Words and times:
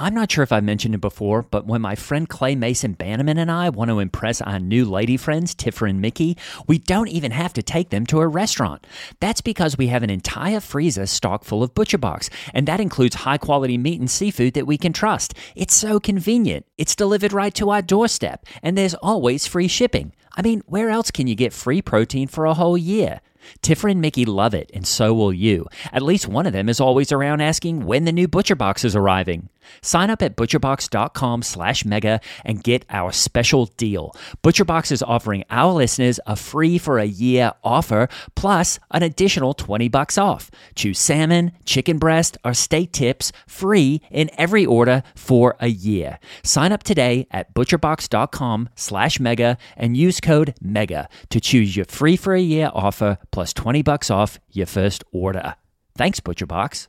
I'm 0.00 0.14
not 0.14 0.30
sure 0.30 0.44
if 0.44 0.52
I 0.52 0.60
mentioned 0.60 0.94
it 0.94 1.00
before, 1.00 1.42
but 1.42 1.66
when 1.66 1.80
my 1.80 1.96
friend 1.96 2.28
Clay 2.28 2.54
Mason 2.54 2.92
Bannerman 2.92 3.36
and 3.36 3.50
I 3.50 3.68
want 3.70 3.90
to 3.90 3.98
impress 3.98 4.40
our 4.40 4.60
new 4.60 4.84
lady 4.84 5.16
friends, 5.16 5.56
Tiffer 5.56 5.86
and 5.86 6.00
Mickey, 6.00 6.36
we 6.68 6.78
don't 6.78 7.08
even 7.08 7.32
have 7.32 7.52
to 7.54 7.64
take 7.64 7.90
them 7.90 8.06
to 8.06 8.20
a 8.20 8.28
restaurant. 8.28 8.86
That's 9.18 9.40
because 9.40 9.76
we 9.76 9.88
have 9.88 10.04
an 10.04 10.10
entire 10.10 10.60
freezer 10.60 11.06
stocked 11.06 11.46
full 11.46 11.64
of 11.64 11.74
ButcherBox, 11.74 12.30
and 12.54 12.68
that 12.68 12.78
includes 12.78 13.16
high 13.16 13.38
quality 13.38 13.76
meat 13.76 13.98
and 13.98 14.08
seafood 14.08 14.54
that 14.54 14.68
we 14.68 14.78
can 14.78 14.92
trust. 14.92 15.34
It's 15.56 15.74
so 15.74 15.98
convenient. 15.98 16.64
It's 16.76 16.94
delivered 16.94 17.32
right 17.32 17.54
to 17.56 17.70
our 17.70 17.82
doorstep, 17.82 18.46
and 18.62 18.78
there's 18.78 18.94
always 18.94 19.48
free 19.48 19.66
shipping. 19.66 20.12
I 20.36 20.42
mean, 20.42 20.62
where 20.66 20.90
else 20.90 21.10
can 21.10 21.26
you 21.26 21.34
get 21.34 21.52
free 21.52 21.82
protein 21.82 22.28
for 22.28 22.44
a 22.44 22.54
whole 22.54 22.78
year? 22.78 23.20
Tiffer 23.62 23.88
and 23.88 24.00
Mickey 24.00 24.24
love 24.24 24.54
it, 24.54 24.70
and 24.74 24.86
so 24.86 25.14
will 25.14 25.32
you. 25.32 25.66
At 25.92 26.02
least 26.02 26.28
one 26.28 26.46
of 26.46 26.52
them 26.52 26.68
is 26.68 26.80
always 26.80 27.12
around 27.12 27.40
asking 27.40 27.84
when 27.84 28.04
the 28.04 28.12
new 28.12 28.28
ButcherBox 28.28 28.84
is 28.84 28.96
arriving. 28.96 29.48
Sign 29.82 30.10
up 30.10 30.22
at 30.22 30.36
butcherbox.com 30.36 31.42
slash 31.42 31.84
mega 31.84 32.20
and 32.44 32.62
get 32.62 32.84
our 32.90 33.12
special 33.12 33.66
deal. 33.66 34.14
ButcherBox 34.42 34.92
is 34.92 35.02
offering 35.02 35.44
our 35.50 35.72
listeners 35.72 36.20
a 36.26 36.36
free 36.36 36.78
for 36.78 36.98
a 36.98 37.04
year 37.04 37.52
offer 37.62 38.08
plus 38.34 38.78
an 38.90 39.02
additional 39.02 39.54
20 39.54 39.88
bucks 39.88 40.18
off. 40.18 40.50
Choose 40.74 40.98
salmon, 40.98 41.52
chicken 41.64 41.98
breast, 41.98 42.36
or 42.44 42.54
steak 42.54 42.92
tips 42.92 43.32
free 43.46 44.00
in 44.10 44.30
every 44.38 44.64
order 44.64 45.02
for 45.14 45.56
a 45.60 45.68
year. 45.68 46.18
Sign 46.42 46.72
up 46.72 46.82
today 46.82 47.26
at 47.30 47.54
butcherbox.com 47.54 48.68
slash 48.74 49.20
mega 49.20 49.58
and 49.76 49.96
use 49.96 50.20
code 50.20 50.54
MEGA 50.60 51.08
to 51.30 51.40
choose 51.40 51.76
your 51.76 51.84
free 51.84 52.16
for 52.16 52.34
a 52.34 52.40
year 52.40 52.70
offer 52.74 53.18
plus 53.38 53.52
20 53.52 53.82
bucks 53.82 54.10
off 54.10 54.40
your 54.50 54.66
first 54.66 55.04
order. 55.12 55.54
Thanks, 55.96 56.18
ButcherBox. 56.18 56.88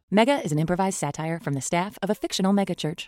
Mega 0.13 0.43
is 0.43 0.51
an 0.51 0.59
improvised 0.59 0.97
satire 0.97 1.39
from 1.39 1.53
the 1.53 1.61
staff 1.61 1.97
of 2.03 2.09
a 2.09 2.15
fictional 2.15 2.51
megachurch. 2.51 3.07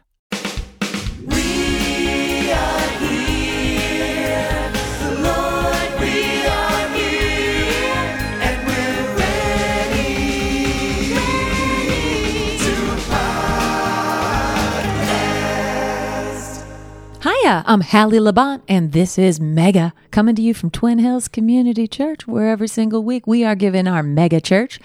Hiya, 17.24 17.64
I'm 17.66 17.82
Hallie 17.82 18.20
Labont, 18.20 18.62
and 18.70 18.92
this 18.94 19.18
is 19.18 19.40
Mega, 19.40 19.94
coming 20.12 20.36
to 20.36 20.42
you 20.42 20.54
from 20.54 20.70
Twin 20.70 21.00
Hills 21.00 21.28
Community 21.28 21.88
Church, 21.88 22.28
where 22.28 22.50
every 22.50 22.68
single 22.70 23.04
week 23.04 23.28
we 23.28 23.44
are 23.44 23.56
giving 23.56 23.88
our 23.88 24.04
mega 24.04 24.40
church 24.40 24.80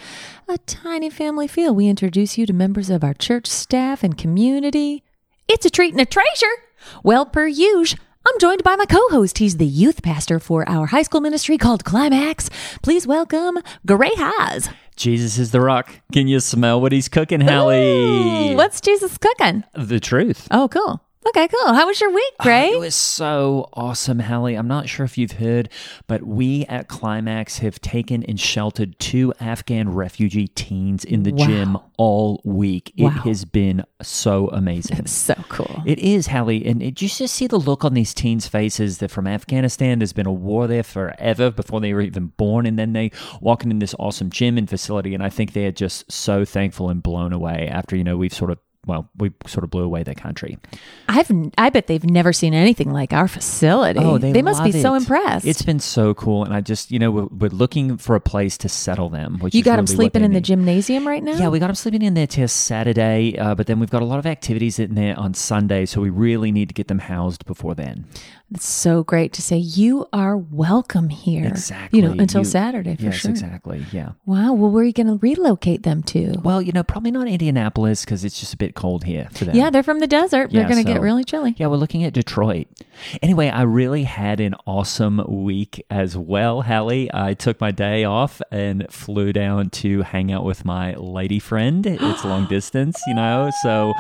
a 0.51 0.59
tiny 0.59 1.11
family 1.11 1.47
feel. 1.47 1.75
We 1.75 1.89
introduce 1.89 2.39
you 2.39 2.47
to 2.47 2.53
members 2.55 2.89
of 2.89 3.05
our 3.05 3.13
church 3.13 3.47
staff 3.47 4.03
and 4.03 4.17
community. 4.17 5.03
It's 5.47 5.67
a 5.67 5.71
treat 5.71 5.93
and 5.93 6.01
a 6.01 6.07
treasure. 6.07 6.47
Well, 7.03 7.27
per 7.27 7.47
usual, 7.47 7.99
I'm 8.27 8.39
joined 8.41 8.63
by 8.63 8.77
my 8.77 8.87
co-host. 8.87 9.39
He's 9.39 9.59
the 9.59 9.67
youth 9.67 10.03
pastor 10.03 10.39
for 10.39 10.67
our 10.67 10.87
high 10.87 11.03
school 11.03 11.21
ministry 11.21 11.59
called 11.59 11.85
Climax. 11.85 12.49
Please 12.83 13.07
welcome 13.07 13.59
Gray 13.85 14.13
Haas. 14.15 14.71
Jesus 14.97 15.39
is 15.39 15.51
the 15.51 15.61
rock. 15.61 15.91
Can 16.13 16.29
you 16.29 16.41
smell 16.41 16.81
what 16.81 16.93
he's 16.93 17.09
cooking, 17.09 17.43
Hallie? 17.43 18.53
Ooh, 18.53 18.57
what's 18.57 18.81
Jesus 18.81 19.19
cooking? 19.19 19.65
the 19.75 20.01
truth. 20.01 20.49
Oh, 20.51 20.69
cool. 20.69 21.03
Okay, 21.29 21.49
cool. 21.49 21.75
How 21.75 21.87
was 21.87 22.01
your 22.01 22.11
week, 22.13 22.33
Gray? 22.41 22.71
Oh, 22.73 22.77
it 22.77 22.81
was 22.81 22.95
so 22.95 23.69
awesome, 23.75 24.19
Hallie. 24.21 24.55
I'm 24.55 24.69
not 24.69 24.89
sure 24.89 25.05
if 25.05 25.19
you've 25.19 25.33
heard, 25.33 25.69
but 26.07 26.23
we 26.23 26.65
at 26.67 26.89
Climax 26.89 27.59
have 27.59 27.81
taken 27.81 28.23
and 28.25 28.41
sheltered 28.41 28.99
two 28.99 29.35
Afghan 29.41 29.93
refugee 29.93 30.49
teens 30.49 31.05
in 31.05 31.25
the 31.25 31.33
Wow. 31.33 31.47
gym 31.47 31.79
all 31.99 32.41
week. 32.45 32.93
It 32.97 33.11
has 33.11 33.45
been 33.45 33.85
so 34.01 34.49
amazing. 34.49 34.99
It's 34.99 35.13
so 35.13 35.35
cool. 35.49 35.83
It 35.85 35.99
is, 35.99 36.29
Hallie. 36.29 36.65
And 36.65 36.83
it, 36.83 37.03
you 37.03 37.09
just 37.09 37.35
see 37.35 37.47
the 37.47 37.59
look 37.59 37.85
on 37.85 37.95
these 37.95 38.15
teens' 38.15 38.47
faces 38.49 38.99
that 38.99 39.11
from 39.11 39.27
Afghanistan, 39.27 39.99
there's 39.99 40.13
been 40.15 40.27
a 40.27 40.33
war 40.33 40.67
there 40.67 40.83
forever 40.83 41.51
before 41.51 41.81
they 41.81 41.93
were 41.93 42.01
even 42.01 42.29
born. 42.39 42.65
And 42.65 42.79
then 42.79 42.95
they 42.95 43.11
walking 43.41 43.71
in 43.71 43.81
this 43.81 43.95
awesome 43.99 44.31
gym 44.31 44.57
and 44.57 44.69
facility. 44.69 45.13
And 45.15 45.23
I 45.23 45.29
think 45.29 45.53
they 45.53 45.67
are 45.67 45.73
just 45.73 46.11
so 46.11 46.45
thankful 46.45 46.89
and 46.89 47.03
blown 47.03 47.33
away 47.33 47.69
after, 47.71 47.97
you 47.97 48.05
know, 48.05 48.17
we've 48.17 48.33
sort 48.33 48.51
of, 48.51 48.59
well, 48.87 49.11
we 49.19 49.33
sort 49.47 49.65
of 49.65 49.71
blew 49.71 49.83
away 49.83 50.03
their 50.03 50.15
country. 50.15 50.59
I've 51.09 51.31
I 51.59 51.71
bet 51.71 51.89
they've 51.89 52.05
never 52.05 52.33
seen 52.33 52.55
anything 52.55 52.91
like 52.91 53.13
our 53.13 53.29
facility. 53.29 54.01
Oh, 54.01 54.19
they, 54.19 54.41
must 54.41 54.65
be 54.65 54.73
love 54.73 54.83
so 54.83 54.95
impressed. 54.95 55.47
It's 55.47 55.63
been 55.63 55.81
so 55.81 56.15
cool, 56.15 56.45
and 56.45 56.55
I 56.55 56.61
just 56.61 56.91
you 56.91 56.99
know 56.99 57.11
we're, 57.11 57.27
we're 57.27 57.51
looking 57.51 57.99
for 57.99 58.15
a 58.17 58.21
place 58.21 58.57
to 58.59 58.69
settle 58.69 59.09
them. 59.09 59.39
Which 59.41 59.55
you 59.55 59.63
got 59.63 59.77
them 59.77 59.85
really 59.85 59.97
what 59.97 59.97
sleeping 59.97 60.23
they 60.23 60.27
in 60.27 60.33
the 60.33 60.41
gymnasium 60.41 61.07
right 61.07 61.23
now. 61.23 61.37
Yeah, 61.37 61.49
we 61.49 61.59
got 61.59 61.67
them 61.67 61.77
sleeping 61.77 62.03
in 62.03 62.15
there 62.15 62.27
till 62.27 62.49
Saturday, 62.49 63.37
uh, 63.39 63.55
but 63.55 63.67
then 63.67 63.79
we've 63.79 63.91
got 63.91 64.03
a 64.03 64.07
lot 64.07 64.19
of 64.19 64.27
activities 64.27 64.79
in 64.79 64.95
there 64.95 65.19
on 65.19 65.35
Sunday, 65.35 65.85
so 65.85 66.01
we 66.01 66.11
really 66.11 66.51
need 66.51 66.69
to 66.69 66.75
get 66.75 66.89
them 66.89 67.01
housed 67.01 67.45
before 67.45 67.75
then. 67.75 68.07
It's 68.51 68.67
so 68.67 69.05
great 69.05 69.35
to 69.35 69.43
say 69.43 69.59
you 69.59 70.07
are 70.11 70.35
welcome 70.35 71.11
here. 71.11 71.47
Exactly. 71.47 72.01
You 72.01 72.07
know, 72.09 72.13
until 72.19 72.41
You- 72.41 72.45
Saturday 72.47 72.95
for 72.97 73.03
sure. 73.03 73.11
yes, 73.11 73.21
sure. 73.21 73.31
exactly. 73.31 73.85
Yeah. 73.93 74.13
Wow. 74.25 74.55
Well, 74.55 74.71
where 74.71 74.83
are 74.83 74.87
you 74.87 74.95
going 74.95 75.07
to 75.09 75.17
relocate 75.21 75.83
them 75.83 76.03
to? 76.05 76.41
Well, 76.43 76.63
you 76.63 76.73
know, 76.73 76.83
probably 76.83 77.11
not 77.11 77.29
Indianapolis 77.29 78.07
because 78.07 78.25
it's 78.25 78.41
just 78.41 78.55
a 78.55 78.57
bit 78.57 78.75
cold 78.75 79.05
here 79.05 79.29
for 79.35 79.45
them. 79.45 79.55
Yeah, 79.55 79.69
they're 79.69 79.83
from 79.83 80.01
the 80.01 80.07
desert. 80.07 80.51
Yeah, 80.51 80.61
they're 80.61 80.71
going 80.71 80.83
to 80.83 80.89
so- 80.89 80.95
get 80.95 81.03
really 81.03 81.25
chilly. 81.25 81.55
Yeah, 81.59 81.67
we're 81.67 81.77
looking 81.77 82.05
at 82.05 82.15
Detroit. 82.15 82.69
Anyway, 83.23 83.49
I 83.51 83.63
really 83.63 84.05
had 84.05 84.41
an 84.41 84.55
awesome 84.67 85.23
week 85.29 85.85
as 85.91 86.17
well, 86.17 86.63
Hallie. 86.63 87.11
I 87.13 87.35
took 87.35 87.61
my 87.61 87.71
day 87.71 88.05
off 88.05 88.41
and 88.51 88.87
flew 88.91 89.33
down 89.35 89.69
to 89.71 90.03
hang 90.03 90.33
out 90.33 90.45
with 90.45 90.65
my 90.65 90.95
lady 90.95 91.39
friend. 91.39 91.87
It's 92.09 92.25
long 92.25 92.47
distance, 92.47 92.99
you 93.07 93.15
know. 93.15 93.51
So, 93.63 93.93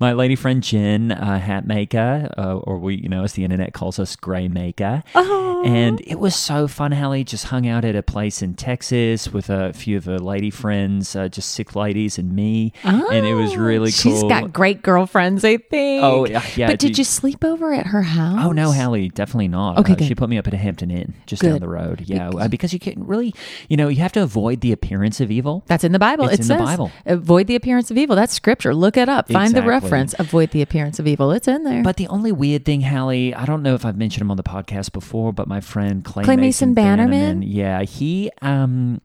my 0.00 0.14
lady 0.14 0.34
friend 0.36 0.62
Jen, 0.62 1.12
uh, 1.12 1.38
Hatmaker, 1.38 2.32
uh, 2.38 2.56
or 2.56 2.78
we, 2.78 2.94
you 2.96 3.08
know, 3.08 3.22
as 3.24 3.34
the 3.34 3.44
internet 3.44 3.74
calls 3.90 3.98
us, 3.98 4.14
gray 4.14 4.46
maker. 4.46 5.02
Oh. 5.16 5.64
And 5.66 6.00
it 6.06 6.18
was 6.20 6.34
so 6.36 6.68
fun, 6.68 6.92
Hallie. 6.92 7.24
Just 7.24 7.46
hung 7.46 7.66
out 7.66 7.84
at 7.84 7.94
a 7.96 8.02
place 8.02 8.40
in 8.40 8.54
Texas 8.54 9.28
with 9.28 9.50
a 9.50 9.72
few 9.72 9.96
of 9.96 10.04
her 10.06 10.18
lady 10.18 10.48
friends, 10.48 11.14
uh, 11.16 11.28
just 11.28 11.50
six 11.50 11.74
ladies 11.76 12.16
and 12.18 12.32
me. 12.34 12.72
and 12.84 13.26
it 13.26 13.34
was 13.34 13.52
Oh, 13.54 13.56
really 13.56 13.90
She's 13.90 14.22
got 14.22 14.52
great 14.52 14.80
girlfriends, 14.82 15.44
I 15.44 15.56
think. 15.56 16.04
Oh, 16.04 16.24
yeah, 16.26 16.42
yeah, 16.56 16.68
But 16.68 16.78
did 16.78 16.96
you 16.96 17.04
sleep 17.04 17.44
over 17.44 17.72
at 17.74 17.86
her 17.88 18.02
house? 18.02 18.38
Oh 18.46 18.52
no, 18.52 18.70
Hallie, 18.72 19.08
definitely 19.10 19.48
not. 19.48 19.78
Okay, 19.78 19.92
Uh, 19.92 19.96
good. 19.96 20.06
she 20.08 20.14
put 20.14 20.30
me 20.30 20.38
up 20.38 20.46
at 20.46 20.54
a 20.54 20.56
Hampton 20.56 20.90
Inn 20.90 21.14
just 21.26 21.42
down 21.42 21.58
the 21.58 21.68
road. 21.68 22.02
Yeah, 22.06 22.28
uh, 22.30 22.46
because 22.48 22.72
you 22.72 22.78
can't 22.78 22.98
really, 23.00 23.34
you 23.68 23.76
know, 23.76 23.88
you 23.88 24.00
have 24.00 24.12
to 24.12 24.22
avoid 24.22 24.60
the 24.60 24.70
appearance 24.72 25.20
of 25.20 25.30
evil. 25.32 25.64
That's 25.66 25.84
in 25.84 25.92
the 25.92 25.98
Bible. 25.98 26.26
It's 26.28 26.48
it 26.48 26.52
in 26.52 26.58
the 26.58 26.64
Bible. 26.64 26.90
avoid 27.06 27.48
the 27.48 27.56
appearance 27.56 27.90
of 27.90 27.98
evil. 27.98 28.14
That's 28.16 28.32
scripture. 28.32 28.72
Look 28.74 28.96
it 28.96 29.08
up. 29.08 29.30
Find 29.30 29.52
the 29.54 29.62
reference. 29.62 30.14
Avoid 30.18 30.52
the 30.52 30.62
appearance 30.62 30.98
of 30.98 31.06
evil. 31.06 31.32
It's 31.32 31.48
in 31.48 31.64
there. 31.64 31.82
But 31.82 31.96
the 31.96 32.06
only 32.08 32.32
weird 32.32 32.64
thing, 32.64 32.82
Hallie, 32.82 33.34
I 33.34 33.44
don't 33.44 33.62
know 33.62 33.74
if 33.80 33.86
I've 33.86 33.96
mentioned 33.96 34.22
him 34.22 34.30
on 34.30 34.36
the 34.36 34.42
podcast 34.42 34.92
before, 34.92 35.32
but 35.32 35.48
my 35.48 35.60
friend 35.60 36.04
Clay, 36.04 36.24
Clay 36.24 36.36
Mason 36.36 36.74
Bannerman? 36.74 37.42
yeah, 37.42 37.82
he, 37.82 38.30
um, 38.42 39.00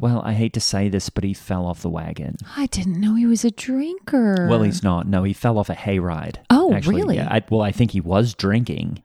well, 0.00 0.20
I 0.24 0.32
hate 0.32 0.52
to 0.54 0.60
say 0.60 0.88
this, 0.88 1.10
but 1.10 1.22
he 1.22 1.32
fell 1.32 1.64
off 1.64 1.82
the 1.82 1.88
wagon. 1.88 2.36
I 2.56 2.66
didn't 2.66 3.00
know 3.00 3.14
he 3.14 3.26
was 3.26 3.44
a 3.44 3.52
drinker. 3.52 4.48
Well, 4.50 4.62
he's 4.62 4.82
not. 4.82 5.06
No, 5.06 5.22
he 5.22 5.32
fell 5.32 5.58
off 5.58 5.70
a 5.70 5.74
hayride. 5.74 6.36
Oh, 6.50 6.74
actually. 6.74 6.96
really? 6.96 7.16
Yeah. 7.16 7.28
I, 7.30 7.42
well, 7.48 7.62
I 7.62 7.70
think 7.70 7.92
he 7.92 8.00
was 8.00 8.34
drinking. 8.34 9.02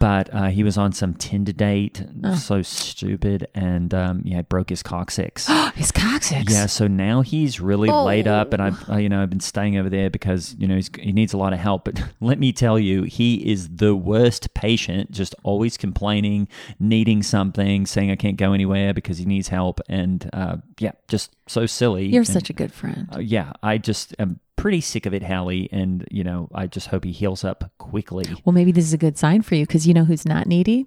But 0.00 0.32
uh, 0.34 0.44
he 0.46 0.62
was 0.62 0.76
on 0.78 0.92
some 0.92 1.14
Tinder 1.14 1.52
date, 1.52 2.04
so 2.38 2.62
stupid, 2.62 3.48
and 3.54 3.92
um, 3.94 4.22
yeah, 4.24 4.42
broke 4.42 4.70
his 4.70 4.82
coccyx. 4.82 5.48
His 5.74 5.90
coccyx. 5.90 6.52
Yeah, 6.52 6.66
so 6.66 6.86
now 6.86 7.22
he's 7.22 7.60
really 7.60 7.88
laid 7.90 8.28
up, 8.28 8.52
and 8.52 8.62
Oh. 8.62 8.66
I've 8.66 8.90
uh, 8.90 8.96
you 8.96 9.08
know 9.08 9.20
I've 9.22 9.30
been 9.30 9.40
staying 9.40 9.76
over 9.76 9.90
there 9.90 10.08
because 10.08 10.54
you 10.58 10.68
know 10.68 10.76
he's, 10.76 10.88
he 11.00 11.10
needs 11.12 11.32
a 11.32 11.36
lot 11.36 11.52
of 11.52 11.58
help. 11.58 11.84
But 11.84 12.00
let 12.20 12.38
me 12.38 12.52
tell 12.52 12.78
you, 12.78 13.02
he 13.02 13.36
is 13.50 13.68
the 13.68 13.96
worst 13.96 14.54
patient. 14.54 15.10
Just 15.10 15.34
always 15.42 15.76
complaining, 15.76 16.46
needing 16.78 17.22
something, 17.24 17.86
saying 17.86 18.10
I 18.12 18.16
can't 18.16 18.36
go 18.36 18.52
anywhere 18.52 18.94
because 18.94 19.18
he 19.18 19.24
needs 19.24 19.48
help, 19.48 19.80
and 19.88 20.30
uh, 20.32 20.58
yeah, 20.78 20.92
just 21.08 21.34
so 21.48 21.66
silly. 21.66 22.06
You're 22.06 22.20
And, 22.20 22.28
such 22.28 22.50
a 22.50 22.54
good 22.54 22.72
friend. 22.72 23.08
uh, 23.14 23.18
yeah. 23.18 23.52
I 23.62 23.78
just 23.78 24.14
am 24.20 24.38
pretty 24.56 24.80
sick 24.80 25.06
of 25.06 25.14
it, 25.14 25.22
Hallie, 25.22 25.68
and 25.72 26.06
you 26.10 26.24
know 26.24 26.48
I 26.54 26.66
just 26.66 26.88
hope 26.88 27.04
he 27.04 27.12
heals 27.12 27.44
up 27.44 27.70
quickly. 27.78 28.24
Well, 28.44 28.52
maybe 28.52 28.72
this 28.72 28.84
is 28.84 28.92
a 28.92 28.98
good 28.98 29.18
sign 29.18 29.42
for 29.42 29.54
you 29.54 29.66
because 29.66 29.86
you 29.86 29.94
know 29.94 30.04
who's 30.04 30.26
not 30.26 30.46
needy? 30.46 30.86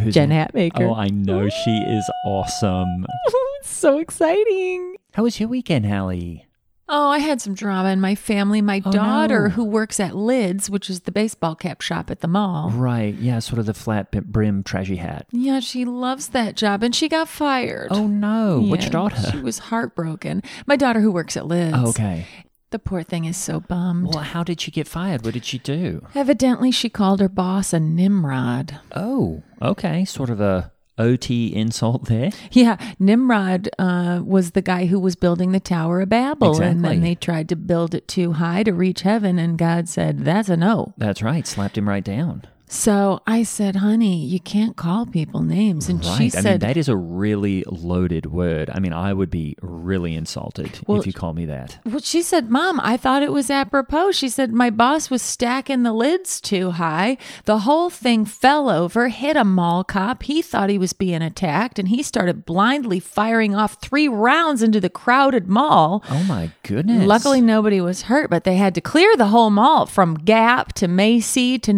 Who's 0.00 0.14
Jen 0.14 0.30
Hatmaker. 0.30 0.82
Oh, 0.88 0.94
I 0.94 1.08
know 1.08 1.48
she 1.48 1.76
is 1.78 2.08
awesome. 2.24 3.06
it's 3.60 3.70
so 3.70 3.98
exciting. 3.98 4.96
How 5.14 5.24
was 5.24 5.40
your 5.40 5.48
weekend, 5.48 5.86
Hallie? 5.86 6.46
Oh, 6.92 7.08
I 7.08 7.18
had 7.18 7.40
some 7.40 7.54
drama 7.54 7.90
in 7.90 8.00
my 8.00 8.14
family. 8.16 8.60
My 8.62 8.82
Oh, 8.84 8.90
daughter, 8.90 9.44
no. 9.44 9.48
who 9.50 9.64
works 9.64 10.00
at 10.00 10.16
Lids, 10.16 10.68
which 10.68 10.90
is 10.90 11.00
the 11.00 11.12
baseball 11.12 11.54
cap 11.54 11.80
shop 11.82 12.10
at 12.10 12.18
the 12.20 12.26
mall. 12.28 12.70
Right, 12.70 13.14
yeah, 13.14 13.38
sort 13.38 13.58
of 13.60 13.66
the 13.66 13.74
flat 13.74 14.10
brim 14.10 14.64
trashy 14.64 14.96
hat. 14.96 15.26
Yeah, 15.30 15.60
she 15.60 15.84
loves 15.84 16.28
that 16.28 16.56
job 16.56 16.82
and 16.82 16.94
she 16.94 17.08
got 17.08 17.28
fired. 17.28 17.88
Oh 17.92 18.06
no, 18.08 18.60
which 18.60 18.90
daughter? 18.90 19.16
She 19.30 19.38
was 19.38 19.58
heartbroken. 19.58 20.42
My 20.66 20.74
daughter 20.76 21.00
who 21.00 21.12
works 21.12 21.36
at 21.36 21.46
Lids. 21.46 21.76
Oh, 21.78 21.90
okay. 21.90 22.26
The 22.70 22.78
poor 22.78 23.02
thing 23.02 23.24
is 23.24 23.36
so 23.36 23.58
bummed. 23.58 24.14
Well, 24.14 24.22
how 24.22 24.44
did 24.44 24.60
she 24.60 24.70
get 24.70 24.86
fired? 24.86 25.24
What 25.24 25.34
did 25.34 25.44
she 25.44 25.58
do? 25.58 26.06
Evidently, 26.14 26.70
she 26.70 26.88
called 26.88 27.18
her 27.20 27.28
boss 27.28 27.72
a 27.72 27.80
Nimrod. 27.80 28.78
Oh, 28.94 29.42
okay, 29.60 30.04
sort 30.04 30.30
of 30.30 30.40
a 30.40 30.70
OT 30.96 31.52
insult 31.52 32.04
there. 32.04 32.30
Yeah, 32.52 32.76
Nimrod 33.00 33.70
uh, 33.78 34.20
was 34.24 34.52
the 34.52 34.62
guy 34.62 34.86
who 34.86 35.00
was 35.00 35.16
building 35.16 35.50
the 35.50 35.58
Tower 35.58 36.02
of 36.02 36.10
Babel, 36.10 36.60
and 36.60 36.84
then 36.84 37.00
they 37.00 37.16
tried 37.16 37.48
to 37.48 37.56
build 37.56 37.92
it 37.94 38.06
too 38.06 38.32
high 38.34 38.62
to 38.62 38.72
reach 38.72 39.00
heaven, 39.02 39.38
and 39.38 39.58
God 39.58 39.88
said, 39.88 40.20
"That's 40.24 40.48
a 40.48 40.56
no." 40.56 40.94
That's 40.96 41.22
right, 41.22 41.46
slapped 41.46 41.76
him 41.76 41.88
right 41.88 42.04
down. 42.04 42.44
So 42.72 43.20
I 43.26 43.42
said, 43.42 43.76
"Honey, 43.76 44.24
you 44.24 44.38
can't 44.38 44.76
call 44.76 45.04
people 45.04 45.42
names," 45.42 45.88
and 45.88 45.98
Right. 46.04 46.16
she 46.16 46.24
I 46.26 46.28
said, 46.28 46.44
mean, 46.44 46.58
that 46.60 46.76
is 46.76 46.88
a 46.88 46.96
really 46.96 47.64
loaded 47.66 48.26
word. 48.26 48.70
I 48.72 48.78
mean, 48.78 48.92
I 48.92 49.12
would 49.12 49.28
be 49.28 49.56
really 49.60 50.14
insulted 50.14 50.78
Well, 50.86 51.00
if 51.00 51.06
you 51.06 51.12
call 51.12 51.34
me 51.34 51.46
that. 51.46 51.78
Well, 51.84 51.98
she 51.98 52.22
said, 52.22 52.48
Mom, 52.48 52.78
I 52.82 52.96
thought 52.96 53.24
it 53.24 53.32
was 53.32 53.50
apropos. 53.50 54.12
She 54.12 54.28
said, 54.28 54.52
My 54.52 54.70
boss 54.70 55.10
was 55.10 55.20
stacking 55.20 55.82
the 55.82 55.92
lids 55.92 56.40
too 56.40 56.70
high. 56.70 57.18
The 57.44 57.60
whole 57.60 57.90
thing 57.90 58.24
fell 58.24 58.70
over, 58.70 59.08
hit 59.08 59.36
a 59.36 59.44
mall 59.44 59.82
cop. 59.82 60.22
He 60.22 60.40
thought 60.40 60.70
he 60.70 60.78
was 60.78 60.92
being 60.92 61.22
attacked, 61.22 61.80
and 61.80 61.88
he 61.88 62.04
started 62.04 62.46
blindly 62.46 63.00
firing 63.00 63.52
off 63.52 63.78
three 63.82 64.06
rounds 64.06 64.62
into 64.62 64.80
the 64.80 64.88
crowded 64.90 65.48
mall. 65.48 66.04
Oh 66.08 66.22
my 66.22 66.52
goodness. 66.62 67.04
Luckily, 67.04 67.40
nobody 67.40 67.80
was 67.80 68.02
hurt, 68.02 68.30
but 68.30 68.44
they 68.44 68.54
had 68.56 68.76
to 68.76 68.80
clear 68.80 69.16
the 69.16 69.26
whole 69.26 69.50
mall 69.50 69.86
from 69.86 70.14
Gap 70.14 70.72
to 70.74 70.86
Macy 70.86 71.58
to 71.58 71.72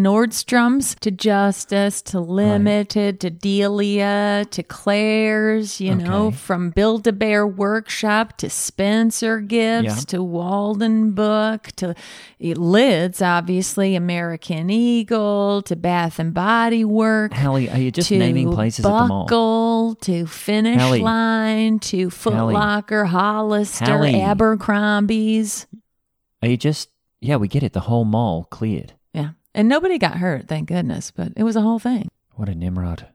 To 0.83 1.13
Justice 1.13 2.03
to 2.03 2.19
Limited 2.19 3.21
to 3.21 3.31
Delia 3.31 4.45
to 4.51 4.63
Claire's, 4.65 5.81
you 5.81 5.95
know, 5.95 6.33
from 6.33 6.71
Build 6.71 7.07
a 7.07 7.13
Bear 7.13 7.47
Workshop 7.47 8.37
to 8.39 8.51
Spencer 8.51 9.39
Gifts 9.39 9.85
Yeah. 9.85 9.95
to 10.09 10.25
Walden 10.25 11.13
Book 11.13 11.69
to 11.77 11.95
Lids, 12.41 13.23
obviously, 13.23 13.95
American 13.95 14.71
Eagle 14.71 15.63
to 15.63 15.77
Bath 15.77 16.19
and 16.19 16.35
Body 16.35 16.85
Work. 16.85 17.33
Hallie, 17.33 17.71
are 17.71 17.79
you 17.79 17.93
just 17.93 18.11
naming 18.11 18.53
places 18.53 18.85
at 18.85 18.89
the 18.89 19.07
mall? 19.07 19.25
Buckle, 19.27 19.95
to 20.01 20.27
Finish 20.27 20.81
Hallie. 20.81 21.01
Line, 21.01 21.79
to 21.79 22.11
Foot 22.11 22.35
Hallie. 22.35 22.55
Locker, 22.55 23.05
Hollister, 23.05 23.85
Hallie. 23.85 24.21
Abercrombie's. 24.21 25.69
Are 26.43 26.49
you 26.49 26.57
just, 26.57 26.89
yeah, 27.21 27.37
we 27.37 27.47
get 27.47 27.63
it. 27.63 27.73
The 27.73 27.81
whole 27.81 28.05
mall 28.05 28.49
cleared. 28.51 28.95
And 29.55 29.69
nobody 29.69 29.99
got 29.99 30.17
hurt, 30.17 30.49
thank 30.49 30.69
goodness, 30.69 31.11
but 31.11 31.33
it 31.37 31.43
was 31.43 31.57
a 31.57 31.61
whole 31.61 31.79
thing. 31.79 32.09
What 32.35 32.49
a 32.49 32.55
Nimrod. 32.55 33.09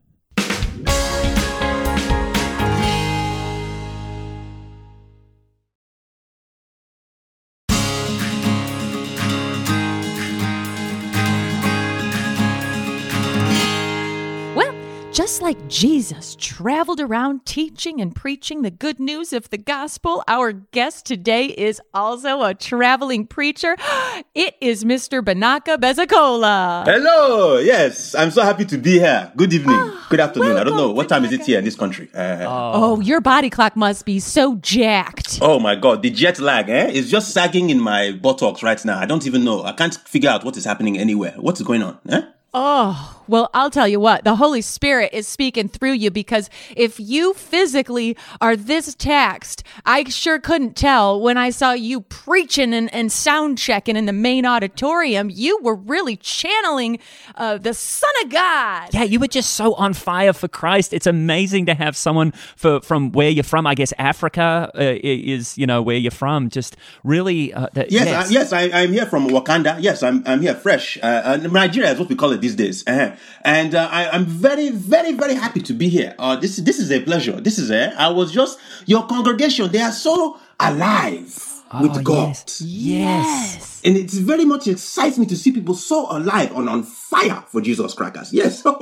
Just 15.17 15.41
like 15.41 15.57
Jesus 15.67 16.35
traveled 16.39 16.99
around 16.99 17.43
teaching 17.43 17.99
and 18.01 18.15
preaching 18.15 18.61
the 18.61 18.69
good 18.69 18.99
news 18.99 19.33
of 19.33 19.49
the 19.49 19.57
gospel, 19.57 20.23
our 20.27 20.51
guest 20.53 21.07
today 21.07 21.45
is 21.47 21.81
also 21.91 22.43
a 22.43 22.53
traveling 22.53 23.25
preacher. 23.25 23.75
It 24.35 24.53
is 24.61 24.83
Mr. 24.83 25.23
Binaca 25.23 25.77
Bezekola. 25.77 26.85
Hello. 26.85 27.57
Yes, 27.57 28.13
I'm 28.13 28.29
so 28.29 28.43
happy 28.43 28.65
to 28.65 28.77
be 28.77 28.99
here. 28.99 29.31
Good 29.35 29.53
evening. 29.53 29.91
Good 30.11 30.19
afternoon. 30.19 30.55
I 30.55 30.63
don't 30.63 30.77
know 30.77 30.91
what 30.91 31.09
to 31.09 31.09
time 31.09 31.25
is 31.25 31.33
it 31.33 31.41
here 31.45 31.57
in 31.57 31.65
this 31.65 31.75
country. 31.75 32.11
Uh, 32.13 32.45
Oh, 32.47 32.99
your 33.01 33.19
body 33.19 33.49
clock 33.49 33.75
must 33.75 34.05
be 34.05 34.19
so 34.19 34.57
jacked. 34.57 35.39
oh 35.41 35.59
my 35.59 35.73
God, 35.75 36.03
the 36.03 36.11
jet 36.11 36.37
lag. 36.39 36.69
Eh, 36.69 36.89
is 36.89 37.09
just 37.09 37.31
sagging 37.31 37.71
in 37.71 37.79
my 37.81 38.11
buttocks 38.11 38.61
right 38.61 38.85
now. 38.85 38.99
I 38.99 39.07
don't 39.07 39.25
even 39.25 39.43
know. 39.43 39.63
I 39.63 39.71
can't 39.71 39.95
figure 39.95 40.29
out 40.29 40.43
what 40.45 40.55
is 40.57 40.65
happening 40.65 40.99
anywhere. 40.99 41.33
What 41.37 41.55
is 41.59 41.65
going 41.65 41.81
on? 41.81 41.97
Eh? 42.07 42.21
Oh, 42.53 43.16
well, 43.27 43.49
I'll 43.53 43.69
tell 43.69 43.87
you 43.87 43.99
what, 43.99 44.23
the 44.23 44.35
Holy 44.35 44.61
Spirit 44.61 45.11
is 45.13 45.27
speaking 45.27 45.67
through 45.67 45.93
you 45.93 46.11
because 46.11 46.49
if 46.75 46.99
you 46.99 47.33
physically 47.33 48.17
are 48.41 48.55
this 48.55 48.95
taxed, 48.95 49.63
I 49.85 50.03
sure 50.05 50.39
couldn't 50.39 50.75
tell 50.75 51.19
when 51.19 51.37
I 51.37 51.49
saw 51.49 51.73
you 51.73 52.01
preaching 52.01 52.73
and, 52.73 52.93
and 52.93 53.11
sound 53.11 53.57
checking 53.57 53.95
in 53.95 54.05
the 54.05 54.13
main 54.13 54.45
auditorium. 54.45 55.29
You 55.29 55.59
were 55.61 55.75
really 55.75 56.15
channeling 56.17 56.99
uh, 57.35 57.57
the 57.57 57.73
Son 57.73 58.09
of 58.23 58.29
God. 58.29 58.89
Yeah, 58.93 59.03
you 59.03 59.19
were 59.19 59.27
just 59.27 59.51
so 59.51 59.73
on 59.75 59.93
fire 59.93 60.33
for 60.33 60.47
Christ. 60.47 60.93
It's 60.93 61.07
amazing 61.07 61.65
to 61.67 61.73
have 61.73 61.95
someone 61.97 62.31
for 62.55 62.81
from 62.81 63.11
where 63.11 63.29
you're 63.29 63.43
from. 63.43 63.67
I 63.67 63.75
guess 63.75 63.93
Africa 63.97 64.71
uh, 64.75 64.95
is, 65.03 65.57
you 65.57 65.67
know, 65.67 65.81
where 65.81 65.97
you're 65.97 66.11
from. 66.11 66.49
Just 66.49 66.77
really, 67.03 67.53
uh, 67.53 67.67
that, 67.73 67.91
Yes, 67.91 68.29
I, 68.29 68.31
yes, 68.31 68.53
I, 68.53 68.61
I'm 68.73 68.93
here 68.93 69.05
from 69.05 69.27
Wakanda. 69.27 69.77
Yes, 69.81 70.03
I'm, 70.03 70.23
I'm 70.25 70.41
here 70.41 70.55
fresh. 70.55 70.97
Uh, 71.01 71.05
uh, 71.25 71.47
Nigeria 71.51 71.91
is 71.91 71.99
what 71.99 72.09
we 72.09 72.15
call 72.15 72.31
it 72.31 72.41
these 72.41 72.55
days. 72.55 72.83
Uh-huh. 72.87 73.15
And 73.43 73.75
uh, 73.75 73.87
I, 73.91 74.09
I'm 74.09 74.25
very, 74.25 74.69
very, 74.69 75.13
very 75.13 75.35
happy 75.35 75.61
to 75.61 75.73
be 75.73 75.89
here. 75.89 76.15
Uh, 76.19 76.35
this, 76.35 76.57
this 76.57 76.79
is 76.79 76.91
a 76.91 77.01
pleasure. 77.01 77.39
This 77.39 77.57
is 77.57 77.71
a, 77.71 77.93
I 77.99 78.09
was 78.09 78.31
just, 78.31 78.59
your 78.85 79.05
congregation, 79.07 79.71
they 79.71 79.81
are 79.81 79.91
so 79.91 80.39
alive 80.59 81.61
with 81.81 82.03
God. 82.03 82.29
yes. 82.29 82.61
yes. 82.61 83.76
And 83.83 83.95
it 83.95 84.09
very 84.11 84.45
much 84.45 84.67
excites 84.67 85.17
me 85.17 85.25
to 85.27 85.35
see 85.35 85.51
people 85.51 85.75
so 85.75 86.07
alive 86.09 86.55
and 86.55 86.67
on 86.67 86.83
fire 86.83 87.43
for 87.47 87.61
Jesus 87.61 87.93
crackers. 87.93 88.33
Yes. 88.33 88.63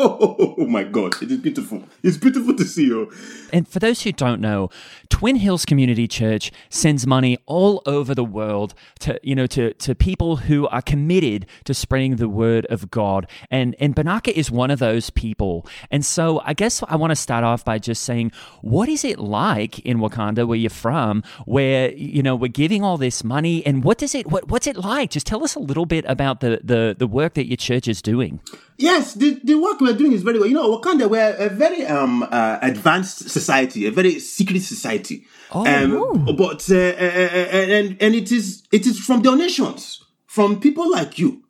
Oh 0.57 0.65
my 0.67 0.83
God. 0.83 1.21
It 1.21 1.31
is 1.31 1.39
beautiful. 1.39 1.83
It's 2.01 2.17
beautiful 2.17 2.55
to 2.55 2.63
see 2.63 2.85
you. 2.85 3.11
And 3.51 3.67
for 3.67 3.79
those 3.79 4.01
who 4.01 4.11
don't 4.11 4.41
know, 4.41 4.69
Twin 5.09 5.35
Hills 5.35 5.65
Community 5.65 6.07
Church 6.07 6.51
sends 6.69 7.05
money 7.05 7.37
all 7.45 7.81
over 7.85 8.15
the 8.15 8.23
world 8.23 8.73
to 8.99 9.19
you 9.21 9.35
know 9.35 9.47
to 9.47 9.73
to 9.73 9.95
people 9.95 10.37
who 10.37 10.67
are 10.67 10.81
committed 10.81 11.45
to 11.65 11.73
spreading 11.73 12.15
the 12.15 12.29
word 12.29 12.65
of 12.67 12.89
God. 12.89 13.27
And 13.51 13.75
and 13.79 13.95
Binaca 13.95 14.31
is 14.31 14.49
one 14.49 14.71
of 14.71 14.79
those 14.79 15.09
people. 15.09 15.65
And 15.91 16.05
so 16.05 16.41
I 16.45 16.53
guess 16.53 16.83
I 16.87 16.95
want 16.95 17.11
to 17.11 17.15
start 17.15 17.43
off 17.43 17.65
by 17.65 17.79
just 17.79 18.03
saying, 18.03 18.31
what 18.61 18.89
is 18.89 19.03
it 19.03 19.19
like 19.19 19.79
in 19.79 19.97
Wakanda, 19.97 20.47
where 20.47 20.57
you're 20.57 20.69
from, 20.69 21.23
where 21.45 21.91
you 21.93 22.23
know 22.23 22.35
we're 22.35 22.47
giving 22.47 22.83
all 22.83 22.97
this 22.97 23.23
money, 23.23 23.65
and 23.65 23.83
what 23.83 23.97
does 23.97 24.15
it 24.15 24.27
what 24.27 24.47
what's 24.49 24.67
it 24.67 24.77
like? 24.77 24.84
Hi, 24.85 25.07
just 25.07 25.25
tell 25.25 25.43
us 25.43 25.55
a 25.55 25.59
little 25.59 25.87
bit 25.87 26.05
about 26.07 26.41
the 26.41 26.59
the 26.63 26.95
the 26.97 27.07
work 27.07 27.33
that 27.33 27.47
your 27.47 27.57
church 27.57 27.87
is 27.87 28.01
doing. 28.03 28.39
Yes, 28.77 29.13
the, 29.15 29.39
the 29.43 29.55
work 29.55 29.81
we're 29.81 29.97
doing 29.97 30.11
is 30.13 30.21
very 30.21 30.37
well. 30.37 30.47
You 30.47 30.53
know, 30.53 30.77
Wakanda, 30.77 31.09
we're 31.09 31.35
a 31.39 31.49
very 31.49 31.85
um, 31.87 32.21
uh, 32.23 32.59
advanced 32.61 33.29
society, 33.29 33.87
a 33.87 33.91
very 33.91 34.19
secret 34.19 34.61
society. 34.61 35.25
Oh, 35.51 35.65
um, 35.65 36.35
but 36.35 36.69
uh, 36.69 36.75
uh, 36.75 36.77
uh, 36.77 37.77
and 37.79 37.97
and 37.99 38.13
it 38.15 38.31
is 38.31 38.63
it 38.71 38.85
is 38.85 38.99
from 38.99 39.23
donations 39.23 40.03
from 40.27 40.59
people 40.59 40.91
like 40.91 41.17
you 41.17 41.41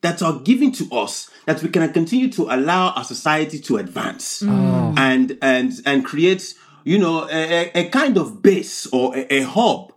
that 0.00 0.22
are 0.22 0.38
giving 0.40 0.72
to 0.72 0.84
us 0.92 1.28
that 1.44 1.62
we 1.62 1.68
can 1.68 1.92
continue 1.92 2.30
to 2.32 2.42
allow 2.44 2.90
our 2.96 3.04
society 3.04 3.58
to 3.60 3.76
advance 3.76 4.40
and 4.42 5.36
and 5.42 5.72
and 5.84 6.04
create 6.06 6.54
you 6.84 6.98
know 6.98 7.28
a, 7.30 7.70
a- 7.74 7.80
a 7.86 7.88
kind 7.90 8.16
of 8.16 8.40
base 8.40 8.86
or 8.92 9.14
a, 9.14 9.26
a 9.40 9.42
hub 9.42 9.92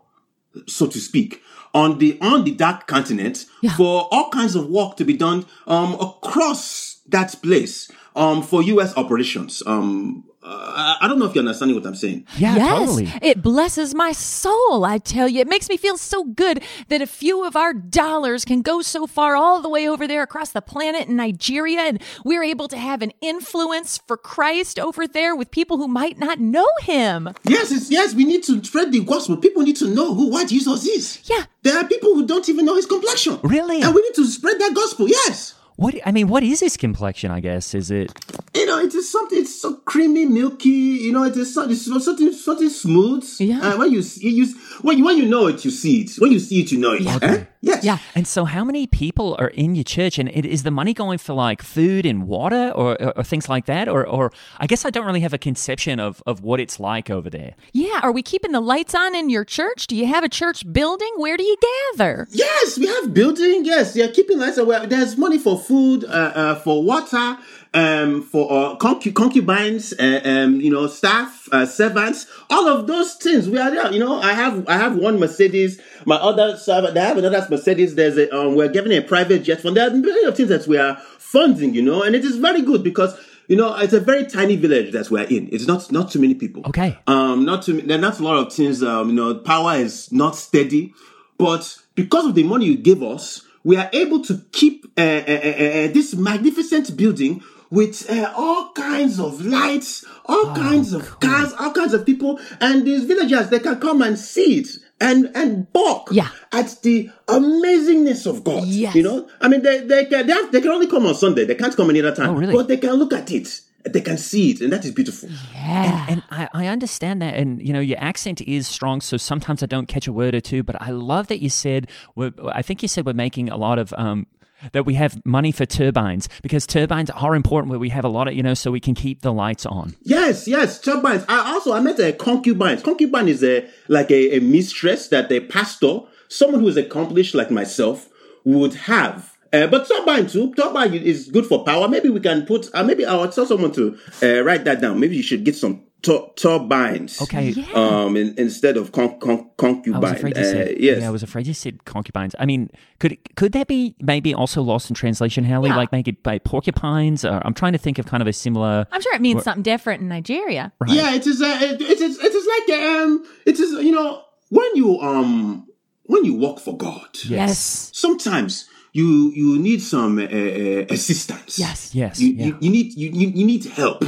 so 0.68 0.88
to 0.88 1.00
speak 1.00 1.42
on 1.76 2.00
the 2.00 2.18
on 2.22 2.44
the 2.44 2.52
dark 2.52 2.88
continent 2.88 3.46
for 3.78 4.08
all 4.12 4.30
kinds 4.30 4.56
of 4.56 4.68
work 4.68 4.98
to 4.98 5.06
be 5.06 5.16
done 5.16 5.46
um 5.68 5.94
across 6.00 7.02
that 7.08 7.36
place 7.44 7.92
um, 8.16 8.42
for 8.42 8.64
U.S. 8.64 8.96
operations. 8.98 9.62
Um, 9.66 10.24
uh, 10.46 10.96
I 11.02 11.08
don't 11.08 11.18
know 11.18 11.26
if 11.26 11.34
you're 11.34 11.42
understanding 11.42 11.76
what 11.76 11.88
I'm 11.88 11.96
saying. 11.96 12.28
Yeah, 12.38 12.56
yes, 12.56 12.80
totally. 12.80 13.12
it 13.22 13.42
blesses 13.42 13.96
my 13.96 14.12
soul. 14.12 14.86
I 14.86 15.00
tell 15.00 15.28
you, 15.28 15.42
it 15.42 15.48
makes 15.48 15.70
me 15.70 15.76
feel 15.78 15.98
so 15.98 16.24
good 16.24 16.64
that 16.90 17.02
a 17.02 17.08
few 17.08 17.44
of 17.44 17.56
our 17.56 17.74
dollars 17.74 18.46
can 18.46 18.62
go 18.62 18.84
so 18.84 19.08
far 19.08 19.36
all 19.36 19.62
the 19.62 19.70
way 19.70 19.90
over 19.90 20.08
there 20.08 20.22
across 20.22 20.52
the 20.52 20.62
planet 20.62 21.08
in 21.08 21.16
Nigeria, 21.16 21.80
and 21.80 22.02
we're 22.24 22.44
able 22.44 22.68
to 22.68 22.78
have 22.78 23.02
an 23.02 23.12
influence 23.22 24.00
for 24.06 24.18
Christ 24.18 24.78
over 24.78 25.08
there 25.08 25.36
with 25.36 25.50
people 25.50 25.78
who 25.78 25.88
might 25.88 26.20
not 26.20 26.40
know 26.40 26.68
Him. 26.82 27.30
Yes, 27.44 27.72
it's, 27.72 27.90
yes, 27.90 28.14
we 28.14 28.24
need 28.24 28.44
to 28.44 28.64
spread 28.64 28.92
the 28.92 29.04
gospel. 29.04 29.38
People 29.38 29.64
need 29.64 29.78
to 29.78 29.88
know 29.88 30.14
who 30.14 30.30
what 30.30 30.50
Jesus 30.50 30.86
is. 30.86 31.22
Yeah. 31.26 31.46
There 31.64 31.78
are 31.78 31.88
people 31.88 32.14
who 32.14 32.28
don't 32.28 32.48
even 32.50 32.66
know 32.66 32.76
his 32.76 32.86
complexion. 32.86 33.40
Really? 33.42 33.82
And 33.82 33.96
we 33.96 34.02
need 34.04 34.14
to 34.16 34.26
spread 34.26 34.60
that 34.60 34.76
gospel. 34.76 35.10
Yes. 35.10 35.56
What 35.78 35.96
I 36.06 36.12
mean, 36.12 36.28
what 36.30 36.44
is 36.44 36.62
his 36.62 36.78
complexion? 36.78 37.32
I 37.32 37.40
guess 37.42 37.74
is 37.76 37.92
it 37.92 38.12
You 38.56 38.66
know, 38.66 38.80
it 38.80 38.94
is 38.96 39.12
something. 39.12 39.38
It's 39.40 39.62
so 39.62 39.76
creamy, 39.84 40.26
milky. 40.26 40.70
You 40.70 41.12
know, 41.12 41.24
it 41.24 41.36
is 41.36 41.54
so- 41.54 41.70
it's 41.70 41.82
so- 41.86 42.00
something, 42.00 42.32
something 42.32 42.70
smooth. 42.70 43.26
Yeah. 43.40 43.60
Uh, 43.60 43.78
when 43.78 43.92
you 43.92 44.02
see, 44.02 44.30
you 44.30 44.48
when 44.82 44.98
you 44.98 45.04
when 45.04 45.18
you 45.18 45.26
know 45.26 45.48
it, 45.48 45.66
you 45.66 45.72
see 45.72 46.02
it. 46.04 46.12
When 46.18 46.32
you 46.32 46.40
see 46.40 46.62
it, 46.62 46.72
you 46.72 46.80
know 46.80 46.94
it. 46.94 47.02
Yeah. 47.02 47.20
Eh? 47.22 47.44
Yes. 47.66 47.84
Yeah. 47.84 47.98
And 48.14 48.28
so, 48.28 48.46
how 48.46 48.64
many 48.64 48.86
people 48.86 49.36
are 49.40 49.48
in 49.48 49.74
your 49.74 49.84
church? 49.84 50.20
And 50.20 50.30
it, 50.30 50.46
is 50.46 50.62
the 50.62 50.72
money 50.72 50.94
going 50.94 51.18
for 51.18 51.34
like 51.34 51.64
food 51.64 52.06
and 52.06 52.28
water, 52.28 52.72
or, 52.76 53.02
or, 53.02 53.18
or 53.18 53.24
things 53.24 53.50
like 53.50 53.66
that? 53.66 53.90
Or, 53.90 54.06
or 54.06 54.32
I 54.60 54.68
guess 54.68 54.86
I 54.86 54.92
don't 54.92 55.06
really 55.06 55.22
have 55.22 55.34
a 55.34 55.40
conception 55.40 56.00
of, 56.00 56.22
of 56.28 56.42
what 56.42 56.60
it's 56.60 56.80
like 56.80 57.10
over 57.10 57.28
there. 57.30 57.56
Yeah, 57.74 58.02
are 58.04 58.12
we 58.12 58.22
keeping 58.22 58.52
the 58.52 58.62
lights 58.62 58.94
on 58.94 59.16
in 59.16 59.32
your 59.32 59.44
church? 59.44 59.88
Do 59.88 59.96
you 59.96 60.06
have 60.06 60.24
a 60.24 60.30
church 60.30 60.72
building? 60.72 61.12
Where 61.18 61.38
do 61.38 61.44
you 61.44 61.58
gather? 61.92 62.28
Yes, 62.30 62.78
we 62.78 62.86
have 62.88 63.14
building. 63.14 63.66
Yes, 63.66 63.96
they're 63.96 64.12
keeping 64.12 64.38
lights 64.38 64.60
on. 64.60 64.68
Well, 64.68 64.86
There's 64.86 65.18
money 65.18 65.40
for 65.40 65.58
food, 65.58 66.06
uh, 66.06 66.08
uh, 66.08 66.56
for 66.56 66.84
water, 66.84 67.38
um, 67.76 68.24
for 68.24 68.52
uh, 68.52 68.78
concu- 68.78 69.14
concubines, 69.14 69.94
uh, 70.00 70.22
um, 70.24 70.62
you 70.62 70.72
know, 70.72 70.88
staff, 70.88 71.48
uh, 71.52 71.66
servants, 71.66 72.26
all 72.50 72.68
of 72.70 72.88
those 72.88 73.16
things. 73.16 73.50
We 73.50 73.60
are 73.60 73.70
there. 73.70 73.92
You 73.92 74.00
know, 74.00 74.20
I 74.22 74.34
have 74.34 74.68
I 74.68 74.78
have 74.78 74.96
one 74.96 75.20
Mercedes. 75.20 75.80
My 76.06 76.16
other 76.16 76.58
servant, 76.58 76.94
they 76.94 77.02
have 77.02 77.18
another 77.18 77.46
Mercedes. 77.50 77.94
There's 77.94 78.18
a 78.18 78.34
um, 78.36 78.56
we're 78.56 78.70
giving 78.70 78.94
a 78.94 79.02
private 79.02 79.44
jet 79.44 79.62
fund. 79.62 79.76
There 79.76 79.88
are 79.88 79.94
many 79.94 80.24
of 80.24 80.38
things 80.38 80.50
that 80.50 80.66
we 80.66 80.78
are 80.78 80.96
funding. 81.20 81.76
You 81.76 81.82
know, 81.82 82.02
and 82.02 82.16
it 82.16 82.26
is 82.26 82.38
very 82.38 82.64
good 82.64 82.84
because. 82.84 83.16
You 83.48 83.56
know, 83.56 83.76
it's 83.78 83.94
a 83.94 84.00
very 84.00 84.26
tiny 84.26 84.56
village 84.56 84.92
that 84.94 85.12
we're 85.12 85.26
in. 85.26 85.50
It's 85.52 85.68
not 85.68 85.92
not 85.92 86.10
too 86.10 86.20
many 86.20 86.34
people. 86.34 86.64
Okay. 86.66 86.98
Um, 87.06 87.46
not 87.46 87.62
too. 87.62 87.80
There 87.80 87.96
are 87.96 88.02
not 88.02 88.20
a 88.20 88.24
lot 88.24 88.38
of 88.38 88.52
things. 88.52 88.82
Um, 88.82 89.10
you 89.10 89.16
know, 89.16 89.36
power 89.36 89.76
is 89.76 90.12
not 90.12 90.36
steady, 90.36 90.96
but 91.38 91.78
because 91.94 92.26
of 92.26 92.34
the 92.34 92.44
money 92.44 92.66
you 92.66 92.76
give 92.76 93.04
us, 93.04 93.44
we 93.64 93.78
are 93.78 93.88
able 93.94 94.24
to 94.24 94.44
keep 94.52 94.92
uh, 94.98 95.02
uh, 95.02 95.06
uh, 95.06 95.50
uh, 95.50 95.88
this 95.94 96.16
magnificent 96.16 96.98
building 96.98 97.44
with 97.76 98.10
uh, 98.10 98.32
all 98.36 98.72
kinds 98.74 99.20
of 99.20 99.46
lights, 99.46 100.04
all 100.26 100.48
Oh, 100.48 100.54
kinds 100.56 100.94
of 100.94 101.20
cars, 101.20 101.54
all 101.60 101.72
kinds 101.72 101.94
of 101.94 102.06
people, 102.06 102.40
and 102.60 102.86
these 102.88 103.04
villagers 103.06 103.50
they 103.50 103.60
can 103.60 103.80
come 103.80 104.02
and 104.02 104.18
see 104.18 104.60
it 104.62 104.70
and 105.02 105.30
and 105.36 105.72
balk 105.74 106.08
Yeah. 106.12 106.30
at 106.52 106.78
the 106.82 107.10
amazingness 107.28 108.26
of 108.26 108.44
God. 108.44 108.66
Yes. 108.66 108.96
You 108.96 109.04
know, 109.04 109.28
I 109.42 109.48
mean, 109.50 109.62
they 109.62 109.80
they 109.82 110.06
can 110.06 110.28
they, 110.28 110.34
have, 110.34 110.52
they 110.52 110.62
can 110.62 110.72
only 110.72 110.88
come 110.88 111.06
on 111.06 111.16
Sunday. 111.16 111.46
They 111.46 111.56
can't 111.56 111.76
come 111.76 111.90
any 111.90 112.00
other 112.02 112.16
time. 112.16 112.30
Oh, 112.32 112.34
really? 112.34 112.54
But 112.54 112.68
they 112.68 112.78
can 112.78 112.94
look 112.94 113.14
at 113.14 113.32
it. 113.32 113.62
They 113.88 114.02
can 114.02 114.18
see 114.18 114.50
it, 114.50 114.62
and 114.62 114.74
that 114.74 114.84
is 114.84 114.92
beautiful. 114.92 115.30
Yeah. 115.54 116.06
And 116.10 116.24
I, 116.32 116.50
I 116.54 116.68
understand 116.68 117.22
that, 117.22 117.36
and 117.36 117.62
you 117.62 117.72
know 117.72 117.80
your 117.80 118.00
accent 118.00 118.42
is 118.42 118.68
strong, 118.68 119.00
so 119.00 119.16
sometimes 119.16 119.62
I 119.62 119.68
don't 119.68 119.88
catch 119.88 120.08
a 120.08 120.12
word 120.14 120.34
or 120.34 120.42
two. 120.42 120.64
But 120.64 120.82
I 120.82 120.90
love 120.90 121.28
that 121.28 121.40
you 121.40 121.50
said. 121.52 121.88
We're, 122.16 122.32
I 122.52 122.64
think 122.64 122.82
you 122.82 122.88
said 122.88 123.06
we're 123.06 123.14
making 123.14 123.50
a 123.50 123.58
lot 123.58 123.78
of. 123.78 123.94
Um, 123.98 124.26
that 124.74 124.86
we 124.86 124.94
have 124.96 125.24
money 125.26 125.52
for 125.52 125.66
turbines 125.66 126.30
because 126.42 126.66
turbines 126.66 127.10
are 127.12 127.36
important 127.36 127.70
where 127.70 127.80
we 127.80 127.90
have 127.90 128.06
a 128.06 128.10
lot 128.10 128.28
of 128.28 128.34
you 128.34 128.44
know 128.44 128.54
so 128.54 128.72
we 128.72 128.80
can 128.80 128.96
keep 128.96 129.22
the 129.22 129.34
lights 129.34 129.66
on 129.66 129.96
Yes, 130.04 130.48
yes, 130.48 130.80
turbines. 130.80 131.26
I 131.28 131.54
also 131.54 131.74
I 131.74 131.80
met 131.80 132.00
a 132.00 132.14
concubine. 132.14 132.82
Concubine 132.82 133.28
is 133.28 133.44
a 133.44 133.68
like 133.88 134.12
a, 134.12 134.38
a 134.38 134.40
mistress 134.40 135.08
that 135.10 135.32
a 135.32 135.40
pastor, 135.42 136.00
someone 136.28 136.62
who 136.62 136.68
is 136.68 136.78
accomplished 136.78 137.36
like 137.36 137.52
myself, 137.52 138.10
would 138.44 138.74
have. 138.76 139.36
Uh, 139.52 139.68
but 139.68 139.88
turbine 139.88 140.28
too. 140.28 140.54
Turbine 140.54 140.94
is 140.94 141.30
good 141.30 141.46
for 141.46 141.64
power. 141.64 141.88
Maybe 141.88 142.10
we 142.10 142.20
can 142.20 142.46
put. 142.46 142.70
Uh, 142.74 142.84
maybe 142.84 143.06
I'll 143.06 143.30
tell 143.30 143.46
someone 143.46 143.72
to 143.74 143.98
uh, 144.22 144.44
write 144.44 144.66
that 144.66 144.82
down. 144.82 145.00
Maybe 145.00 145.16
you 145.16 145.24
should 145.24 145.44
get 145.44 145.56
some 145.56 145.85
tur- 146.06 146.30
turbines. 146.36 147.22
Okay. 147.22 147.48
Um, 147.74 148.16
in, 148.22 148.28
instead 148.38 148.78
of 148.78 148.92
con- 148.92 149.20
con- 149.20 149.50
I 149.94 150.00
was 150.00 150.12
afraid 150.12 150.36
you 150.38 150.44
Uh, 150.44 150.52
said 150.56 150.68
yes. 150.80 151.00
yeah 151.02 151.08
I 151.08 151.14
was 151.18 151.24
afraid 151.24 151.46
you 151.48 151.54
said 151.54 151.76
concubines 151.86 152.34
I 152.40 152.46
mean 152.46 152.70
could 153.02 153.14
could 153.40 153.52
that 153.58 153.68
be 153.68 153.96
maybe 154.00 154.32
also 154.42 154.60
lost 154.62 154.90
in 154.90 154.96
translation 154.96 155.44
Hallie 155.52 155.70
Yeah. 155.70 155.82
like 155.82 155.92
maybe 155.98 156.12
by 156.30 156.36
porcupines 156.40 157.26
or 157.30 157.38
I'm 157.46 157.54
trying 157.62 157.74
to 157.78 157.82
think 157.86 157.98
of 158.00 158.06
kind 158.06 158.22
of 158.22 158.28
a 158.28 158.34
similar 158.34 158.86
I'm 158.94 159.02
sure 159.02 159.16
it 159.16 159.22
means 159.22 159.44
something 159.44 159.64
different 159.74 160.00
in 160.04 160.08
Nigeria. 160.18 160.64
Yeah, 160.88 161.16
it 161.18 161.26
is. 161.32 161.42
Uh, 161.42 161.58
it, 161.62 161.82
it 161.82 162.00
is. 162.08 162.14
It 162.28 162.34
is 162.40 162.46
like 162.54 162.68
um. 162.80 163.10
It 163.46 163.60
is. 163.64 163.70
You 163.88 163.94
know, 163.98 164.10
when 164.58 164.70
you 164.76 164.88
um 165.12 165.68
when 166.12 166.24
you 166.28 166.36
work 166.46 166.58
for 166.60 166.76
God. 166.78 167.10
Yes. 167.26 167.90
sometimes 167.94 168.52
you 169.00 169.32
you 169.36 169.58
need 169.68 169.82
some 169.82 170.14
uh, 170.20 170.24
uh, 170.24 170.86
assistance. 170.96 171.52
Yes. 171.66 171.94
yes 172.02 172.20
You, 172.22 172.30
yeah. 172.34 172.46
you, 172.46 172.52
you 172.64 172.70
need 172.76 172.88
you, 173.02 173.10
you 173.20 173.28
you 173.40 173.46
need 173.52 173.64
help. 173.82 174.00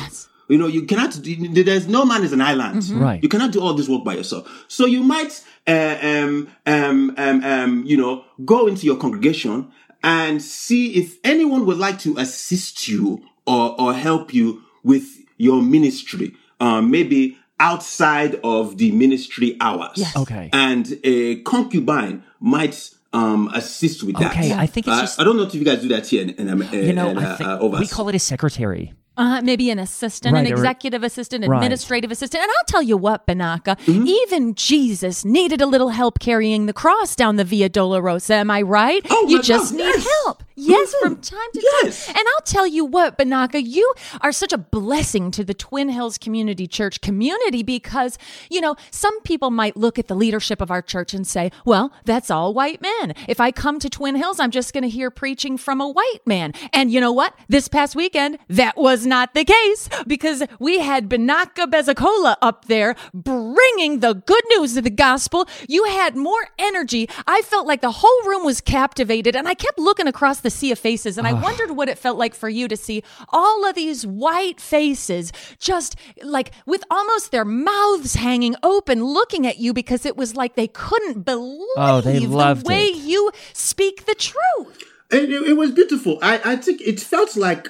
You 0.50 0.58
know, 0.58 0.68
you 0.68 0.84
cannot. 0.84 1.20
There's 1.24 1.88
no 1.88 2.06
man 2.06 2.24
is 2.24 2.34
an 2.34 2.42
island. 2.42 2.88
Right. 2.89 3.22
You 3.22 3.30
cannot 3.30 3.51
do 3.51 3.62
all 3.62 3.74
this 3.74 3.89
work 3.89 4.04
by 4.04 4.16
yourself. 4.16 4.66
So 4.68 4.86
you 4.86 5.04
might, 5.04 5.44
uh, 5.68 5.98
um, 6.01 6.48
um, 6.66 7.13
um, 7.18 7.44
um, 7.44 7.84
you 7.86 7.98
know, 7.98 8.24
go 8.46 8.68
into 8.68 8.86
your 8.86 8.96
congregation 8.98 9.72
and 10.04 10.42
see 10.42 10.94
if 10.96 11.18
anyone 11.24 11.66
would 11.66 11.77
like 11.77 12.00
to 12.00 12.18
assist 12.18 12.88
you 12.88 13.22
or 13.46 13.80
or 13.80 13.94
help 13.94 14.34
you 14.34 14.62
with 14.84 15.06
your 15.38 15.62
ministry. 15.62 16.34
Um, 16.60 16.89
maybe 16.89 17.38
outside 17.60 18.39
of 18.44 18.77
the 18.77 18.92
ministry 18.92 19.58
hours. 19.60 19.92
Yes. 19.98 20.16
Okay. 20.16 20.50
And 20.54 21.00
a 21.04 21.42
concubine 21.42 22.24
might 22.39 22.89
um 23.13 23.50
assist 23.54 24.04
with 24.04 24.16
that. 24.18 24.32
Okay, 24.32 24.54
I 24.54 24.68
think 24.68 24.86
it's 24.88 24.96
Uh, 24.98 25.01
just- 25.01 25.20
I 25.20 25.24
don't 25.24 25.38
know 25.38 25.44
if 25.44 25.56
you 25.56 25.63
guys 25.63 25.82
do 25.82 25.88
that 25.89 26.06
here 26.08 26.22
in, 26.24 26.30
in, 26.32 26.50
um, 26.50 26.62
you 26.74 26.94
know 26.94 27.10
in, 27.10 27.18
I 27.18 27.24
uh, 27.25 27.38
think 27.38 27.50
uh, 27.50 27.60
over 27.60 27.80
we 27.80 27.88
call 27.88 28.10
it 28.10 28.16
a 28.16 28.20
secretary 28.20 28.94
Uh, 29.17 29.41
maybe 29.41 29.69
an 29.71 29.79
assistant, 29.79 30.33
Right, 30.33 30.45
an 30.45 30.51
or- 30.53 30.55
executive 30.55 31.03
assistant, 31.03 31.45
Right. 31.47 31.57
administrative 31.57 32.12
assistant. 32.12 32.43
And 32.43 32.51
I'll 32.51 32.65
tell 32.67 32.83
you 32.83 32.97
what, 32.97 33.25
Binaca, 33.25 33.75
Mm-hmm. 33.79 34.07
even 34.07 34.55
Jesus 34.55 35.25
needed 35.25 35.59
a 35.59 35.65
little 35.65 35.89
help 35.89 36.19
carrying 36.19 36.67
the 36.67 36.74
cross 36.74 37.15
down 37.15 37.36
the 37.38 37.43
Via 37.43 37.69
Dolorosa. 37.69 38.36
Am 38.36 38.51
I 38.51 38.62
right? 38.62 39.05
Oh, 39.09 39.25
you 39.27 39.41
just 39.41 39.71
God, 39.71 39.77
need 39.79 39.83
yes. 39.86 40.07
help. 40.24 40.43
Yes, 40.59 40.93
Mhm. 40.95 41.01
from 41.01 41.15
time 41.17 41.50
to 41.53 41.62
Yes. 41.83 42.05
time. 42.07 42.15
And 42.17 42.27
I'll 42.36 42.41
tell 42.45 42.65
you 42.67 42.83
what, 42.86 43.17
Binaca, 43.17 43.62
you 43.63 43.91
are 44.21 44.31
such 44.31 44.51
a 44.53 44.57
blessing 44.57 45.29
to 45.31 45.43
the 45.43 45.53
Twin 45.53 45.89
Hills 45.89 46.17
Community 46.17 46.67
Church 46.67 47.00
community 47.01 47.62
because, 47.63 48.17
you 48.50 48.59
know, 48.62 48.75
some 48.91 49.19
people 49.21 49.50
might 49.51 49.77
look 49.77 49.97
at 50.00 50.07
the 50.07 50.15
leadership 50.15 50.62
of 50.62 50.71
our 50.71 50.81
church 50.81 51.13
and 51.13 51.25
say, 51.27 51.51
well, 51.65 51.91
that's 52.05 52.29
all 52.31 52.53
white 52.53 52.81
men. 52.81 53.13
If 53.27 53.39
I 53.39 53.51
come 53.51 53.79
to 53.79 53.89
Twin 53.89 54.15
Hills, 54.15 54.39
I'm 54.39 54.51
just 54.51 54.74
going 54.74 54.83
to 54.83 54.89
hear 54.89 55.09
preaching 55.12 55.57
from 55.57 55.79
a 55.81 55.88
white 55.89 56.21
man. 56.25 56.53
And 56.74 56.91
you 56.91 57.00
know 57.00 57.12
what? 57.12 57.33
This 57.47 57.67
past 57.67 57.95
weekend, 57.95 58.38
that 58.50 58.77
was 58.77 59.05
not 59.07 59.33
the 59.33 59.45
case 59.45 59.89
because 60.05 60.43
we 60.59 60.79
had 60.79 61.09
Binaca 61.09 61.65
Bezekola 61.67 62.35
up 62.41 62.65
there 62.65 62.95
bringing 63.13 63.99
the 63.99 64.13
good 64.13 64.43
news 64.49 64.77
of 64.77 64.83
the 64.83 64.89
gospel. 64.89 65.47
You 65.67 65.83
had 65.85 66.15
more 66.15 66.47
energy. 66.59 67.09
I 67.25 67.41
felt 67.41 67.67
like 67.67 67.81
the 67.81 67.91
whole 67.91 68.21
room 68.25 68.43
was 68.43 68.61
captivated 68.61 69.35
and 69.35 69.47
I 69.47 69.53
kept 69.53 69.79
looking 69.79 70.07
across 70.07 70.41
the 70.41 70.49
sea 70.49 70.71
of 70.71 70.79
faces 70.79 71.17
and 71.17 71.27
I 71.27 71.33
wondered 71.33 71.71
what 71.71 71.89
it 71.89 71.97
felt 71.97 72.17
like 72.17 72.33
for 72.35 72.49
you 72.49 72.67
to 72.67 72.77
see 72.77 73.03
all 73.29 73.65
of 73.67 73.75
these 73.75 74.05
white 74.05 74.59
faces 74.59 75.31
just 75.59 75.95
like 76.23 76.51
with 76.65 76.83
almost 76.89 77.31
their 77.31 77.45
mouths 77.45 78.15
hanging 78.15 78.55
open 78.63 79.03
looking 79.03 79.45
at 79.47 79.57
you 79.57 79.73
because 79.73 80.05
it 80.05 80.17
was 80.17 80.35
like 80.35 80.55
they 80.55 80.67
couldn't 80.67 81.23
believe 81.23 81.67
Oh, 81.77 82.01
they 82.01 82.19
loved 82.19 82.65
the 82.65 82.69
way 82.69 82.85
it. 82.85 82.97
you 82.97 83.31
speak 83.53 84.05
the 84.05 84.15
truth. 84.15 84.83
It, 85.09 85.29
it, 85.31 85.41
it 85.49 85.53
was 85.53 85.71
beautiful. 85.71 86.19
I, 86.21 86.41
I 86.43 86.55
think 86.57 86.81
it 86.81 86.99
felt 86.99 87.35
like 87.37 87.69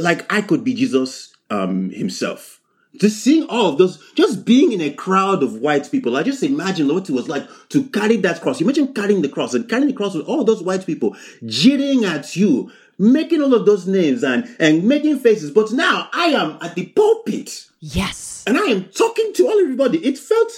like 0.00 0.30
I 0.32 0.40
could 0.42 0.64
be 0.64 0.74
Jesus 0.74 1.34
um 1.50 1.90
himself. 1.90 2.58
Just 3.00 3.22
seeing 3.22 3.44
all 3.48 3.66
of 3.68 3.78
those, 3.78 4.02
just 4.16 4.44
being 4.44 4.72
in 4.72 4.80
a 4.80 4.90
crowd 4.90 5.44
of 5.44 5.54
white 5.60 5.88
people, 5.92 6.16
I 6.16 6.24
just 6.24 6.42
imagine 6.42 6.88
what 6.92 7.08
it 7.08 7.12
was 7.12 7.28
like 7.28 7.46
to 7.68 7.84
carry 7.84 8.16
that 8.16 8.40
cross. 8.40 8.60
Imagine 8.60 8.92
carrying 8.92 9.22
the 9.22 9.28
cross 9.28 9.54
and 9.54 9.68
carrying 9.68 9.86
the 9.86 9.94
cross 9.94 10.14
with 10.16 10.26
all 10.26 10.42
those 10.42 10.60
white 10.62 10.84
people 10.84 11.16
jeering 11.46 12.04
at 12.04 12.34
you, 12.34 12.72
making 12.98 13.42
all 13.42 13.54
of 13.54 13.64
those 13.64 13.86
names 13.86 14.24
and 14.24 14.44
and 14.58 14.82
making 14.84 15.20
faces. 15.20 15.52
But 15.52 15.70
now 15.70 16.08
I 16.12 16.26
am 16.26 16.58
at 16.60 16.74
the 16.74 16.86
pulpit 16.86 17.66
Yes. 17.82 18.44
and 18.46 18.58
I 18.58 18.64
am 18.64 18.84
talking 18.86 19.32
to 19.34 19.46
all 19.46 19.58
everybody. 19.60 19.98
It 20.04 20.18
felt, 20.18 20.52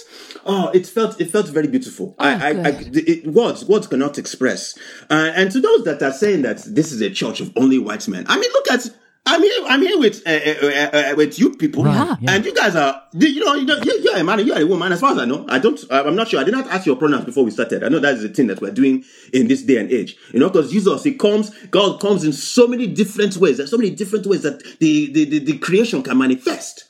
oh, 0.45 0.69
it 0.73 0.85
felt, 0.87 1.21
it 1.21 1.29
felt 1.31 1.47
very 1.47 1.67
beautiful. 1.67 2.15
I, 2.19 2.33
I, 2.33 2.49
I 2.49 2.73
it, 2.93 3.27
words, 3.27 3.63
words 3.63 3.87
cannot 3.87 4.17
express. 4.17 4.77
Uh, 5.09 5.31
and 5.35 5.49
to 5.51 5.61
those 5.61 5.85
that 5.85 6.01
are 6.03 6.11
saying 6.11 6.41
that 6.41 6.63
this 6.65 6.91
is 6.91 6.99
a 7.01 7.09
church 7.09 7.39
of 7.39 7.53
only 7.55 7.77
white 7.79 8.07
men, 8.09 8.25
I 8.27 8.35
mean, 8.37 8.51
look 8.51 8.71
at, 8.71 8.89
I'm 9.25 9.41
here. 9.41 9.51
I'm 9.67 9.81
here 9.81 9.97
with 9.99 10.21
uh, 10.27 10.29
uh, 10.31 10.67
uh, 10.67 11.11
uh, 11.11 11.15
with 11.15 11.39
you 11.39 11.55
people, 11.55 11.85
Right, 11.85 12.17
yeah. 12.19 12.31
and 12.35 12.45
you 12.45 12.53
guys 12.53 12.75
are. 12.75 13.03
You 13.13 13.45
know, 13.45 13.53
you 13.53 13.65
know, 13.65 13.77
you- 13.81 13.99
you're 14.03 14.17
a 14.17 14.23
man. 14.23 14.45
You're 14.45 14.59
a 14.59 14.65
woman. 14.65 14.91
As 14.91 14.99
far 14.99 15.13
as 15.13 15.17
I 15.17 15.25
know, 15.25 15.45
I 15.47 15.59
don't. 15.59 15.79
I'm 15.89 16.15
not 16.15 16.27
sure. 16.27 16.41
I 16.41 16.43
did 16.43 16.51
not 16.53 16.67
ask 16.67 16.85
your 16.85 16.97
pronouns 16.97 17.23
before 17.23 17.45
we 17.45 17.51
started. 17.51 17.83
I 17.85 17.87
know 17.89 17.99
that 17.99 18.15
is 18.15 18.23
the 18.23 18.29
thing 18.29 18.47
that 18.47 18.59
we're 18.61 18.71
doing 18.71 19.05
in 19.31 19.47
this 19.47 19.61
day 19.61 19.77
and 19.77 19.89
age. 19.91 20.17
You 20.33 20.39
know, 20.41 20.49
because 20.49 20.71
Jesus, 20.71 21.03
He 21.05 21.13
comes. 21.13 21.51
God 21.67 22.01
comes 22.01 22.25
in 22.25 22.33
so 22.33 22.67
many 22.67 22.85
different 22.85 23.37
ways. 23.37 23.57
There's 23.57 23.71
so 23.71 23.77
many 23.77 23.91
different 23.91 24.25
ways 24.27 24.41
that 24.43 24.59
the 24.79 25.09
the, 25.13 25.23
the, 25.25 25.39
the 25.39 25.57
creation 25.57 26.03
can 26.03 26.17
manifest. 26.17 26.83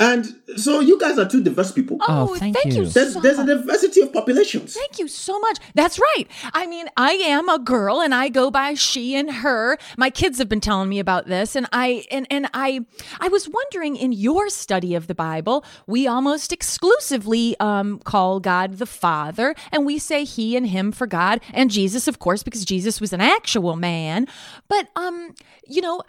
And 0.00 0.34
so 0.56 0.80
you 0.80 0.98
guys 0.98 1.18
are 1.18 1.28
two 1.28 1.42
diverse 1.42 1.70
people. 1.70 1.98
Oh, 2.00 2.34
thank 2.36 2.56
thank, 2.56 2.74
you. 2.74 2.82
you. 2.82 2.88
There's 2.88 3.14
so 3.14 3.20
there's 3.20 3.38
a 3.38 3.46
diversity 3.46 4.00
of 4.00 4.12
populations. 4.12 4.74
Thank 4.74 4.98
you 4.98 5.06
so 5.06 5.38
much. 5.38 5.58
That's 5.74 5.98
right. 5.98 6.24
I 6.52 6.66
mean, 6.66 6.86
I 6.96 7.12
am 7.12 7.48
a 7.48 7.58
girl 7.58 8.00
and 8.00 8.14
I 8.14 8.28
go 8.28 8.50
by 8.50 8.74
she 8.74 9.14
and 9.14 9.30
her. 9.30 9.78
My 9.96 10.10
kids 10.10 10.38
have 10.38 10.48
been 10.48 10.60
telling 10.60 10.88
me 10.88 10.98
about 10.98 11.26
this 11.26 11.54
and 11.54 11.68
I 11.72 12.04
and 12.10 12.26
and 12.30 12.48
I 12.54 12.84
I 13.20 13.28
was 13.28 13.48
wondering 13.48 13.96
in 13.96 14.12
your 14.12 14.48
study 14.48 14.94
of 14.94 15.06
the 15.06 15.14
Bible, 15.14 15.64
we 15.86 16.08
almost 16.08 16.52
exclusively 16.52 17.56
um 17.60 18.00
call 18.00 18.40
God 18.40 18.78
the 18.78 18.86
Father 18.86 19.54
and 19.70 19.86
we 19.86 19.98
say 19.98 20.24
he 20.24 20.56
and 20.56 20.66
him 20.66 20.90
for 20.90 21.06
God 21.06 21.40
and 21.52 21.70
Jesus 21.70 22.08
of 22.08 22.18
course 22.18 22.42
because 22.42 22.64
Jesus 22.64 23.00
was 23.00 23.12
an 23.12 23.20
actual 23.20 23.76
man. 23.76 24.26
But 24.68 24.88
um 24.96 25.34
you 25.66 25.80
know, 25.80 26.02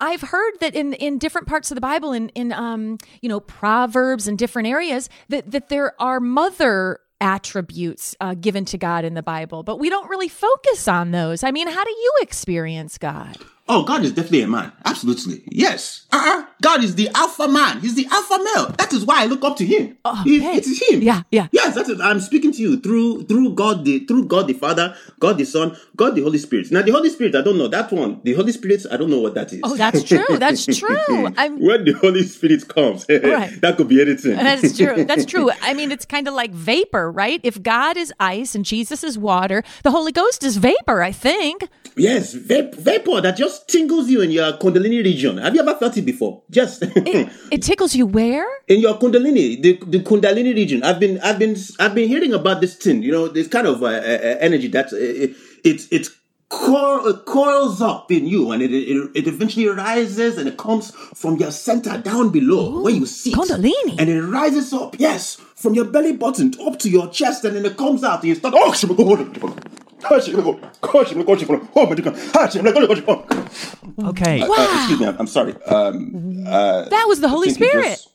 I've 0.00 0.22
heard 0.22 0.52
that 0.60 0.74
in 0.74 0.94
in 0.94 1.18
different 1.18 1.48
parts 1.48 1.70
of 1.70 1.74
the 1.74 1.80
Bible 1.80 2.12
in 2.12 2.28
in 2.30 2.52
um 2.52 2.98
you 3.24 3.28
know, 3.30 3.40
proverbs 3.40 4.28
and 4.28 4.36
different 4.36 4.68
areas 4.68 5.08
that 5.30 5.50
that 5.50 5.70
there 5.70 6.00
are 6.00 6.20
mother 6.20 7.00
attributes 7.22 8.14
uh, 8.20 8.34
given 8.34 8.66
to 8.66 8.76
God 8.76 9.02
in 9.02 9.14
the 9.14 9.22
Bible, 9.22 9.62
but 9.62 9.78
we 9.78 9.88
don't 9.88 10.10
really 10.10 10.28
focus 10.28 10.86
on 10.86 11.10
those. 11.10 11.42
I 11.42 11.50
mean, 11.50 11.66
how 11.66 11.82
do 11.84 11.90
you 11.90 12.12
experience 12.20 12.98
God? 12.98 13.38
Oh, 13.66 13.82
God 13.82 14.04
is 14.04 14.12
definitely 14.12 14.42
a 14.42 14.46
man. 14.48 14.72
Absolutely. 14.84 15.42
Yes. 15.50 16.04
Uh-uh. 16.12 16.44
God 16.60 16.84
is 16.84 16.96
the 16.96 17.08
alpha 17.14 17.48
man. 17.48 17.80
He's 17.80 17.94
the 17.94 18.06
alpha 18.10 18.36
male. 18.38 18.74
That 18.76 18.92
is 18.92 19.06
why 19.06 19.22
I 19.22 19.26
look 19.26 19.42
up 19.42 19.56
to 19.56 19.64
him. 19.64 19.96
Oh, 20.04 20.14
he- 20.22 20.38
Okay. 20.38 20.58
it 20.58 20.66
is 20.66 20.82
him. 20.82 21.00
Yeah, 21.02 21.22
yeah. 21.30 21.48
Yes, 21.50 21.74
that's 21.74 21.88
it. 21.88 21.98
I'm 22.00 22.20
speaking 22.20 22.52
to 22.52 22.58
you 22.60 22.78
through 22.78 23.22
through 23.24 23.54
God 23.54 23.84
the 23.86 24.00
through 24.00 24.26
God 24.26 24.48
the 24.48 24.52
Father, 24.52 24.94
God 25.18 25.38
the 25.38 25.46
Son, 25.46 25.74
God 25.96 26.14
the 26.14 26.22
Holy 26.22 26.36
Spirit. 26.38 26.70
Now 26.72 26.82
the 26.82 26.90
Holy 26.92 27.08
Spirit, 27.08 27.34
I 27.34 27.40
don't 27.40 27.56
know 27.56 27.68
that 27.68 27.90
one. 27.90 28.20
The 28.22 28.34
Holy 28.34 28.52
Spirit, 28.52 28.84
I 28.90 28.98
don't 28.98 29.08
know 29.10 29.20
what 29.20 29.34
that 29.34 29.50
is. 29.52 29.60
Oh, 29.64 29.76
that's 29.76 30.02
true. 30.04 30.24
That's 30.38 30.66
true. 30.78 31.28
I'm 31.38 31.58
when 31.58 31.84
the 31.86 31.92
Holy 31.92 32.22
Spirit 32.24 32.68
comes, 32.68 33.06
Right. 33.08 33.58
that 33.62 33.76
could 33.78 33.88
be 33.88 34.00
anything. 34.02 34.36
That's 34.36 34.76
true. 34.76 35.04
That's 35.04 35.24
true. 35.24 35.50
I 35.62 35.72
mean, 35.72 35.90
it's 35.90 36.04
kind 36.04 36.28
of 36.28 36.34
like 36.34 36.50
vapor, 36.52 37.10
right? 37.10 37.40
If 37.42 37.62
God 37.62 37.96
is 37.96 38.12
ice 38.20 38.54
and 38.54 38.64
Jesus 38.64 39.02
is 39.02 39.16
water, 39.18 39.62
the 39.84 39.90
Holy 39.90 40.12
Ghost 40.12 40.44
is 40.44 40.58
vapor, 40.58 41.02
I 41.02 41.12
think. 41.12 41.68
yes, 41.96 42.34
vap- 42.34 42.74
vapor 42.74 43.20
that 43.22 43.36
just 43.36 43.53
tingles 43.60 44.08
you 44.08 44.22
in 44.22 44.30
your 44.30 44.52
Kundalini 44.54 45.02
region. 45.04 45.38
Have 45.38 45.54
you 45.54 45.60
ever 45.62 45.74
felt 45.76 45.96
it 45.96 46.02
before? 46.02 46.42
Just 46.50 46.82
It, 46.82 47.28
it 47.50 47.62
tickles 47.68 47.94
you 47.94 48.06
where? 48.06 48.46
in 48.68 48.80
your 48.80 48.94
kundalini 48.98 49.60
the, 49.60 49.78
the 49.86 50.00
kundalini 50.00 50.54
region 50.54 50.82
i've 50.82 50.98
been 50.98 51.20
i've 51.20 51.38
been 51.38 51.56
i've 51.80 51.94
been 51.94 52.08
hearing 52.08 52.32
about 52.32 52.60
this 52.60 52.76
thing 52.76 53.02
you 53.02 53.12
know 53.12 53.28
this 53.28 53.48
kind 53.48 53.66
of 53.66 53.82
uh, 53.82 53.86
uh, 53.86 53.90
uh, 53.90 54.36
energy 54.40 54.68
that 54.68 54.92
uh, 54.92 54.96
it 54.96 55.36
it, 55.64 55.92
it 55.92 56.08
coil, 56.48 57.06
it 57.06 57.24
coils 57.24 57.82
up 57.82 58.10
in 58.12 58.26
you 58.26 58.52
and 58.52 58.62
it, 58.62 58.72
it 58.72 59.10
it 59.14 59.26
eventually 59.26 59.66
rises 59.66 60.38
and 60.38 60.48
it 60.48 60.56
comes 60.56 60.92
from 61.14 61.36
your 61.36 61.50
center 61.50 61.98
down 61.98 62.30
below 62.30 62.80
where 62.82 62.92
you 62.92 63.06
sit 63.06 63.34
Kundalini. 63.34 63.98
and 63.98 64.08
it 64.08 64.22
rises 64.22 64.72
up 64.72 64.96
yes 64.98 65.36
from 65.54 65.74
your 65.74 65.84
belly 65.84 66.12
button 66.12 66.52
up 66.66 66.78
to 66.78 66.88
your 66.88 67.08
chest 67.08 67.44
and 67.44 67.56
then 67.56 67.66
it 67.66 67.76
comes 67.76 68.04
out 68.04 68.20
and 68.20 68.28
you 68.28 68.34
start 68.34 68.54
oh 68.56 69.54
shit, 70.20 70.34
go, 70.36 70.42
go, 70.42 70.52
go, 70.52 70.60
go. 70.80 70.98
Oh, 70.98 71.04
shit, 71.04 71.16
go, 71.16 71.22
go. 71.24 71.32
Oh, 71.32 71.36
shit, 71.36 71.46
go, 71.48 71.56
shit, 71.56 71.60
go. 71.60 71.68
Oh, 71.76 71.86
my 71.86 71.94
God. 71.94 72.14
Ah, 72.34 72.48
shit, 72.48 72.62
go, 72.64 72.72
go, 72.72 72.86
go, 72.86 73.00
go. 73.00 74.08
Okay. 74.10 74.40
Uh, 74.42 74.74
excuse 74.76 75.00
me, 75.00 75.06
I'm, 75.06 75.16
I'm 75.20 75.26
sorry. 75.26 75.54
Um, 75.64 76.44
uh, 76.46 76.88
That 76.88 77.04
was 77.08 77.20
the 77.20 77.28
Holy 77.28 77.48
I 77.48 77.50
it 77.50 77.54
Spirit. 77.54 77.82
just- 77.84 78.08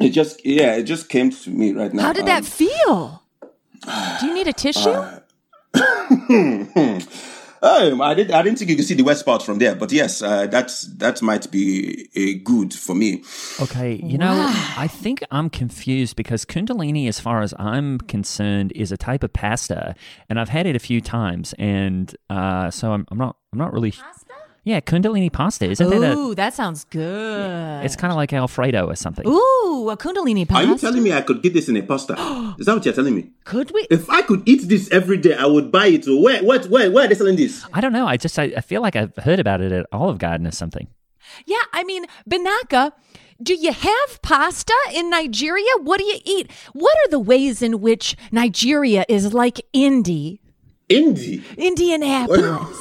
It 0.00 0.10
just, 0.10 0.44
yeah, 0.46 0.74
it 0.76 0.84
just 0.84 1.08
came 1.08 1.30
to 1.30 1.50
me 1.50 1.72
right 1.72 1.92
now. 1.92 2.02
How 2.04 2.12
did 2.12 2.26
that 2.26 2.38
Um, 2.38 2.44
feel? 2.44 3.22
Do 4.20 4.26
you 4.26 4.34
need 4.34 4.48
a 4.48 4.52
tissue? 4.52 4.94
oh, 7.62 8.02
I 8.02 8.14
didn't, 8.14 8.34
I 8.34 8.42
didn't 8.42 8.58
think 8.58 8.70
you 8.70 8.76
could 8.76 8.84
see 8.84 8.94
the 8.94 9.04
west 9.04 9.24
part 9.24 9.42
from 9.42 9.58
there, 9.58 9.74
but 9.74 9.92
yes, 9.92 10.20
uh, 10.22 10.46
that's 10.46 10.82
that 10.98 11.22
might 11.22 11.50
be 11.50 12.08
a 12.14 12.34
good 12.34 12.74
for 12.74 12.94
me. 12.94 13.22
Okay, 13.60 14.00
you 14.02 14.18
know, 14.18 14.32
I 14.76 14.88
think 14.88 15.22
I'm 15.30 15.48
confused 15.48 16.16
because 16.16 16.44
Kundalini, 16.44 17.08
as 17.08 17.20
far 17.20 17.42
as 17.42 17.54
I'm 17.58 17.98
concerned, 17.98 18.72
is 18.74 18.92
a 18.92 18.96
type 18.96 19.22
of 19.22 19.32
pasta, 19.32 19.94
and 20.28 20.40
I've 20.40 20.48
had 20.48 20.66
it 20.66 20.76
a 20.76 20.80
few 20.80 21.00
times, 21.00 21.54
and 21.58 22.14
uh, 22.28 22.70
so 22.70 22.92
I'm, 22.92 23.06
I'm 23.10 23.18
not, 23.18 23.36
I'm 23.52 23.58
not 23.58 23.72
really. 23.72 23.92
Pasta? 23.92 24.21
Yeah, 24.64 24.78
Kundalini 24.78 25.32
pasta, 25.32 25.68
isn't 25.68 25.90
that 25.90 26.02
a? 26.02 26.16
Ooh, 26.16 26.36
that 26.36 26.54
sounds 26.54 26.84
good. 26.84 27.84
It's 27.84 27.96
kind 27.96 28.12
of 28.12 28.16
like 28.16 28.32
Alfredo 28.32 28.86
or 28.88 28.94
something. 28.94 29.26
Ooh, 29.26 29.90
a 29.90 29.96
Kundalini 29.96 30.46
pasta. 30.46 30.68
Are 30.68 30.70
you 30.70 30.78
telling 30.78 31.02
me 31.02 31.12
I 31.12 31.20
could 31.22 31.42
get 31.42 31.52
this 31.52 31.68
in 31.68 31.76
a 31.76 31.82
pasta? 31.82 32.12
Is 32.60 32.66
that 32.66 32.74
what 32.76 32.84
you're 32.84 32.94
telling 32.94 33.16
me? 33.16 33.30
Could 33.44 33.72
we? 33.72 33.88
If 33.90 34.08
I 34.08 34.22
could 34.22 34.48
eat 34.48 34.68
this 34.68 34.88
every 34.92 35.16
day, 35.16 35.34
I 35.34 35.46
would 35.46 35.72
buy 35.72 35.86
it. 35.88 36.04
Where, 36.06 36.44
what, 36.44 36.66
where, 36.66 36.92
where 36.92 37.06
are 37.06 37.08
they 37.08 37.16
selling 37.16 37.34
this? 37.34 37.64
I 37.72 37.80
don't 37.80 37.92
know. 37.92 38.06
I 38.06 38.16
just, 38.16 38.38
I, 38.38 38.52
I 38.56 38.60
feel 38.60 38.82
like 38.82 38.94
I've 38.94 39.16
heard 39.16 39.40
about 39.40 39.60
it 39.62 39.72
at 39.72 39.86
Olive 39.90 40.18
Garden 40.18 40.46
or 40.46 40.52
something. 40.52 40.86
Yeah, 41.44 41.62
I 41.72 41.82
mean, 41.82 42.06
Binaca, 42.30 42.92
do 43.42 43.54
you 43.54 43.72
have 43.72 44.22
pasta 44.22 44.74
in 44.94 45.10
Nigeria? 45.10 45.72
What 45.80 45.98
do 45.98 46.04
you 46.04 46.20
eat? 46.24 46.52
What 46.72 46.96
are 47.04 47.10
the 47.10 47.18
ways 47.18 47.62
in 47.62 47.80
which 47.80 48.16
Nigeria 48.30 49.04
is 49.08 49.34
like 49.34 49.60
Indy, 49.72 50.40
Indie. 50.88 51.42
Indianapolis? 51.56 52.78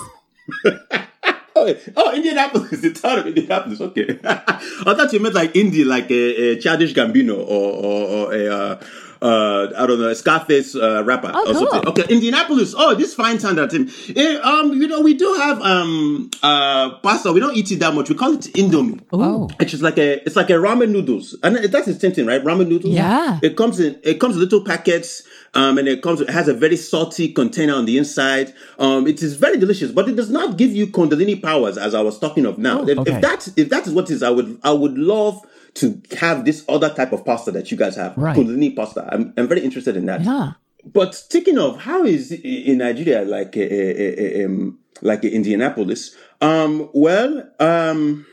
Oh, 1.54 1.76
oh, 1.98 2.16
Indianapolis, 2.16 2.70
the 2.82 2.94
town 2.94 3.20
of 3.20 3.28
Indianapolis. 3.28 3.82
Okay, 3.82 4.20
I 4.24 4.94
thought 4.96 5.12
you 5.12 5.20
meant 5.20 5.36
like 5.36 5.54
indie, 5.54 5.86
like 5.86 6.10
a, 6.10 6.52
a 6.54 6.60
Childish 6.60 6.94
Gambino 6.94 7.38
or 7.38 7.74
or, 7.74 8.08
or 8.08 8.34
a 8.34 8.48
uh, 8.48 8.84
uh, 9.22 9.68
I 9.78 9.86
don't 9.86 10.00
know, 10.00 10.08
a 10.10 10.16
Scarface 10.16 10.76
uh, 10.76 11.04
rapper 11.04 11.32
Oh, 11.34 11.42
or 11.42 11.54
cool. 11.54 11.70
something. 11.72 11.88
Okay, 11.90 12.06
Indianapolis. 12.14 12.74
Oh, 12.76 12.96
this 12.96 13.14
fine 13.14 13.38
town 13.38 13.56
that 13.58 13.74
in. 13.74 13.90
Eh, 14.16 14.38
um, 14.42 14.74
you 14.74 14.88
know, 14.88 15.02
we 15.02 15.14
do 15.14 15.34
have 15.36 15.62
um 15.62 16.30
uh 16.42 16.98
pasta. 17.00 17.32
We 17.32 17.40
don't 17.40 17.56
eat 17.56 17.72
it 17.72 17.80
that 17.80 17.94
much. 17.94 18.10
We 18.10 18.16
call 18.16 18.34
it 18.34 18.42
Indomie. 18.54 19.00
Oh, 19.14 19.50
It's 19.60 19.72
just 19.72 19.84
like 19.84 19.98
a 19.98 20.24
it's 20.26 20.36
like 20.36 20.50
a 20.50 20.54
ramen 20.54 20.90
noodles, 20.90 21.38
and 21.44 21.58
that's 21.58 21.86
the 21.86 21.94
same 22.00 22.12
thing, 22.14 22.26
right? 22.26 22.44
Ramen 22.44 22.68
noodles. 22.68 22.94
Yeah. 22.96 23.40
It 23.44 23.56
comes 23.58 23.80
in 23.80 24.00
it 24.04 24.20
comes 24.20 24.36
in 24.36 24.42
little 24.42 24.64
packets, 24.66 25.22
um, 25.54 25.78
and 25.78 25.88
it 25.88 26.02
comes 26.02 26.22
it 26.22 26.30
has 26.30 26.48
a 26.48 26.54
very 26.54 26.76
salty 26.78 27.32
container 27.32 27.74
on 27.76 27.86
the 27.86 27.98
inside. 27.98 28.54
Um, 28.80 29.06
it 29.08 29.22
is 29.22 29.36
very 29.36 29.58
delicious, 29.58 29.92
but 29.92 30.10
it 30.10 30.16
does 30.16 30.30
not 30.32 30.58
give 30.58 30.72
you 30.72 30.88
Kundalini 30.88 31.42
powers, 31.42 31.78
as 31.78 31.94
I 31.94 32.02
was 32.02 32.18
talking 32.18 32.46
of 32.46 32.58
now. 32.58 32.84
if, 32.88 32.98
okay. 32.98 33.14
if 33.16 33.22
that 33.22 33.48
if 33.56 33.70
that 33.70 33.86
is 33.86 33.94
what 33.94 34.10
it 34.10 34.14
is, 34.16 34.24
I 34.24 34.30
would 34.32 34.60
I 34.64 34.72
would 34.72 34.98
love 34.98 35.42
to 35.76 36.02
have 36.20 36.46
this 36.46 36.64
other 36.68 36.90
type 36.94 37.12
of 37.14 37.26
pasta 37.26 37.52
that 37.52 37.72
you 37.72 37.78
guys 37.78 37.96
have, 37.96 38.18
Right. 38.18 38.36
Kundalini 38.36 38.76
pasta. 38.76 39.08
I'm 39.12 39.34
I'm 39.38 39.48
very 39.48 39.62
interested 39.62 39.96
in 39.98 40.06
that. 40.08 40.22
yeah. 40.22 40.54
But 40.84 41.14
speaking 41.14 41.58
of 41.60 41.80
how 41.82 42.04
is 42.04 42.32
in 42.32 42.80
Nigeria 42.80 43.24
like 43.24 43.56
a, 43.56 44.42
a, 44.42 44.46
um, 44.46 44.80
like 45.02 45.24
Indianapolis? 45.24 46.16
Um, 46.42 46.90
well, 46.94 47.48
um, 47.60 48.26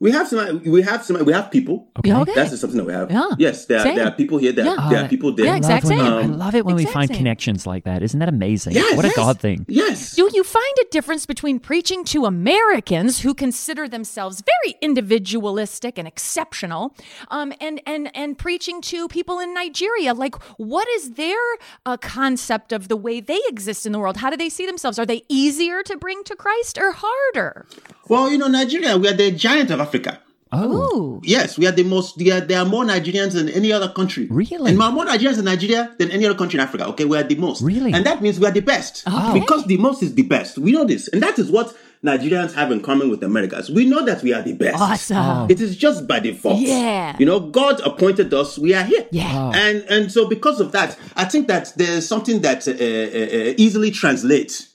we 0.00 0.10
have 0.12 0.26
some. 0.28 0.62
We 0.64 0.80
have 0.82 1.04
some. 1.04 1.22
We 1.26 1.32
have 1.34 1.50
people. 1.50 1.88
okay. 1.98 2.12
Okay. 2.12 2.34
That's 2.34 2.50
just 2.50 2.62
something 2.62 2.78
that 2.78 2.86
we 2.86 2.92
have. 2.94 3.10
Yeah. 3.10 3.26
Yes, 3.38 3.66
there 3.66 3.80
are, 3.80 3.94
there 3.94 4.06
are 4.06 4.10
people 4.10 4.38
here. 4.38 4.52
There, 4.52 4.64
Yeah. 4.64 4.88
there 4.88 5.04
are 5.04 5.08
people 5.08 5.34
there. 5.34 5.44
Yeah, 5.46 5.54
I 5.54 5.56
exact 5.58 5.84
love. 5.84 6.24
I 6.24 6.26
love 6.26 6.54
it 6.54 6.64
when 6.64 6.74
we 6.74 6.86
find 6.86 7.08
same. 7.08 7.18
connections 7.18 7.66
like 7.66 7.84
that. 7.84 8.02
Isn't 8.02 8.18
that 8.18 8.28
amazing? 8.30 8.72
Yes, 8.72 8.96
what 8.96 9.04
a. 9.04 9.12
God 9.14 9.38
thing. 9.38 9.66
Yes. 9.68 10.14
Do 10.16 10.30
you 10.32 10.42
find 10.42 10.74
a 10.80 10.86
difference 10.90 11.26
between 11.26 11.58
preaching 11.60 12.04
to 12.06 12.24
Americans 12.24 13.20
who 13.20 13.34
consider 13.34 13.86
themselves 13.88 14.42
very 14.42 14.76
individualistic 14.80 15.98
and 15.98 16.08
exceptional, 16.08 16.96
um, 17.30 17.52
and 17.60 17.82
and 17.86 18.10
and 18.16 18.38
preaching 18.38 18.80
to 18.82 19.06
people 19.08 19.38
in 19.38 19.52
Nigeria? 19.52 20.14
Like, 20.14 20.36
what 20.56 20.88
is 20.96 21.12
their 21.12 21.36
uh, 21.84 21.98
concept 21.98 22.72
of 22.72 22.88
the 22.88 22.96
way 22.96 23.20
they 23.20 23.40
exist 23.48 23.84
in 23.84 23.92
the 23.92 23.98
world? 23.98 24.16
How 24.16 24.30
do 24.30 24.36
they 24.38 24.48
see 24.48 24.64
themselves? 24.64 24.98
Are 24.98 25.04
they 25.06 25.22
easier 25.28 25.82
to 25.82 25.96
bring 25.98 26.24
to 26.24 26.34
Christ 26.36 26.78
or 26.78 26.92
harder? 26.96 27.66
Well, 28.08 28.30
you 28.30 28.38
know, 28.38 28.48
Nigeria, 28.48 28.96
we 28.96 29.06
are 29.08 29.12
the 29.12 29.30
giant 29.30 29.70
of 29.70 29.80
Africa. 29.90 30.20
Oh, 30.52 31.20
Yes, 31.22 31.58
we 31.58 31.66
are 31.66 31.72
the 31.72 31.84
most. 31.84 32.18
There 32.18 32.36
are, 32.36 32.40
there 32.40 32.60
are 32.60 32.64
more 32.64 32.84
Nigerians 32.84 33.34
than 33.34 33.48
any 33.48 33.72
other 33.72 33.88
country. 33.88 34.26
Really? 34.30 34.70
And 34.70 34.80
there 34.80 34.86
are 34.88 34.92
more 34.92 35.04
Nigerians 35.04 35.38
in 35.38 35.44
Nigeria 35.44 35.94
than 35.98 36.10
any 36.10 36.26
other 36.26 36.36
country 36.36 36.58
in 36.58 36.62
Africa. 36.64 36.86
Okay, 36.88 37.04
we 37.04 37.16
are 37.16 37.22
the 37.22 37.36
most. 37.36 37.62
Really? 37.62 37.92
And 37.92 38.04
that 38.06 38.20
means 38.22 38.40
we 38.40 38.46
are 38.46 38.50
the 38.52 38.60
best. 38.60 39.04
Because 39.04 39.64
the 39.66 39.76
most 39.76 40.02
is 40.02 40.14
the 40.14 40.22
best. 40.22 40.58
We 40.58 40.72
know 40.72 40.84
this, 40.84 41.06
and 41.08 41.22
that 41.22 41.38
is 41.38 41.50
what 41.52 41.76
Nigerians 42.02 42.54
have 42.54 42.72
in 42.72 42.80
common 42.80 43.10
with 43.10 43.22
Americans. 43.22 43.70
We 43.70 43.84
know 43.84 44.04
that 44.06 44.22
we 44.24 44.32
are 44.32 44.42
the 44.42 44.54
best. 44.54 44.80
awesome. 44.80 45.50
It 45.50 45.60
is 45.60 45.76
just 45.76 46.08
by 46.08 46.18
default. 46.18 46.58
Yeah. 46.58 47.14
You 47.20 47.26
know, 47.26 47.38
God 47.40 47.80
appointed 47.84 48.32
us. 48.34 48.58
We 48.58 48.74
are 48.74 48.82
here. 48.84 49.06
Yeah. 49.12 49.52
And 49.54 49.84
and 49.88 50.10
so 50.10 50.26
because 50.26 50.58
of 50.60 50.72
that, 50.72 50.98
I 51.14 51.26
think 51.26 51.46
that 51.48 51.72
there's 51.76 52.08
something 52.08 52.40
that 52.40 52.66
uh, 52.66 52.72
uh, 52.72 52.74
uh, 52.74 53.54
easily 53.58 53.90
translates 53.92 54.69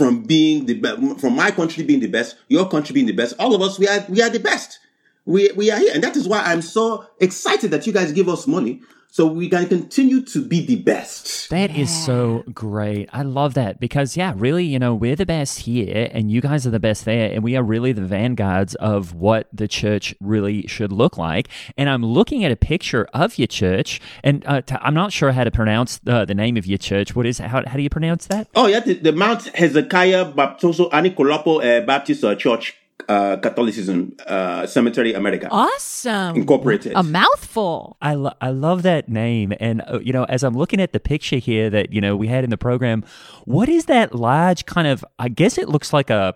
from 0.00 0.22
being 0.22 0.64
the 0.64 0.72
be- 0.72 1.14
from 1.18 1.36
my 1.36 1.50
country 1.50 1.84
being 1.84 2.00
the 2.00 2.06
best, 2.06 2.36
your 2.48 2.66
country 2.66 2.94
being 2.94 3.04
the 3.04 3.12
best. 3.12 3.34
All 3.38 3.54
of 3.54 3.60
us, 3.60 3.78
we 3.78 3.86
are 3.86 4.02
we 4.08 4.22
are 4.22 4.30
the 4.30 4.40
best. 4.40 4.78
We 5.26 5.52
we 5.52 5.70
are 5.70 5.78
here, 5.78 5.92
and 5.92 6.02
that 6.02 6.16
is 6.16 6.26
why 6.26 6.40
I'm 6.40 6.62
so 6.62 7.04
excited 7.20 7.70
that 7.72 7.86
you 7.86 7.92
guys 7.92 8.10
give 8.12 8.26
us 8.26 8.46
money 8.46 8.80
so 9.10 9.26
we 9.26 9.48
can 9.48 9.66
continue 9.66 10.22
to 10.22 10.44
be 10.44 10.64
the 10.64 10.76
best. 10.76 11.50
That 11.50 11.76
is 11.76 11.90
so 12.04 12.44
great. 12.54 13.08
I 13.12 13.22
love 13.22 13.54
that 13.54 13.80
because, 13.80 14.16
yeah, 14.16 14.34
really, 14.36 14.64
you 14.64 14.78
know, 14.78 14.94
we're 14.94 15.16
the 15.16 15.26
best 15.26 15.60
here 15.60 16.08
and 16.12 16.30
you 16.30 16.40
guys 16.40 16.66
are 16.66 16.70
the 16.70 16.80
best 16.80 17.04
there. 17.04 17.32
And 17.32 17.42
we 17.42 17.56
are 17.56 17.62
really 17.62 17.92
the 17.92 18.04
vanguards 18.04 18.76
of 18.76 19.12
what 19.14 19.48
the 19.52 19.66
church 19.66 20.14
really 20.20 20.66
should 20.68 20.92
look 20.92 21.18
like. 21.18 21.48
And 21.76 21.88
I'm 21.88 22.04
looking 22.04 22.44
at 22.44 22.52
a 22.52 22.56
picture 22.56 23.08
of 23.12 23.36
your 23.36 23.48
church 23.48 24.00
and 24.22 24.44
uh, 24.46 24.62
t- 24.62 24.76
I'm 24.80 24.94
not 24.94 25.12
sure 25.12 25.32
how 25.32 25.44
to 25.44 25.50
pronounce 25.50 25.98
the, 25.98 26.24
the 26.24 26.34
name 26.34 26.56
of 26.56 26.66
your 26.66 26.78
church. 26.78 27.16
What 27.16 27.26
is 27.26 27.38
how, 27.38 27.64
how 27.66 27.76
do 27.76 27.82
you 27.82 27.90
pronounce 27.90 28.26
that? 28.28 28.48
Oh 28.54 28.66
yeah, 28.66 28.80
the, 28.80 28.94
the 28.94 29.12
Mount 29.12 29.44
Hezekiah 29.54 30.32
Baptoso 30.32 30.88
Anikolapo 30.90 31.60
uh, 31.60 31.84
Baptist 31.84 32.22
uh, 32.22 32.36
Church 32.36 32.76
uh, 33.08 33.36
Catholicism 33.38 34.16
uh, 34.26 34.66
Cemetery 34.66 35.14
America 35.14 35.48
Awesome. 35.50 36.36
Incorporated. 36.36 36.92
A 36.94 37.02
mouthful. 37.02 37.96
I, 38.02 38.14
lo- 38.14 38.34
I 38.40 38.50
love 38.50 38.82
that 38.82 39.08
name. 39.08 39.52
And, 39.60 39.82
uh, 39.86 40.00
you 40.00 40.12
know, 40.12 40.24
as 40.24 40.42
I'm 40.42 40.54
looking 40.56 40.80
at 40.80 40.92
the 40.92 41.00
picture 41.00 41.36
here 41.36 41.70
that, 41.70 41.92
you 41.92 42.00
know, 42.00 42.16
we 42.16 42.28
had 42.28 42.44
in 42.44 42.50
the 42.50 42.58
program, 42.58 43.04
what 43.44 43.68
is 43.68 43.86
that 43.86 44.14
large 44.14 44.66
kind 44.66 44.86
of, 44.88 45.04
I 45.18 45.28
guess 45.28 45.58
it 45.58 45.68
looks 45.68 45.92
like 45.92 46.10
a, 46.10 46.34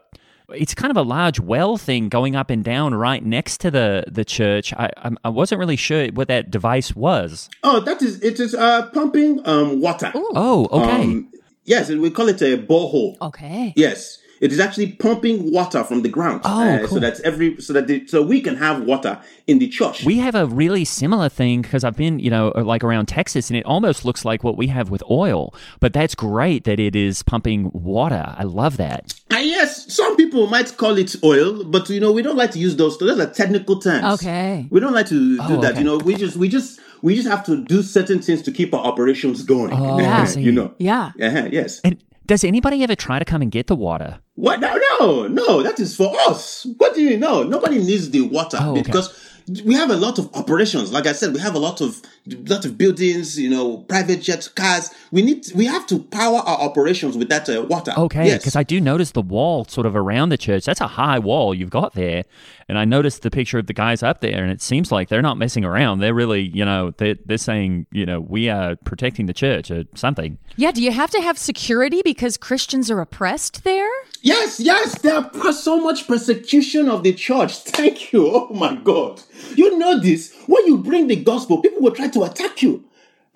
it's 0.51 0.75
kind 0.75 0.91
of 0.91 0.97
a 0.99 1.03
large 1.03 1.41
well 1.41 1.77
thing 1.79 2.09
going 2.11 2.37
up 2.37 2.51
and 2.51 2.63
down 2.63 2.95
right 2.95 3.25
next 3.25 3.59
to 3.63 3.71
the, 3.71 4.05
the 4.09 4.25
church. 4.25 4.73
I, 4.75 4.91
I'm- 4.99 5.19
I 5.25 5.31
wasn't 5.31 5.59
really 5.59 5.77
sure 5.77 6.09
what 6.09 6.29
that 6.29 6.51
device 6.51 6.95
was. 6.95 7.49
oh, 7.63 7.81
that 7.81 8.03
is 8.03 8.23
it 8.23 8.39
is 8.41 8.55
uh, 8.55 8.89
pumping 8.91 9.41
um, 9.49 9.81
water. 9.81 10.13
Oh, 10.15 10.69
okay. 10.71 11.03
Um, 11.03 11.33
yes, 11.65 11.89
we 11.89 12.11
call 12.11 12.29
it 12.29 12.43
a 12.43 12.59
borehole. 12.59 13.17
Okay. 13.23 13.73
Yes, 13.75 14.19
it 14.45 14.53
is 14.53 14.61
actually 14.61 14.93
pumping 14.93 15.51
water 15.51 15.83
from 15.83 16.03
the 16.03 16.09
ground. 16.09 16.43
Oh, 16.45 16.63
uh, 16.69 16.79
cool. 16.81 16.89
So 16.89 17.01
that 17.01 17.19
every 17.21 17.61
so 17.61 17.73
that 17.73 17.87
the, 17.87 18.07
so 18.07 18.23
we 18.23 18.41
can 18.41 18.57
have 18.57 18.83
water 18.83 19.19
in 19.47 19.59
the 19.59 19.69
church. 19.69 20.05
we 20.05 20.19
have 20.19 20.35
a 20.35 20.47
really 20.47 20.85
similar 20.85 21.29
thing 21.29 21.63
because 21.63 21.83
I've 21.83 21.97
been, 21.97 22.19
you 22.19 22.31
know, 22.31 22.53
like 22.55 22.85
around 22.85 23.07
Texas 23.07 23.49
and 23.51 23.57
it 23.57 23.65
almost 23.65 24.05
looks 24.05 24.25
like 24.25 24.45
what 24.45 24.57
we 24.57 24.67
have 24.69 24.91
with 24.91 25.03
oil. 25.11 25.55
But 25.81 25.93
that's 25.95 26.15
great 26.15 26.65
that 26.65 26.79
it 26.79 26.95
is 26.95 27.23
pumping 27.23 27.71
water. 27.73 28.25
I 28.37 28.45
love 28.45 28.77
that. 28.77 29.15
Ah, 29.33 29.39
yes, 29.39 29.93
some 29.93 30.15
people 30.17 30.47
might 30.49 30.77
call 30.77 30.99
it 30.99 31.17
oil, 31.25 31.65
but 31.65 31.89
you 31.89 31.99
know 32.01 32.13
we 32.13 32.23
don't 32.23 32.37
like 32.37 32.51
to 32.53 32.59
use 32.59 32.77
those. 32.77 32.99
Those 32.99 33.19
are 33.19 33.31
technical 33.31 33.81
terms. 33.81 34.05
Okay. 34.21 34.67
We 34.71 34.79
don't 34.79 34.93
like 34.93 35.07
to 35.09 35.37
do 35.39 35.43
Oh, 35.43 35.61
that. 35.63 35.73
okay. 35.73 35.81
You 35.81 35.85
know, 35.87 35.97
we 35.99 36.15
just 36.17 36.37
we 36.37 36.49
just 36.51 36.81
we 37.03 37.15
just 37.17 37.29
have 37.29 37.45
to 37.47 37.65
do 37.65 37.83
certain 37.83 38.21
things 38.21 38.43
to 38.43 38.53
keep 38.53 38.75
our 38.75 38.85
operations 38.85 39.43
going. 39.43 39.73
Oh, 39.73 39.99
Yeah. 40.05 40.29
You 40.33 40.53
know. 40.53 40.75
Yeah. 40.79 41.13
Uh-huh, 41.21 41.49
yes. 41.51 41.81
And 41.83 41.97
does 42.27 42.45
anybody 42.45 42.83
ever 42.83 42.95
try 42.95 43.19
to 43.19 43.25
come 43.25 43.43
and 43.43 43.51
get 43.51 43.67
the 43.67 43.77
water? 43.77 44.19
What? 44.35 44.61
No, 44.61 44.79
no, 45.01 45.29
no. 45.29 45.63
That 45.63 45.79
is 45.81 45.95
for 45.97 46.15
us. 46.29 46.67
What 46.79 46.95
do 46.95 47.03
you 47.03 47.17
know? 47.17 47.43
Nobody 47.43 47.79
needs 47.79 48.11
the 48.11 48.23
water 48.23 48.59
Oh, 48.61 48.73
okay. 48.73 48.83
because 48.83 49.17
we 49.65 49.75
have 49.75 49.91
a 49.91 49.97
lot 49.97 50.19
of 50.19 50.35
operations. 50.35 50.93
Like 50.93 51.07
I 51.07 51.13
said, 51.13 51.33
we 51.35 51.41
have 51.41 51.55
a 51.55 51.59
lot 51.59 51.81
of 51.81 52.01
lot 52.49 52.65
of 52.65 52.79
buildings. 52.79 53.39
You 53.39 53.51
know, 53.51 53.79
private 53.79 54.23
jets, 54.23 54.49
cars. 54.49 54.91
We 55.11 55.23
need. 55.23 55.47
We 55.55 55.67
have 55.67 55.87
to 55.89 55.99
power 55.99 56.39
our 56.39 56.59
operations 56.61 57.17
with 57.17 57.29
that 57.29 57.49
uh, 57.49 57.63
water. 57.69 57.93
Okay, 57.97 58.27
Yes. 58.27 58.39
because 58.39 58.57
I 58.57 58.63
do 58.63 58.81
notice 58.81 59.11
the 59.13 59.23
wall 59.23 59.65
sort 59.67 59.87
of 59.87 59.95
around 59.97 60.31
the 60.31 60.39
church. 60.39 60.65
That's 60.65 60.81
a 60.81 60.87
high 60.87 61.19
wall 61.19 61.55
you've 61.55 61.71
got 61.71 61.95
there. 61.95 62.25
And 62.67 62.79
I 62.79 62.87
noticed 62.87 63.21
the 63.21 63.31
picture 63.31 63.59
of 63.59 63.67
the 63.67 63.75
guys 63.75 64.03
up 64.03 64.23
there, 64.23 64.43
and 64.43 64.51
it 64.51 64.63
seems 64.63 64.91
like 64.91 65.11
they're 65.11 65.21
not 65.21 65.37
messing 65.37 65.67
around. 65.67 65.99
They're 65.99 66.15
really, 66.15 66.41
you 66.41 66.65
know, 66.65 66.93
they're, 66.97 67.17
they're 67.27 67.37
saying, 67.37 67.87
you 67.93 68.07
know, 68.07 68.21
we 68.21 68.49
are 68.49 68.77
protecting 68.77 69.27
the 69.27 69.35
church 69.35 69.71
or 69.71 69.85
something. 69.95 70.39
Yeah. 70.57 70.73
Do 70.73 70.83
you 70.83 70.91
have 70.91 71.11
to 71.11 71.21
have 71.21 71.37
security 71.37 72.01
because 72.03 72.39
Christians 72.39 72.91
are 72.91 73.03
oppressed 73.03 73.65
there? 73.65 73.91
Yes, 74.25 74.59
yes, 74.59 74.99
there 75.03 75.17
are 75.17 75.53
so 75.53 75.79
much 75.79 76.07
persecution 76.07 76.89
of 76.89 77.03
the 77.03 77.13
church. 77.13 77.59
Thank 77.59 78.11
you. 78.11 78.31
Oh 78.33 78.49
my 78.55 78.75
God. 78.75 79.23
You 79.55 79.79
know 79.79 80.01
this. 80.01 80.35
When 80.47 80.67
you 80.67 80.79
bring 80.79 81.09
the 81.09 81.17
gospel, 81.17 81.61
people 81.61 81.83
will 81.83 81.93
try 81.93 82.09
to 82.09 82.23
attack 82.25 82.63
you. 82.63 82.83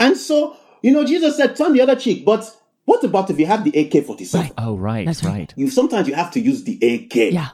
And 0.00 0.16
so, 0.16 0.56
you 0.80 0.90
know, 0.92 1.04
Jesus 1.04 1.36
said, 1.36 1.56
turn 1.56 1.74
the 1.74 1.82
other 1.82 1.94
cheek. 1.94 2.24
But 2.24 2.50
what 2.86 3.04
about 3.04 3.28
if 3.28 3.38
you 3.38 3.44
have 3.44 3.64
the 3.64 3.78
AK 3.78 4.06
47? 4.06 4.52
Oh, 4.56 4.78
right, 4.78 5.04
That's 5.04 5.22
right. 5.22 5.32
right. 5.32 5.54
You 5.56 5.68
sometimes 5.68 6.08
you 6.08 6.14
have 6.14 6.30
to 6.30 6.40
use 6.40 6.64
the 6.64 6.78
AK. 6.82 7.34
Yeah. 7.34 7.48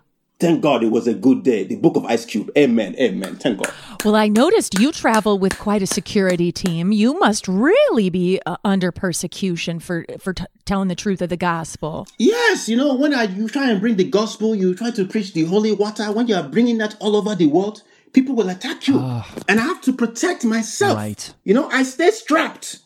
Thank 0.45 0.61
God 0.61 0.85
it 0.85 0.91
was 0.91 1.07
a 1.07 1.15
good 1.15 1.43
day. 1.43 1.65
The 1.65 1.77
book 1.77 1.97
of 1.97 2.05
Ice 2.05 2.27
Cube. 2.27 2.51
Amen. 2.59 2.95
Amen. 2.99 3.37
Thank 3.37 3.63
God. 3.63 3.73
Well, 4.05 4.15
I 4.15 4.29
noticed 4.29 4.79
you 4.79 4.93
travel 4.93 5.39
with 5.39 5.59
quite 5.59 5.81
a 5.81 5.87
security 5.87 6.53
team. 6.53 6.93
You 6.93 7.19
must 7.19 7.49
really 7.49 8.11
be 8.11 8.43
uh, 8.45 8.59
under 8.63 8.93
persecution 8.93 9.81
for 9.81 10.05
for 10.19 10.35
t- 10.35 10.45
telling 10.67 10.89
the 10.89 10.95
truth 10.95 11.23
of 11.23 11.31
the 11.31 11.39
gospel. 11.39 12.07
Yes, 12.19 12.69
you 12.69 12.77
know, 12.77 12.95
when 12.95 13.15
I, 13.15 13.23
you 13.23 13.49
try 13.49 13.71
and 13.71 13.81
bring 13.81 13.97
the 13.97 14.05
gospel, 14.05 14.55
you 14.55 14.75
try 14.75 14.91
to 14.91 15.07
preach 15.07 15.33
the 15.33 15.45
holy 15.45 15.73
water, 15.73 16.13
when 16.13 16.27
you 16.27 16.35
are 16.35 16.47
bringing 16.47 16.77
that 16.77 16.95
all 17.01 17.17
over 17.17 17.35
the 17.35 17.47
world, 17.47 17.83
people 18.13 18.35
will 18.35 18.51
attack 18.51 18.87
you. 18.87 18.99
and 19.49 19.59
I 19.59 19.63
have 19.63 19.81
to 19.83 19.95
protect 19.95 20.45
myself. 20.45 20.99
Right. 20.99 21.33
You 21.45 21.55
know, 21.55 21.71
I 21.71 21.85
stay 21.85 22.11
strapped 22.11 22.81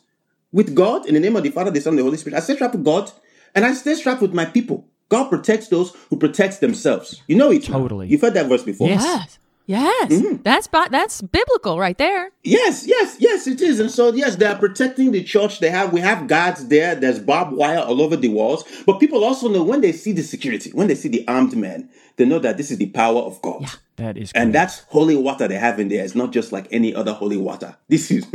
with 0.53 0.73
God 0.73 1.05
in 1.07 1.13
the 1.13 1.19
name 1.19 1.35
of 1.35 1.43
the 1.43 1.51
Father, 1.51 1.71
the 1.71 1.81
Son, 1.81 1.91
and 1.91 1.99
the 1.99 2.03
Holy 2.03 2.15
Spirit. 2.15 2.37
I 2.37 2.39
stay 2.39 2.55
strapped 2.55 2.75
with 2.75 2.85
God 2.85 3.11
and 3.53 3.65
I 3.65 3.73
stay 3.73 3.95
strapped 3.95 4.21
with 4.21 4.33
my 4.33 4.45
people. 4.45 4.88
God 5.09 5.29
protects 5.29 5.67
those 5.67 5.95
who 6.09 6.17
protect 6.17 6.61
themselves. 6.61 7.21
You 7.27 7.35
know 7.35 7.51
it. 7.51 7.67
now. 7.69 7.79
Totally. 7.79 8.07
You've 8.07 8.21
heard 8.21 8.35
that 8.35 8.47
verse 8.47 8.63
before. 8.63 8.87
Yes. 8.87 9.03
Yes. 9.03 9.39
Yes. 9.65 10.11
Mm-hmm. 10.11 10.41
That's 10.41 10.65
bi- 10.65 10.87
that's 10.89 11.21
biblical 11.21 11.77
right 11.77 11.95
there. 11.99 12.31
Yes, 12.43 12.87
yes, 12.87 13.17
yes, 13.19 13.45
it 13.45 13.61
is. 13.61 13.79
And 13.79 13.91
so, 13.91 14.11
yes, 14.11 14.35
they 14.37 14.47
are 14.47 14.57
protecting 14.57 15.11
the 15.11 15.23
church. 15.23 15.59
They 15.59 15.69
have, 15.69 15.93
we 15.93 15.99
have 16.01 16.27
guards 16.27 16.67
there. 16.69 16.95
There's 16.95 17.19
barbed 17.19 17.53
wire 17.53 17.77
all 17.77 18.01
over 18.01 18.15
the 18.15 18.29
walls. 18.29 18.63
But 18.87 18.99
people 18.99 19.23
also 19.23 19.47
know 19.47 19.61
when 19.61 19.81
they 19.81 19.91
see 19.91 20.11
the 20.11 20.23
security, 20.23 20.71
when 20.71 20.87
they 20.87 20.95
see 20.95 21.09
the 21.09 21.23
armed 21.27 21.55
men, 21.55 21.87
they 22.15 22.25
know 22.25 22.39
that 22.39 22.57
this 22.57 22.71
is 22.71 22.79
the 22.79 22.87
power 22.87 23.21
of 23.21 23.39
God. 23.43 23.63
That 23.99 24.17
is 24.17 24.31
And 24.33 24.53
that's 24.55 24.79
holy 24.87 25.15
water 25.17 25.47
they 25.47 25.55
have 25.59 25.79
in 25.79 25.87
there. 25.89 26.03
It's 26.03 26.15
not 26.15 26.31
just 26.31 26.51
like 26.51 26.67
any 26.71 26.95
other 26.95 27.13
holy 27.13 27.37
water. 27.37 27.75
This 27.89 28.11
is, 28.11 28.25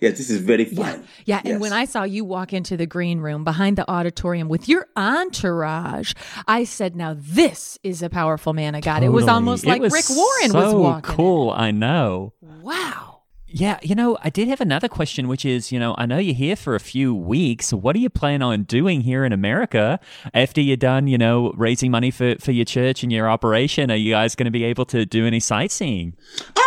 yes, 0.00 0.18
this 0.18 0.28
is 0.30 0.40
very 0.40 0.64
fine. 0.64 1.04
Yeah, 1.24 1.38
and 1.38 1.48
Yes. 1.48 1.60
when 1.60 1.72
I 1.72 1.84
saw 1.84 2.02
you 2.04 2.24
walk 2.24 2.52
into 2.52 2.76
the 2.76 2.86
green 2.86 3.20
room 3.20 3.44
behind 3.44 3.76
the 3.78 3.88
auditorium 3.90 4.48
with 4.48 4.68
your 4.68 4.86
entourage, 4.96 6.14
I 6.48 6.64
said, 6.64 6.96
"Now 6.96 7.14
this 7.18 7.78
is 7.82 8.02
a 8.02 8.08
powerful 8.10 8.52
man 8.52 8.74
of 8.74 8.82
God." 8.82 9.02
It 9.02 9.10
was 9.10 9.28
almost 9.28 9.64
It 9.64 9.68
like 9.68 9.80
was 9.82 9.92
Rick 9.92 10.08
Warren 10.10 10.52
was 10.52 10.70
so 10.72 10.78
walking. 10.78 11.14
cool. 11.16 11.50
I 11.50 11.70
know. 11.70 12.32
Wow. 12.40 13.11
Yeah, 13.54 13.78
you 13.82 13.94
know, 13.94 14.16
I 14.22 14.30
did 14.30 14.48
have 14.48 14.60
another 14.62 14.88
question, 14.88 15.28
which 15.28 15.44
is, 15.44 15.70
you 15.70 15.78
know, 15.78 15.94
I 15.98 16.06
know 16.06 16.16
you're 16.16 16.34
here 16.34 16.56
for 16.56 16.74
a 16.74 16.80
few 16.80 17.14
weeks. 17.14 17.72
What 17.72 17.92
do 17.92 18.00
you 18.00 18.08
plan 18.08 18.40
on 18.40 18.62
doing 18.62 19.02
here 19.02 19.24
in 19.24 19.32
America 19.32 20.00
after 20.32 20.60
you're 20.60 20.78
done, 20.78 21.06
you 21.06 21.18
know, 21.18 21.52
raising 21.56 21.90
money 21.90 22.10
for, 22.10 22.36
for 22.40 22.52
your 22.52 22.64
church 22.64 23.02
and 23.02 23.12
your 23.12 23.28
operation? 23.28 23.90
Are 23.90 23.96
you 23.96 24.12
guys 24.12 24.34
going 24.34 24.46
to 24.46 24.50
be 24.50 24.64
able 24.64 24.86
to 24.86 25.04
do 25.04 25.26
any 25.26 25.38
sightseeing? 25.38 26.14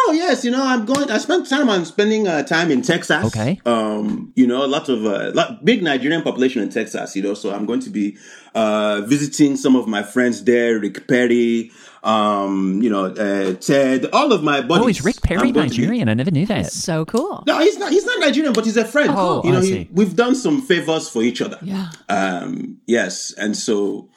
Oh 0.08 0.12
yes, 0.12 0.46
you 0.46 0.52
know 0.52 0.64
I'm 0.64 0.86
going. 0.86 1.10
I 1.10 1.18
spent 1.18 1.50
time. 1.50 1.68
I'm 1.68 1.84
spending 1.84 2.28
uh, 2.28 2.44
time 2.44 2.70
in 2.70 2.84
Texas. 2.84 3.26
Okay. 3.26 3.60
Um, 3.66 4.32
you 4.36 4.46
know, 4.46 4.64
a 4.64 4.68
lot 4.68 4.88
of 4.88 5.04
uh, 5.04 5.32
lot, 5.34 5.66
big 5.66 5.82
Nigerian 5.82 6.22
population 6.22 6.62
in 6.62 6.70
Texas. 6.70 7.16
You 7.16 7.24
know, 7.24 7.34
so 7.34 7.52
I'm 7.52 7.66
going 7.66 7.80
to 7.80 7.90
be 7.90 8.16
uh, 8.54 9.02
visiting 9.06 9.58
some 9.58 9.76
of 9.76 9.88
my 9.88 10.04
friends 10.04 10.44
there. 10.44 10.80
Rick 10.80 11.08
Perry. 11.08 11.72
Um, 12.06 12.82
you 12.84 12.90
know, 12.90 13.06
uh, 13.06 13.54
Ted. 13.56 14.06
All 14.14 14.32
of 14.32 14.44
my 14.44 14.62
buddies. 14.62 14.84
Oh, 14.86 14.88
is 14.88 15.04
Rick 15.04 15.22
Perry 15.24 15.48
I'm 15.48 15.54
going 15.54 15.70
to 15.70 15.76
be- 15.76 15.82
Nigerian? 15.82 16.08
I 16.08 16.14
never 16.14 16.32
knew 16.32 16.46
that. 16.46 16.72
So 16.72 17.04
cool. 17.06 17.44
No, 17.48 17.60
he's 17.60 17.78
not. 17.80 17.92
He's 17.92 18.06
not 18.06 18.20
Nigerian, 18.20 18.54
but 18.54 18.64
he's 18.64 18.78
a 18.78 18.86
friend. 18.86 19.10
Oh, 19.12 19.42
you 19.44 19.52
know, 19.52 19.58
I 19.58 19.62
he- 19.62 19.68
see. 19.68 19.90
we've 19.92 20.16
done 20.16 20.36
some 20.36 20.62
favors 20.62 21.10
for 21.10 21.24
each 21.24 21.42
other. 21.42 21.58
Yeah. 21.64 21.90
Um, 22.08 22.78
yes, 22.86 23.34
and 23.38 23.58
so 23.58 24.08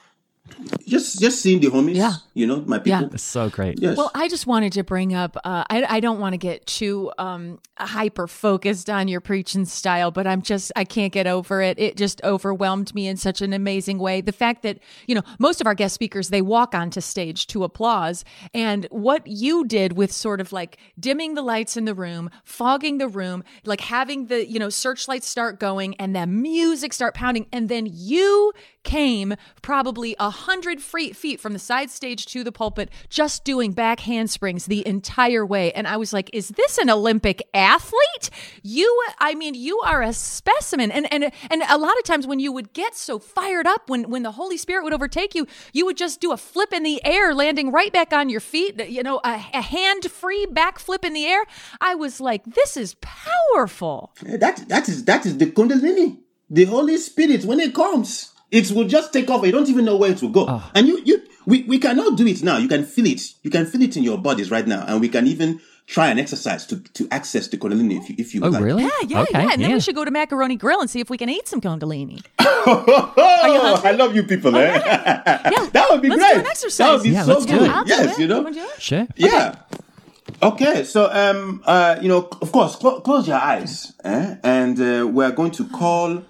just 0.86 1.20
just 1.20 1.40
seeing 1.40 1.60
the 1.60 1.68
homies. 1.68 1.96
Yeah. 1.96 2.14
You 2.34 2.46
know, 2.46 2.62
my 2.66 2.78
people. 2.78 3.02
Yeah. 3.02 3.08
It's 3.12 3.22
so 3.22 3.50
great. 3.50 3.80
Yes. 3.80 3.96
Well, 3.96 4.10
I 4.14 4.28
just 4.28 4.46
wanted 4.46 4.72
to 4.74 4.84
bring 4.84 5.14
up. 5.14 5.36
Uh, 5.44 5.64
I 5.68 5.84
I 5.88 6.00
don't 6.00 6.18
want 6.18 6.32
to 6.34 6.38
get 6.38 6.66
too 6.66 7.12
um, 7.18 7.58
hyper 7.78 8.26
focused 8.26 8.88
on 8.88 9.08
your 9.08 9.20
preaching 9.20 9.64
style, 9.64 10.10
but 10.10 10.26
I'm 10.26 10.42
just 10.42 10.72
I 10.76 10.84
can't 10.84 11.12
get 11.12 11.26
over 11.26 11.60
it. 11.60 11.78
It 11.78 11.96
just 11.96 12.22
overwhelmed 12.24 12.94
me 12.94 13.06
in 13.06 13.16
such 13.16 13.42
an 13.42 13.52
amazing 13.52 13.98
way. 13.98 14.20
The 14.20 14.32
fact 14.32 14.62
that 14.62 14.78
you 15.06 15.14
know 15.14 15.22
most 15.38 15.60
of 15.60 15.66
our 15.66 15.74
guest 15.74 15.94
speakers 15.94 16.28
they 16.28 16.42
walk 16.42 16.74
onto 16.74 17.00
stage 17.00 17.46
to 17.48 17.64
applause, 17.64 18.24
and 18.54 18.86
what 18.90 19.26
you 19.26 19.64
did 19.66 19.94
with 19.94 20.12
sort 20.12 20.40
of 20.40 20.52
like 20.52 20.78
dimming 20.98 21.34
the 21.34 21.42
lights 21.42 21.76
in 21.76 21.84
the 21.84 21.94
room, 21.94 22.30
fogging 22.44 22.98
the 22.98 23.08
room, 23.08 23.44
like 23.64 23.80
having 23.80 24.26
the 24.26 24.48
you 24.48 24.58
know 24.58 24.70
searchlights 24.70 25.26
start 25.26 25.60
going 25.60 25.94
and 25.96 26.14
the 26.14 26.26
music 26.26 26.92
start 26.92 27.14
pounding, 27.14 27.46
and 27.52 27.68
then 27.68 27.88
you 27.90 28.52
came 28.84 29.34
probably 29.60 30.16
a 30.18 30.30
hundred 30.38 30.80
free 30.80 31.12
feet 31.12 31.40
from 31.40 31.52
the 31.52 31.58
side 31.58 31.90
stage 31.90 32.26
to 32.26 32.42
the 32.42 32.52
pulpit, 32.52 32.90
just 33.08 33.44
doing 33.44 33.72
back 33.72 34.00
handsprings 34.00 34.66
the 34.66 34.86
entire 34.86 35.44
way. 35.44 35.72
And 35.72 35.86
I 35.86 35.96
was 35.96 36.12
like, 36.12 36.30
is 36.32 36.48
this 36.48 36.78
an 36.78 36.90
Olympic 36.90 37.42
athlete? 37.52 38.30
You, 38.62 38.88
I 39.18 39.34
mean, 39.34 39.54
you 39.54 39.78
are 39.80 40.02
a 40.02 40.12
specimen. 40.12 40.90
And 40.90 41.12
and 41.12 41.30
and 41.50 41.62
a 41.68 41.78
lot 41.78 41.96
of 41.98 42.04
times 42.04 42.26
when 42.26 42.40
you 42.40 42.52
would 42.52 42.72
get 42.72 42.94
so 42.94 43.18
fired 43.18 43.66
up, 43.66 43.90
when 43.90 44.10
when 44.10 44.22
the 44.22 44.32
Holy 44.32 44.56
Spirit 44.56 44.84
would 44.84 44.94
overtake 44.94 45.34
you, 45.34 45.46
you 45.72 45.84
would 45.86 45.96
just 45.96 46.20
do 46.20 46.32
a 46.32 46.36
flip 46.36 46.72
in 46.72 46.82
the 46.82 47.04
air, 47.04 47.34
landing 47.34 47.70
right 47.70 47.92
back 47.92 48.12
on 48.12 48.28
your 48.28 48.40
feet. 48.40 48.80
You 48.88 49.02
know, 49.02 49.20
a, 49.24 49.34
a 49.54 49.62
hand-free 49.62 50.46
back 50.46 50.78
flip 50.78 51.04
in 51.04 51.12
the 51.12 51.26
air. 51.26 51.44
I 51.80 51.94
was 51.94 52.20
like, 52.20 52.44
this 52.44 52.76
is 52.76 52.96
powerful. 53.00 54.14
That 54.22 54.68
that 54.68 54.88
is 54.88 55.04
that 55.04 55.26
is 55.26 55.38
the 55.38 55.46
Kundalini, 55.46 56.18
the 56.48 56.64
Holy 56.64 56.96
Spirit. 56.96 57.44
When 57.44 57.60
it 57.60 57.74
comes, 57.74 58.32
it 58.50 58.70
will 58.70 58.84
just 58.88 59.12
take 59.12 59.28
off. 59.30 59.44
You 59.44 59.52
don't 59.52 59.68
even 59.68 59.84
know 59.84 59.96
where 59.96 60.10
it 60.10 60.20
will 60.22 60.30
go. 60.30 60.62
And 60.74 60.86
you 60.88 61.00
you 61.04 61.22
we, 61.46 61.62
we 61.64 61.78
cannot 61.78 62.16
do 62.16 62.26
it 62.26 62.42
now. 62.42 62.58
You 62.58 62.68
can 62.68 62.84
feel 62.84 63.06
it. 63.06 63.22
You 63.42 63.50
can 63.50 63.66
feel 63.66 63.82
it 63.82 63.96
in 63.96 64.02
your 64.02 64.18
bodies 64.18 64.50
right 64.50 64.66
now, 64.66 64.84
and 64.86 65.00
we 65.00 65.08
can 65.08 65.26
even 65.26 65.60
try 65.86 66.08
an 66.08 66.18
exercise 66.18 66.66
to, 66.66 66.76
to 66.92 67.08
access 67.10 67.48
the 67.48 67.56
cannellini 67.56 67.96
if 67.98 68.08
you 68.10 68.14
if 68.18 68.34
you 68.34 68.44
Oh, 68.44 68.48
like. 68.50 68.62
really? 68.62 68.82
Yeah, 68.82 68.90
yeah, 69.06 69.20
okay, 69.22 69.30
yeah. 69.32 69.52
And 69.52 69.62
then 69.62 69.70
yeah. 69.70 69.76
we 69.76 69.80
should 69.80 69.94
go 69.94 70.04
to 70.04 70.10
Macaroni 70.10 70.56
Grill 70.56 70.80
and 70.82 70.90
see 70.90 71.00
if 71.00 71.08
we 71.08 71.16
can 71.16 71.30
eat 71.30 71.48
some 71.48 71.60
congolini. 71.60 72.22
Oh, 72.70 73.80
I 73.84 73.92
love 73.92 74.14
you 74.14 74.24
people, 74.24 74.54
eh? 74.56 74.62
Yeah, 74.84 75.68
that 75.72 75.86
would 75.90 76.02
be 76.02 76.08
let's 76.10 76.20
great. 76.20 76.34
do 76.34 76.40
an 76.40 76.46
exercise. 76.46 76.76
That 76.86 76.92
would 76.94 77.02
be 77.04 77.10
Yeah, 77.10 77.22
so 77.24 77.32
let's 77.32 77.46
do 77.46 77.58
good. 77.58 77.70
it. 77.70 77.88
Yes, 77.88 78.18
you 78.18 78.26
know. 78.26 78.42
wanna 78.42 78.52
do 78.52 78.60
it? 78.60 78.82
Sure. 78.82 79.06
Yeah. 79.16 79.54
Okay, 80.42 80.84
so 80.84 81.10
um, 81.10 81.62
uh, 81.64 81.96
you 82.02 82.08
know, 82.08 82.28
of 82.42 82.52
course, 82.52 82.76
clo- 82.76 83.00
close 83.00 83.26
your 83.26 83.38
eyes, 83.38 83.92
eh? 84.04 84.36
and 84.44 84.78
uh, 84.78 85.06
we're 85.06 85.32
going 85.32 85.50
to 85.52 85.64
call 85.68 86.22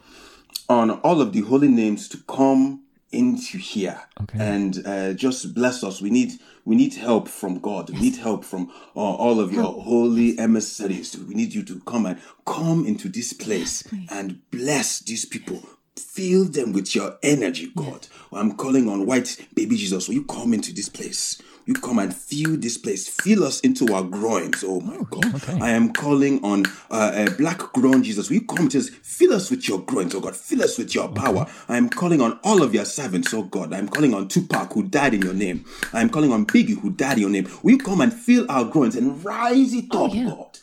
on 0.69 0.91
all 0.91 1.21
of 1.21 1.33
the 1.33 1.41
holy 1.43 1.69
names 1.69 2.09
to 2.09 2.19
come 2.29 2.83
into 3.11 3.57
here 3.59 4.01
Okay. 4.21 4.39
and 4.39 4.83
uh, 4.87 5.15
just 5.15 5.55
bless 5.55 5.83
us. 5.83 6.03
We 6.03 6.11
need 6.11 6.33
we 6.67 6.77
need 6.77 6.95
help 6.95 7.29
from 7.29 7.59
God. 7.61 7.89
We 7.89 7.99
need 8.01 8.17
help 8.17 8.45
from 8.45 8.71
uh, 8.95 9.01
all 9.01 9.41
of 9.41 9.51
your 9.53 9.73
holy 9.83 10.39
emissaries. 10.39 11.17
We 11.17 11.35
need 11.35 11.55
you 11.55 11.63
to 11.63 11.81
come 11.87 12.05
and 12.05 12.19
come 12.45 12.85
into 12.85 13.09
this 13.09 13.33
place 13.33 13.83
and 14.11 14.41
bless 14.51 15.01
these 15.01 15.25
people. 15.25 15.63
Fill 15.99 16.45
them 16.45 16.73
with 16.73 16.95
your 16.95 17.19
energy, 17.23 17.71
God. 17.75 18.07
I'm 18.33 18.57
calling 18.57 18.89
on 18.89 19.07
white 19.07 19.37
baby 19.55 19.77
Jesus. 19.77 20.09
Will 20.09 20.17
you 20.17 20.25
come 20.25 20.53
into 20.55 20.73
this 20.73 20.89
place? 20.89 21.41
You 21.67 21.75
come 21.75 21.99
and 21.99 22.17
fill 22.17 22.57
this 22.57 22.79
place. 22.79 23.07
Fill 23.07 23.45
us 23.45 23.61
into 23.61 23.93
our 23.93 24.03
groins. 24.03 24.65
Oh 24.67 24.81
my 24.81 24.97
God. 25.11 25.61
I 25.61 25.71
am 25.71 25.93
calling 25.93 26.43
on 26.43 26.65
uh, 26.91 27.27
a 27.27 27.31
black 27.33 27.59
groin 27.75 28.03
Jesus. 28.03 28.31
Will 28.31 28.37
you 28.37 28.47
come 28.47 28.71
to 28.71 28.79
us? 28.79 28.89
Fill 28.89 29.35
us 29.35 29.51
with 29.51 29.69
your 29.69 29.81
groins, 29.81 30.15
oh 30.15 30.21
God. 30.21 30.35
Fill 30.35 30.63
us 30.63 30.79
with 30.79 30.95
your 30.95 31.09
power. 31.09 31.47
I 31.69 31.77
am 31.77 31.91
calling 31.91 32.23
on 32.23 32.39
all 32.43 32.63
of 32.63 32.73
your 32.73 32.87
servants, 32.87 33.35
oh 33.35 33.43
God. 33.43 33.75
I'm 33.75 33.87
calling 33.89 34.15
on 34.15 34.29
Tupac 34.29 34.73
who 34.73 34.85
died 34.85 35.13
in 35.13 35.21
your 35.21 35.35
name. 35.35 35.67
I 35.93 36.01
am 36.01 36.09
calling 36.09 36.33
on 36.33 36.47
Biggie 36.47 36.79
who 36.79 36.89
died 36.89 37.19
in 37.19 37.21
your 37.21 37.31
name. 37.31 37.49
Will 37.63 37.73
you 37.73 37.79
come 37.79 38.01
and 38.01 38.15
fill 38.15 38.47
our 38.51 38.65
groins 38.65 38.97
and 38.97 39.23
rise 39.23 39.75
it 39.75 39.95
up, 39.95 40.11
God? 40.11 40.59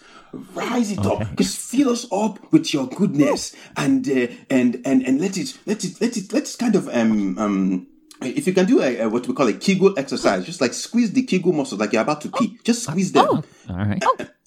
Rise 0.53 0.91
it 0.91 1.05
up. 1.05 1.35
Just 1.37 1.57
fill 1.57 1.89
us 1.89 2.05
up 2.11 2.51
with 2.51 2.73
your 2.73 2.87
goodness 2.87 3.55
and 3.77 4.07
uh, 4.07 4.27
and 4.49 4.81
and 4.85 5.05
and 5.05 5.21
let 5.21 5.37
it 5.37 5.57
let 5.65 5.83
it 5.83 5.99
let 6.01 6.17
it 6.17 6.31
let's 6.33 6.55
kind 6.55 6.75
of 6.75 6.87
um 6.89 7.37
um 7.37 7.87
if 8.21 8.47
you 8.47 8.53
can 8.53 8.65
do 8.65 8.81
a, 8.81 9.01
a 9.01 9.09
what 9.09 9.27
we 9.27 9.33
call 9.33 9.47
a 9.47 9.53
Kegel 9.53 9.97
exercise, 9.97 10.45
just 10.45 10.61
like 10.61 10.73
squeeze 10.73 11.11
the 11.11 11.23
Kegel 11.23 11.53
muscles 11.53 11.79
like 11.79 11.93
you're 11.93 12.01
about 12.01 12.21
to 12.21 12.29
pee. 12.29 12.57
Just 12.63 12.83
squeeze 12.83 13.11
them. 13.11 13.27
All 13.27 13.43
right. 13.69 14.03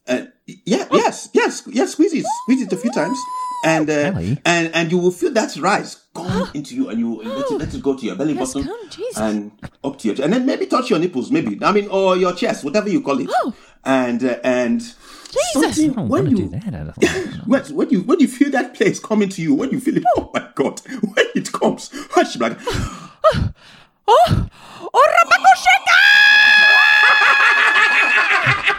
Uh, 0.07 0.25
yeah, 0.65 0.87
yes, 0.91 1.29
yes, 1.35 1.63
yes. 1.71 1.93
Squeeze 1.93 2.15
it, 2.15 2.25
squeeze 2.45 2.63
it 2.63 2.73
a 2.73 2.77
few 2.79 2.91
times, 2.91 3.19
and 3.67 3.91
uh, 3.91 4.13
and 4.47 4.75
and 4.75 4.91
you 4.91 4.97
will 4.97 5.11
feel 5.11 5.31
that 5.33 5.55
rise 5.57 6.07
come 6.15 6.51
into 6.55 6.75
you, 6.75 6.89
and 6.89 6.99
you 6.99 7.23
let 7.23 7.51
it, 7.51 7.59
let 7.59 7.75
it 7.75 7.83
go 7.83 7.95
to 7.95 8.07
your 8.07 8.15
belly 8.17 8.33
Yes, 8.33 8.55
button 8.55 8.73
and 9.19 9.53
up 9.85 9.99
to 9.99 10.09
your, 10.09 10.25
and 10.25 10.33
then 10.33 10.47
maybe 10.47 10.65
touch 10.65 10.89
your 10.89 10.99
nipples, 10.99 11.31
maybe. 11.31 11.59
I 11.63 11.73
mean, 11.73 11.89
or 11.89 12.17
your 12.17 12.33
chest, 12.33 12.65
whatever 12.65 12.89
you 12.89 13.03
call 13.03 13.21
it, 13.21 13.29
and 13.85 14.25
uh, 14.25 14.39
and 15.55 15.65
something 15.75 15.91
I 15.91 15.95
don't 15.95 16.09
when 16.09 16.31
you 16.31 16.37
do 16.37 16.49
that. 16.51 16.67
I 16.67 16.71
don't- 16.71 17.47
when, 17.47 17.63
when 17.77 17.91
you 17.91 18.03
when 18.03 18.21
you 18.21 18.29
feel 18.29 18.51
that 18.51 18.75
place 18.75 18.99
coming 19.01 19.29
to 19.31 19.43
you, 19.43 19.55
when 19.55 19.71
you 19.71 19.81
feel 19.81 19.97
it, 19.97 20.05
oh 20.17 20.31
my 20.35 20.49
god, 20.55 20.81
when 21.03 21.27
it 21.35 21.53
comes, 21.53 21.91
I 22.17 22.25
should 22.25 22.39
be 22.41 22.49
like, 22.49 22.59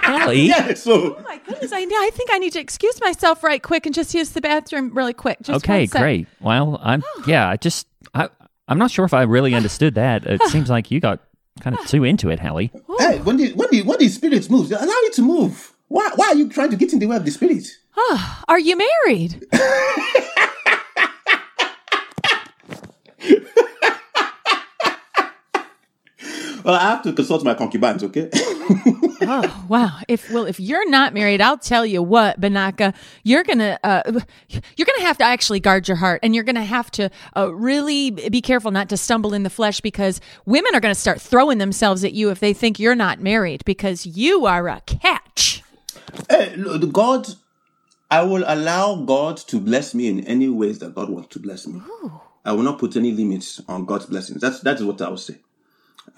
Ellie, 0.04 0.42
yeah. 0.48 0.74
So 0.74 1.18
Oh 1.18 1.22
my 1.24 1.40
goodness, 1.46 1.72
I, 1.72 1.82
I 1.82 2.10
think 2.14 2.30
I 2.32 2.40
need 2.40 2.54
to 2.54 2.60
excuse 2.60 3.00
myself 3.02 3.44
right 3.44 3.62
quick 3.62 3.86
and 3.86 3.94
just 3.94 4.14
use 4.16 4.32
the 4.32 4.42
bathroom 4.42 4.92
really 4.96 5.14
quick. 5.14 5.38
Just 5.42 5.64
okay, 5.64 5.86
great. 5.86 6.28
Well, 6.42 6.80
I'm 6.82 7.04
yeah. 7.28 7.48
I 7.48 7.58
just 7.58 7.86
I 8.14 8.30
I'm 8.68 8.80
not 8.80 8.90
sure 8.92 9.06
if 9.06 9.14
I 9.14 9.24
really 9.24 9.54
understood 9.54 9.96
that. 9.96 10.26
It 10.26 10.42
seems 10.48 10.70
like 10.70 10.90
you 10.90 11.00
got 11.00 11.20
kind 11.62 11.78
of 11.78 11.86
too 11.86 12.04
into 12.04 12.30
it, 12.30 12.40
Hallie. 12.40 12.72
hey, 13.00 13.20
when 13.20 13.38
the 13.38 13.54
when 13.54 13.68
the 13.72 13.84
when 13.84 14.00
the 14.00 14.08
spirit 14.10 14.50
moves, 14.50 14.72
allow 14.72 14.82
it 14.88 15.14
to 15.14 15.22
move. 15.22 15.74
Why 15.90 16.10
why 16.16 16.28
are 16.28 16.36
you 16.36 16.48
trying 16.50 16.70
to 16.70 16.78
get 16.78 16.94
in 16.94 17.00
the 17.00 17.08
way 17.08 17.18
of 17.18 17.26
the 17.26 17.32
spirit? 17.32 17.68
Are 18.48 18.60
you 18.60 18.78
married? 18.78 19.46
Well, 26.64 26.76
I 26.76 26.82
have 26.82 27.02
to 27.04 27.14
consult 27.14 27.44
my 27.44 27.54
concubines, 27.54 28.04
okay? 28.04 28.30
Oh 29.22 29.66
wow! 29.68 30.00
If 30.08 30.32
well, 30.32 30.46
if 30.46 30.62
you're 30.62 30.90
not 30.90 31.14
married, 31.14 31.42
I'll 31.42 31.58
tell 31.58 31.86
you 31.86 32.02
what, 32.02 32.40
Binaca, 32.40 32.96
you're 33.24 33.44
gonna 33.44 33.78
uh, 33.84 34.02
you're 34.48 34.86
gonna 34.86 35.02
have 35.02 35.18
to 35.18 35.26
actually 35.26 35.60
guard 35.60 35.90
your 35.90 35.98
heart, 35.98 36.22
and 36.24 36.34
you're 36.34 36.46
gonna 36.46 36.64
have 36.64 36.90
to 36.92 37.12
uh, 37.36 37.54
really 37.54 38.12
be 38.12 38.42
careful 38.42 38.72
not 38.72 38.88
to 38.90 38.98
stumble 38.98 39.34
in 39.34 39.44
the 39.44 39.50
flesh 39.50 39.82
because 39.82 40.22
women 40.46 40.74
are 40.74 40.80
gonna 40.80 40.96
start 40.96 41.20
throwing 41.20 41.58
themselves 41.58 42.04
at 42.06 42.14
you 42.14 42.30
if 42.30 42.40
they 42.40 42.54
think 42.54 42.80
you're 42.80 42.96
not 42.96 43.20
married 43.20 43.64
because 43.66 44.06
you 44.06 44.46
are 44.46 44.70
a 44.70 44.82
catch. 44.82 45.29
Hey, 46.30 46.56
look, 46.56 46.92
God, 46.92 47.28
I 48.12 48.24
will 48.24 48.44
allow 48.48 48.96
God 48.96 49.38
to 49.38 49.60
bless 49.60 49.94
me 49.94 50.08
in 50.08 50.26
any 50.26 50.50
ways 50.50 50.80
that 50.80 50.96
God 50.96 51.10
wants 51.10 51.30
to 51.30 51.40
bless 51.40 51.68
me. 51.68 51.82
I 52.46 52.54
will 52.54 52.64
not 52.64 52.80
put 52.80 52.96
any 52.96 53.12
limits 53.12 53.62
on 53.68 53.86
God's 53.86 54.08
blessings. 54.08 54.42
That's 54.42 54.62
that 54.62 54.78
is 54.78 54.84
what 54.84 55.02
I 55.02 55.10
will 55.10 55.18
say. 55.18 55.38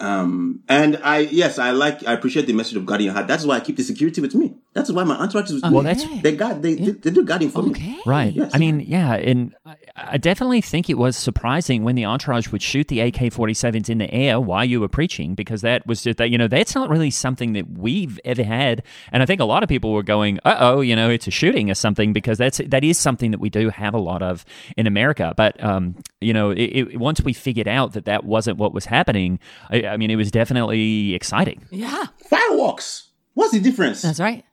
Um, 0.00 0.62
and 0.68 0.98
I 1.02 1.18
yes, 1.18 1.58
I 1.58 1.70
like 1.72 2.06
I 2.06 2.12
appreciate 2.12 2.46
the 2.46 2.52
message 2.54 2.76
of 2.76 2.86
God 2.86 3.00
in 3.00 3.06
your 3.06 3.14
heart. 3.14 3.28
That's 3.28 3.44
why 3.44 3.56
I 3.56 3.60
keep 3.60 3.76
the 3.76 3.82
security 3.82 4.20
with 4.20 4.34
me. 4.34 4.54
That's 4.74 4.90
why 4.90 5.04
my 5.04 5.16
entourage 5.16 5.50
is 5.50 5.62
with 5.62 5.70
Well, 5.72 5.82
that's- 5.82 6.22
they 6.22 6.34
guard 6.34 6.62
they, 6.62 6.74
they, 6.74 6.90
they 6.92 7.10
do 7.10 7.22
guarding 7.24 7.50
for 7.50 7.62
me. 7.62 7.70
Okay. 7.72 7.98
Right. 8.06 8.32
Yes. 8.32 8.52
I 8.54 8.58
mean, 8.58 8.80
yeah, 8.80 9.14
and 9.14 9.54
I, 9.66 9.76
I 9.96 10.16
definitely 10.16 10.62
think 10.62 10.88
it 10.88 10.96
was 10.96 11.16
surprising 11.16 11.84
when 11.84 11.94
the 11.94 12.06
entourage 12.06 12.48
would 12.50 12.62
shoot 12.62 12.88
the 12.88 13.00
AK-47s 13.00 13.90
in 13.90 13.98
the 13.98 14.12
air 14.12 14.40
while 14.40 14.64
you 14.64 14.80
were 14.80 14.88
preaching 14.88 15.34
because 15.34 15.60
that 15.60 15.86
was 15.86 16.02
just 16.02 16.16
that 16.18 16.30
you 16.30 16.38
know 16.38 16.48
that's 16.48 16.74
not 16.74 16.88
really 16.88 17.10
something 17.10 17.52
that 17.52 17.70
we've 17.70 18.18
ever 18.24 18.42
had, 18.42 18.82
and 19.12 19.22
I 19.22 19.26
think 19.26 19.40
a 19.40 19.44
lot 19.44 19.62
of 19.62 19.68
people 19.68 19.92
were 19.92 20.02
going, 20.02 20.38
"Uh 20.44 20.56
oh, 20.58 20.80
you 20.80 20.96
know, 20.96 21.10
it's 21.10 21.26
a 21.26 21.30
shooting 21.30 21.70
or 21.70 21.74
something," 21.74 22.12
because 22.14 22.38
that's 22.38 22.58
that 22.66 22.82
is 22.82 22.96
something 22.96 23.30
that 23.32 23.40
we 23.40 23.50
do 23.50 23.68
have 23.68 23.92
a 23.92 23.98
lot 24.00 24.22
of 24.22 24.44
in 24.76 24.86
America. 24.86 25.34
But 25.36 25.62
um, 25.62 25.96
you 26.20 26.32
know, 26.32 26.50
it, 26.50 26.62
it, 26.62 26.98
once 26.98 27.20
we 27.20 27.34
figured 27.34 27.68
out 27.68 27.92
that 27.92 28.06
that 28.06 28.24
wasn't 28.24 28.56
what 28.56 28.72
was 28.72 28.86
happening, 28.86 29.38
I, 29.70 29.84
I 29.86 29.96
mean, 29.98 30.10
it 30.10 30.16
was 30.16 30.30
definitely 30.30 31.14
exciting. 31.14 31.66
Yeah, 31.70 32.06
Fireworks. 32.30 33.08
What's 33.34 33.52
the 33.52 33.60
difference? 33.60 34.02
that's 34.02 34.20
right. 34.20 34.44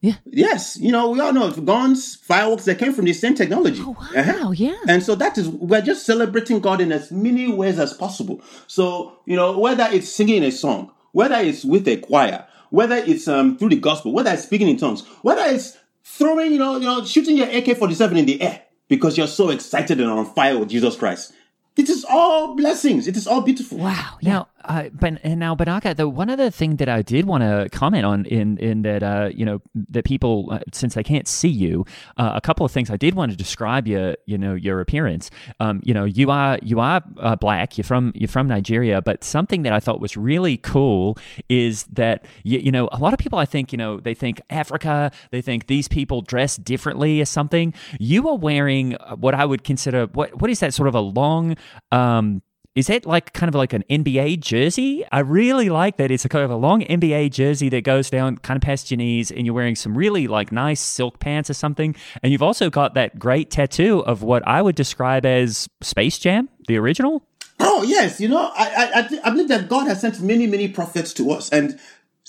Yes, 0.00 0.76
you 0.80 0.92
know, 0.92 1.10
we 1.10 1.20
all 1.20 1.32
know 1.32 1.50
guns, 1.50 2.14
fireworks, 2.16 2.64
they 2.64 2.74
came 2.74 2.92
from 2.92 3.04
the 3.06 3.12
same 3.12 3.34
technology. 3.34 3.80
Oh, 3.84 3.96
wow, 3.98 4.08
Uh-huh. 4.20 4.50
yeah. 4.52 4.76
And 4.88 5.02
so 5.02 5.14
that 5.16 5.36
is, 5.38 5.48
we're 5.48 5.80
just 5.82 6.06
celebrating 6.06 6.60
God 6.60 6.80
in 6.80 6.92
as 6.92 7.10
many 7.10 7.50
ways 7.52 7.78
as 7.78 7.92
possible. 7.94 8.40
So, 8.68 9.18
you 9.26 9.34
know, 9.36 9.58
whether 9.58 9.88
it's 9.90 10.08
singing 10.08 10.42
a 10.44 10.52
song, 10.52 10.92
whether 11.12 11.36
it's 11.36 11.64
with 11.64 11.88
a 11.88 11.96
choir, 11.96 12.46
whether 12.70 12.96
it's 12.96 13.26
um, 13.26 13.58
through 13.58 13.70
the 13.70 13.76
gospel, 13.80 14.12
whether 14.12 14.30
it's 14.30 14.44
speaking 14.44 14.68
in 14.68 14.76
tongues, 14.76 15.04
whether 15.22 15.42
it's 15.52 15.76
throwing, 16.04 16.52
you 16.52 16.58
know, 16.58 16.76
you 16.76 16.84
know, 16.86 17.04
shooting 17.04 17.36
your 17.36 17.48
AK-47 17.48 18.18
in 18.18 18.26
the 18.26 18.40
air 18.40 18.62
because 18.88 19.18
you're 19.18 19.26
so 19.26 19.50
excited 19.50 20.00
and 20.00 20.10
on 20.10 20.26
fire 20.26 20.58
with 20.58 20.68
Jesus 20.68 20.94
Christ. 20.96 21.32
It 21.76 21.88
is 21.88 22.04
all 22.08 22.56
blessings. 22.56 23.06
It 23.06 23.16
is 23.16 23.26
all 23.26 23.40
beautiful. 23.40 23.78
Wow. 23.78 24.18
Now, 24.20 24.48
uh, 24.68 24.90
but 24.92 25.18
and 25.24 25.40
now, 25.40 25.54
Binaca, 25.54 25.96
the 25.96 26.08
one 26.08 26.28
other 26.28 26.50
thing 26.50 26.76
that 26.76 26.90
I 26.90 27.00
did 27.00 27.24
want 27.24 27.42
to 27.42 27.68
comment 27.72 28.04
on 28.04 28.26
in 28.26 28.58
in 28.58 28.82
that 28.82 29.02
uh, 29.02 29.30
you 29.34 29.44
know 29.44 29.62
that 29.90 30.04
people 30.04 30.48
uh, 30.52 30.58
since 30.72 30.94
they 30.94 31.02
can't 31.02 31.26
see 31.26 31.48
you, 31.48 31.86
uh, 32.18 32.32
a 32.34 32.40
couple 32.42 32.66
of 32.66 32.70
things 32.70 32.90
I 32.90 32.98
did 32.98 33.14
want 33.14 33.30
to 33.30 33.36
describe 33.36 33.88
your 33.88 34.16
you 34.26 34.36
know 34.36 34.54
your 34.54 34.80
appearance. 34.80 35.30
Um, 35.58 35.80
you 35.84 35.94
know, 35.94 36.04
you 36.04 36.30
are 36.30 36.58
you 36.62 36.80
are 36.80 37.02
uh, 37.18 37.34
black. 37.36 37.78
You're 37.78 37.84
from 37.84 38.12
you're 38.14 38.28
from 38.28 38.46
Nigeria, 38.46 39.00
but 39.00 39.24
something 39.24 39.62
that 39.62 39.72
I 39.72 39.80
thought 39.80 40.00
was 40.00 40.18
really 40.18 40.58
cool 40.58 41.16
is 41.48 41.84
that 41.84 42.26
you, 42.42 42.58
you 42.58 42.70
know 42.70 42.90
a 42.92 42.98
lot 42.98 43.14
of 43.14 43.18
people 43.18 43.38
I 43.38 43.46
think 43.46 43.72
you 43.72 43.78
know 43.78 44.00
they 44.00 44.14
think 44.14 44.42
Africa, 44.50 45.10
they 45.30 45.40
think 45.40 45.66
these 45.66 45.88
people 45.88 46.20
dress 46.20 46.58
differently 46.58 47.22
or 47.22 47.24
something. 47.24 47.72
You 47.98 48.28
are 48.28 48.36
wearing 48.36 48.92
what 49.16 49.34
I 49.34 49.46
would 49.46 49.64
consider 49.64 50.06
what 50.12 50.42
what 50.42 50.50
is 50.50 50.60
that 50.60 50.74
sort 50.74 50.88
of 50.88 50.94
a 50.94 51.00
long 51.00 51.56
um 51.90 52.42
is 52.78 52.86
that 52.86 53.04
like 53.04 53.32
kind 53.32 53.48
of 53.48 53.56
like 53.56 53.72
an 53.72 53.82
NBA 53.90 54.38
jersey? 54.38 55.04
I 55.10 55.18
really 55.18 55.68
like 55.68 55.96
that. 55.96 56.12
It's 56.12 56.24
a 56.24 56.28
kind 56.28 56.44
of 56.44 56.50
a 56.52 56.56
long 56.56 56.82
NBA 56.82 57.32
jersey 57.32 57.68
that 57.70 57.82
goes 57.82 58.08
down 58.08 58.38
kind 58.38 58.56
of 58.56 58.62
past 58.62 58.92
your 58.92 58.98
knees, 58.98 59.32
and 59.32 59.44
you're 59.44 59.54
wearing 59.54 59.74
some 59.74 59.98
really 59.98 60.28
like 60.28 60.52
nice 60.52 60.78
silk 60.78 61.18
pants 61.18 61.50
or 61.50 61.54
something. 61.54 61.96
And 62.22 62.30
you've 62.30 62.42
also 62.42 62.70
got 62.70 62.94
that 62.94 63.18
great 63.18 63.50
tattoo 63.50 64.04
of 64.04 64.22
what 64.22 64.46
I 64.46 64.62
would 64.62 64.76
describe 64.76 65.26
as 65.26 65.68
Space 65.80 66.20
Jam, 66.20 66.48
the 66.68 66.76
original. 66.76 67.24
Oh 67.58 67.82
yes, 67.82 68.20
you 68.20 68.28
know, 68.28 68.48
I 68.54 68.92
I, 68.94 69.20
I, 69.24 69.30
believe 69.30 69.48
that 69.48 69.68
God 69.68 69.88
has 69.88 70.00
sent 70.00 70.20
many 70.20 70.46
many 70.46 70.68
prophets 70.68 71.12
to 71.14 71.32
us, 71.32 71.48
and 71.50 71.80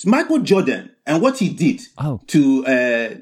Michael 0.06 0.40
Jordan 0.40 0.92
and 1.06 1.22
what 1.22 1.38
he 1.38 1.50
did 1.50 1.82
Oh. 1.98 2.22
to 2.28 2.66
uh 2.66 2.70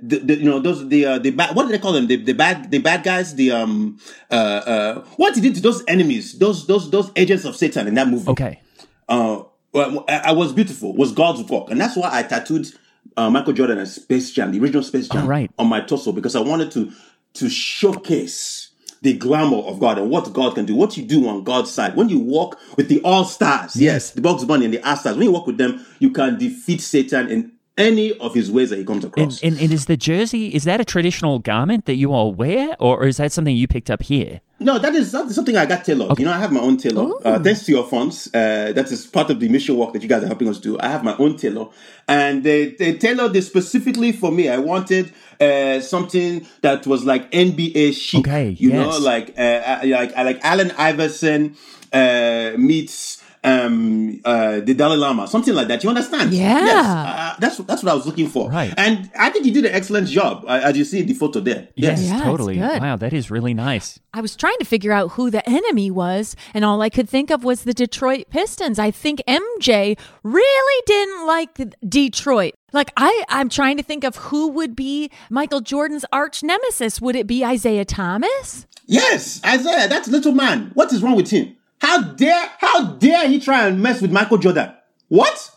the, 0.02 0.20
the 0.24 0.36
you 0.36 0.46
know 0.50 0.60
those 0.60 0.88
the 0.90 1.06
uh, 1.06 1.20
the 1.20 1.32
bad 1.32 1.56
what 1.56 1.66
do 1.66 1.72
they 1.72 1.80
call 1.80 1.94
them 1.94 2.08
the, 2.08 2.18
the 2.18 2.34
bad 2.34 2.70
the 2.72 2.80
bad 2.80 3.04
guys 3.04 3.36
the 3.36 3.52
um 3.52 4.00
uh 4.32 4.34
uh 4.36 5.06
what 5.18 5.36
he 5.36 5.42
did 5.42 5.56
to 5.56 5.62
those 5.62 5.84
enemies 5.88 6.38
those 6.40 6.68
those 6.68 6.90
those 6.92 7.12
agents 7.16 7.46
of 7.46 7.56
Satan 7.56 7.88
in 7.88 7.96
that 7.96 8.08
movie 8.08 8.30
Okay. 8.30 8.62
uh 9.10 9.44
well, 9.74 10.06
I, 10.08 10.18
I 10.28 10.32
was 10.32 10.54
beautiful 10.54 10.94
was 10.94 11.12
God's 11.12 11.50
work 11.50 11.70
and 11.72 11.80
that's 11.80 11.96
why 11.96 12.10
I 12.12 12.24
tattooed 12.24 12.68
uh, 13.16 13.30
Michael 13.30 13.54
Jordan 13.54 13.78
and 13.80 13.88
Space 13.88 14.32
Jam 14.32 14.52
the 14.52 14.60
original 14.60 14.84
Space 14.84 15.08
Jam 15.08 15.26
right. 15.28 15.50
on 15.58 15.68
my 15.68 15.82
torso 15.82 16.12
because 16.12 16.36
I 16.36 16.42
wanted 16.42 16.72
to 16.72 16.92
to 17.34 17.50
showcase 17.50 18.67
the 19.02 19.14
glamour 19.18 19.58
of 19.58 19.80
God 19.80 19.98
and 19.98 20.10
what 20.10 20.32
God 20.34 20.56
can 20.56 20.66
do, 20.66 20.76
what 20.76 20.98
you 20.98 21.04
do 21.04 21.28
on 21.28 21.44
God's 21.44 21.72
side. 21.72 21.96
When 21.96 22.10
you 22.10 22.20
walk 22.20 22.60
with 22.76 22.90
the 22.90 23.02
all 23.02 23.26
stars, 23.26 23.76
yes, 23.76 24.12
the 24.12 24.22
Bugs 24.22 24.46
Bunny 24.46 24.66
and 24.66 24.74
the 24.74 24.88
all 24.88 24.96
stars, 24.96 25.18
when 25.18 25.26
you 25.26 25.32
walk 25.32 25.48
with 25.48 25.58
them, 25.58 25.86
you 26.00 26.12
can 26.12 26.38
defeat 26.38 26.82
Satan 26.82 27.30
in 27.30 27.52
any 27.78 28.18
of 28.20 28.34
his 28.34 28.52
ways 28.52 28.70
that 28.72 28.80
he 28.80 28.86
comes 28.86 29.04
And, 29.04 29.14
across. 29.14 29.44
and, 29.44 29.60
and 29.60 29.72
is 29.72 29.86
the 29.86 29.98
jersey 29.98 30.54
is 30.54 30.64
that 30.64 30.82
a 30.82 30.86
traditional 30.86 31.40
garment 31.40 31.86
that 31.86 31.96
you 31.96 32.12
all 32.14 32.34
wear, 32.34 32.76
or 32.80 33.06
is 33.06 33.18
that 33.18 33.32
something 33.32 33.56
you 33.56 33.68
picked 33.68 33.90
up 33.90 34.02
here? 34.04 34.42
No, 34.60 34.80
that 34.80 34.96
is 34.96 35.12
something 35.12 35.56
I 35.56 35.68
got 35.68 35.86
tailored. 35.86 36.18
You 36.18 36.26
know, 36.26 36.34
I 36.34 36.40
have 36.40 36.52
my 36.52 36.60
own 36.62 36.78
tailor. 36.78 37.14
Uh, 37.24 37.38
thanks 37.40 37.64
to 37.66 37.72
your 37.72 37.86
funds, 37.86 38.28
uh, 38.34 38.72
that 38.74 38.92
is 38.92 39.06
part 39.06 39.30
of 39.30 39.40
the 39.40 39.48
mission 39.50 39.78
work 39.78 39.94
that 39.94 40.02
you 40.02 40.10
guys 40.10 40.24
are 40.24 40.28
helping 40.28 40.50
us 40.50 40.58
do. 40.60 40.80
I 40.80 40.88
have 40.88 41.04
my 41.04 41.16
own 41.18 41.38
tailor, 41.38 41.68
and 42.08 42.44
they 42.44 42.72
they 42.72 42.98
tailored 42.98 43.34
this 43.34 43.46
specifically 43.46 44.12
for 44.12 44.32
me. 44.32 44.50
I 44.50 44.58
wanted 44.58 45.14
uh, 45.40 45.80
something 45.82 46.48
that 46.62 46.88
was 46.88 47.06
like 47.06 47.30
NBA 47.32 47.94
chic. 47.94 48.28
Okay, 48.28 48.50
you 48.58 48.72
yes. 48.72 48.80
know, 48.80 48.98
like 48.98 49.36
uh, 49.38 49.42
uh, 49.42 49.82
like 49.86 50.16
like 50.16 50.40
Allen 50.44 50.72
Iverson 50.76 51.56
uh, 51.94 52.54
meets 52.58 53.22
um 53.48 54.20
uh 54.26 54.60
the 54.60 54.74
Dalai 54.74 54.98
Lama, 54.98 55.28
something 55.28 55.54
like 55.54 55.68
that. 55.68 55.84
You 55.84 55.90
understand? 55.90 56.34
Yeah. 56.34 56.66
Yes, 56.66 56.86
uh, 56.86 57.36
that's 57.40 57.58
that's 57.70 57.84
what 57.84 57.92
I 57.92 57.96
was 57.96 58.06
looking 58.06 58.28
for. 58.28 58.50
Right. 58.50 58.74
And 58.78 59.10
I 59.18 59.30
think 59.30 59.46
you 59.46 59.54
did 59.54 59.66
an 59.66 59.74
excellent 59.74 60.08
job, 60.08 60.44
uh, 60.48 60.62
as 60.64 60.78
you 60.78 60.86
see 60.86 61.00
in 61.00 61.08
the 61.08 61.14
photo 61.14 61.40
there. 61.40 61.68
Yes. 61.76 62.04
Yeah, 62.04 62.24
totally. 62.24 62.60
Wow, 62.60 62.96
that 62.98 63.14
is 63.14 63.32
really 63.32 63.54
nice. 63.54 64.00
I 64.14 64.22
was 64.22 64.36
trying 64.36 64.58
to 64.60 64.66
figure 64.66 64.92
out 64.92 65.12
who 65.12 65.30
the 65.30 65.48
enemy 65.48 65.92
was, 65.92 66.36
and 66.54 66.66
all 66.66 66.82
I 66.82 66.90
could 66.90 67.10
think 67.10 67.30
of 67.30 67.44
was 67.44 67.64
the 67.64 67.74
Detroit 67.74 68.26
Pistons. 68.30 68.80
I 68.80 68.92
think 68.92 69.22
MJ 69.28 69.98
really 70.24 70.84
didn't 70.86 71.28
like 71.28 71.52
Detroit. 71.88 72.54
Like 72.74 72.92
I, 72.98 73.24
I'm 73.30 73.50
trying 73.50 73.78
to 73.78 73.84
think 73.84 74.04
of 74.04 74.16
who 74.18 74.50
would 74.50 74.76
be 74.76 75.10
Michael 75.30 75.62
Jordan's 75.62 76.06
arch 76.12 76.44
nemesis. 76.44 77.00
Would 77.02 77.16
it 77.16 77.28
be 77.28 77.44
Isiah 77.44 77.86
Thomas? 77.86 78.68
Yes, 78.86 79.42
Isiah, 79.46 79.88
that 79.90 80.08
little 80.08 80.32
man. 80.32 80.72
What 80.74 80.92
is 80.94 81.04
wrong 81.04 81.16
with 81.16 81.30
him? 81.30 81.57
How 81.80 82.02
dare, 82.02 82.50
how 82.58 82.94
dare 82.94 83.28
he 83.28 83.40
try 83.40 83.68
and 83.68 83.82
mess 83.82 84.02
with 84.02 84.12
Michael 84.12 84.38
Jordan? 84.38 84.74
What? 85.10 85.52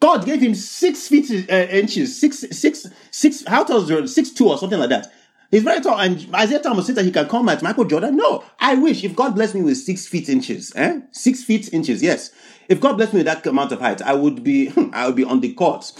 God 0.00 0.26
gave 0.26 0.40
him 0.42 0.54
six 0.54 1.08
feet 1.08 1.50
uh, 1.50 1.54
inches, 1.54 2.20
six, 2.20 2.44
six, 2.50 2.86
six. 3.10 3.44
How 3.46 3.64
tall 3.64 3.82
is 3.82 3.88
Jordan? 3.88 4.06
Six 4.08 4.30
two 4.30 4.48
or 4.48 4.58
something 4.58 4.78
like 4.78 4.90
that. 4.90 5.10
He's 5.50 5.62
very 5.62 5.80
tall, 5.80 5.98
and 6.00 6.18
Isiah 6.36 6.58
Thomas 6.58 6.86
said 6.86 6.96
that 6.96 7.04
he 7.04 7.12
can 7.12 7.28
come 7.28 7.48
at 7.48 7.62
Michael 7.62 7.84
Jordan. 7.84 8.16
No, 8.16 8.44
I 8.58 8.74
wish 8.74 9.04
if 9.04 9.14
God 9.14 9.34
blessed 9.36 9.54
me 9.54 9.62
with 9.62 9.76
six 9.76 10.06
feet 10.06 10.28
inches, 10.28 10.72
eh? 10.74 11.00
Six 11.12 11.44
feet 11.44 11.72
inches, 11.72 12.02
yes. 12.02 12.30
If 12.68 12.80
God 12.80 12.96
blessed 12.96 13.12
me 13.12 13.20
with 13.20 13.26
that 13.26 13.46
amount 13.46 13.70
of 13.72 13.80
height, 13.80 14.02
I 14.02 14.14
would 14.14 14.42
be, 14.42 14.72
I 14.92 15.06
would 15.06 15.16
be 15.16 15.24
on 15.24 15.40
the 15.40 15.52
court. 15.54 15.92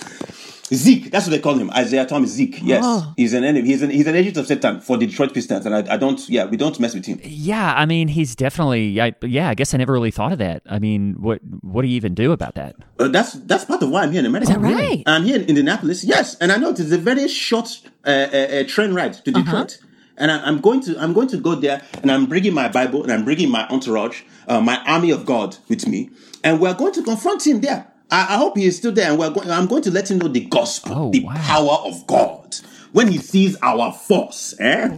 Zeke, 0.73 1.11
that's 1.11 1.27
what 1.27 1.33
they 1.33 1.41
call 1.41 1.55
him. 1.55 1.71
Isiah 1.77 2.07
Thomas 2.07 2.31
Zeke. 2.31 2.61
Yes, 2.63 3.05
he's 3.17 3.35
an 3.35 3.45
enemy. 3.45 3.69
He's 3.69 3.83
an 3.83 3.91
he's 3.91 4.07
an 4.07 4.17
agent 4.17 4.39
of 4.39 4.47
Satan 4.47 4.81
for 4.81 4.97
the 4.97 5.07
Detroit 5.07 5.35
Pistons, 5.35 5.67
and 5.67 5.75
I, 5.75 5.95
I 5.95 5.97
don't. 5.99 6.27
Yeah, 6.29 6.47
we 6.47 6.57
don't 6.57 6.79
mess 6.81 6.95
with 6.95 7.05
him. 7.05 7.21
Yeah, 7.23 7.75
I 7.77 7.85
mean, 7.85 8.09
he's 8.09 8.35
definitely. 8.35 9.01
I, 9.01 9.13
yeah, 9.23 9.51
I 9.51 9.55
guess 9.55 9.75
I 9.75 9.77
never 9.77 9.93
really 9.93 10.11
thought 10.11 10.33
of 10.33 10.39
that. 10.39 10.63
I 10.69 10.79
mean, 10.79 11.17
what 11.21 11.41
what 11.61 11.83
do 11.83 11.89
you 11.89 11.97
even 11.97 12.15
do 12.15 12.33
about 12.33 12.55
that? 12.55 12.77
Uh, 12.99 13.09
that's 13.09 13.33
that's 13.33 13.67
part 13.67 13.83
of 13.83 13.91
why 13.91 14.05
I'm 14.05 14.13
here 14.13 14.21
in 14.21 14.27
America. 14.27 14.51
Is 14.51 14.57
that 14.57 14.61
right? 14.61 15.03
I'm 15.07 15.25
here 15.25 15.37
in 15.37 15.45
Indianapolis. 15.45 16.03
Yes, 16.03 16.37
and 16.37 16.51
I 16.51 16.57
know 16.57 16.71
it 16.71 16.81
is 16.81 16.93
a 16.93 16.99
very 16.99 17.29
short 17.29 17.81
uh, 18.07 18.09
uh, 18.11 18.37
uh, 18.37 18.65
train 18.65 18.95
ride 18.95 19.15
to 19.25 19.33
Detroit. 19.33 19.79
And 20.17 20.31
I, 20.31 20.45
I'm 20.45 20.61
going 20.61 20.81
to 20.83 20.97
I'm 20.99 21.13
going 21.13 21.29
to 21.29 21.37
go 21.39 21.57
there, 21.57 21.83
and 22.01 22.11
I'm 22.11 22.27
bringing 22.27 22.55
my 22.55 22.69
Bible, 22.69 23.03
and 23.03 23.13
I'm 23.13 23.25
bringing 23.25 23.51
my 23.51 23.67
entourage, 23.69 24.23
uh, 24.47 24.61
my 24.61 24.81
army 24.87 25.11
of 25.11 25.27
God 25.27 25.57
with 25.69 25.89
me, 25.89 26.09
and 26.45 26.61
we're 26.61 26.73
going 26.75 26.93
to 26.95 27.03
confront 27.03 27.45
him 27.45 27.61
there. 27.61 27.91
I, 28.15 28.35
I 28.35 28.37
hope 28.37 28.57
he 28.57 28.65
is 28.67 28.77
still 28.77 28.93
there, 28.93 29.11
and 29.11 29.19
we're 29.19 29.31
going. 29.31 29.51
I'm 29.51 29.67
going 29.67 29.83
to 29.83 29.91
let 29.91 30.11
him 30.11 30.19
know 30.19 30.29
the 30.29 30.45
gospel, 30.47 30.93
Oh, 30.95 31.11
the 31.11 31.25
wow. 31.25 31.35
power 31.37 31.79
of 31.91 32.07
God. 32.07 32.57
When 32.93 33.09
he 33.09 33.19
sees 33.19 33.57
our 33.61 33.93
force, 33.93 34.55
eh? 34.61 34.89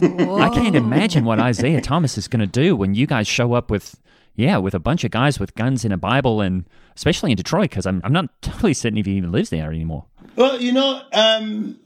I 0.45 0.49
can't 0.53 0.75
imagine 0.75 1.25
what 1.25 1.39
Isiah 1.39 1.81
Thomas 1.81 2.15
is 2.15 2.27
going 2.27 2.41
to 2.41 2.45
do 2.63 2.75
when 2.75 2.93
you 2.93 3.07
guys 3.07 3.27
show 3.27 3.53
up 3.53 3.71
with, 3.71 3.99
yeah, 4.35 4.57
with 4.57 4.75
a 4.75 4.79
bunch 4.79 5.03
of 5.03 5.09
guys 5.09 5.39
with 5.39 5.55
guns 5.55 5.83
and 5.83 5.91
a 5.91 5.97
Bible, 5.97 6.39
and 6.41 6.65
especially 6.95 7.31
in 7.31 7.37
Detroit, 7.37 7.71
because 7.71 7.87
I'm 7.87 8.01
I'm 8.03 8.13
not 8.13 8.29
totally 8.43 8.75
certain 8.75 8.99
if 8.99 9.07
he 9.07 9.13
even 9.13 9.31
lives 9.31 9.49
there 9.49 9.71
anymore. 9.71 10.05
Well, 10.35 10.61
you 10.61 10.71
know, 10.73 11.01
um, 11.11 11.79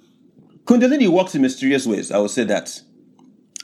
Kundalini 0.66 1.08
works 1.08 1.34
in 1.34 1.42
mysterious 1.42 1.86
ways. 1.88 2.12
I 2.12 2.18
would 2.18 2.32
say 2.32 2.44
that, 2.44 2.82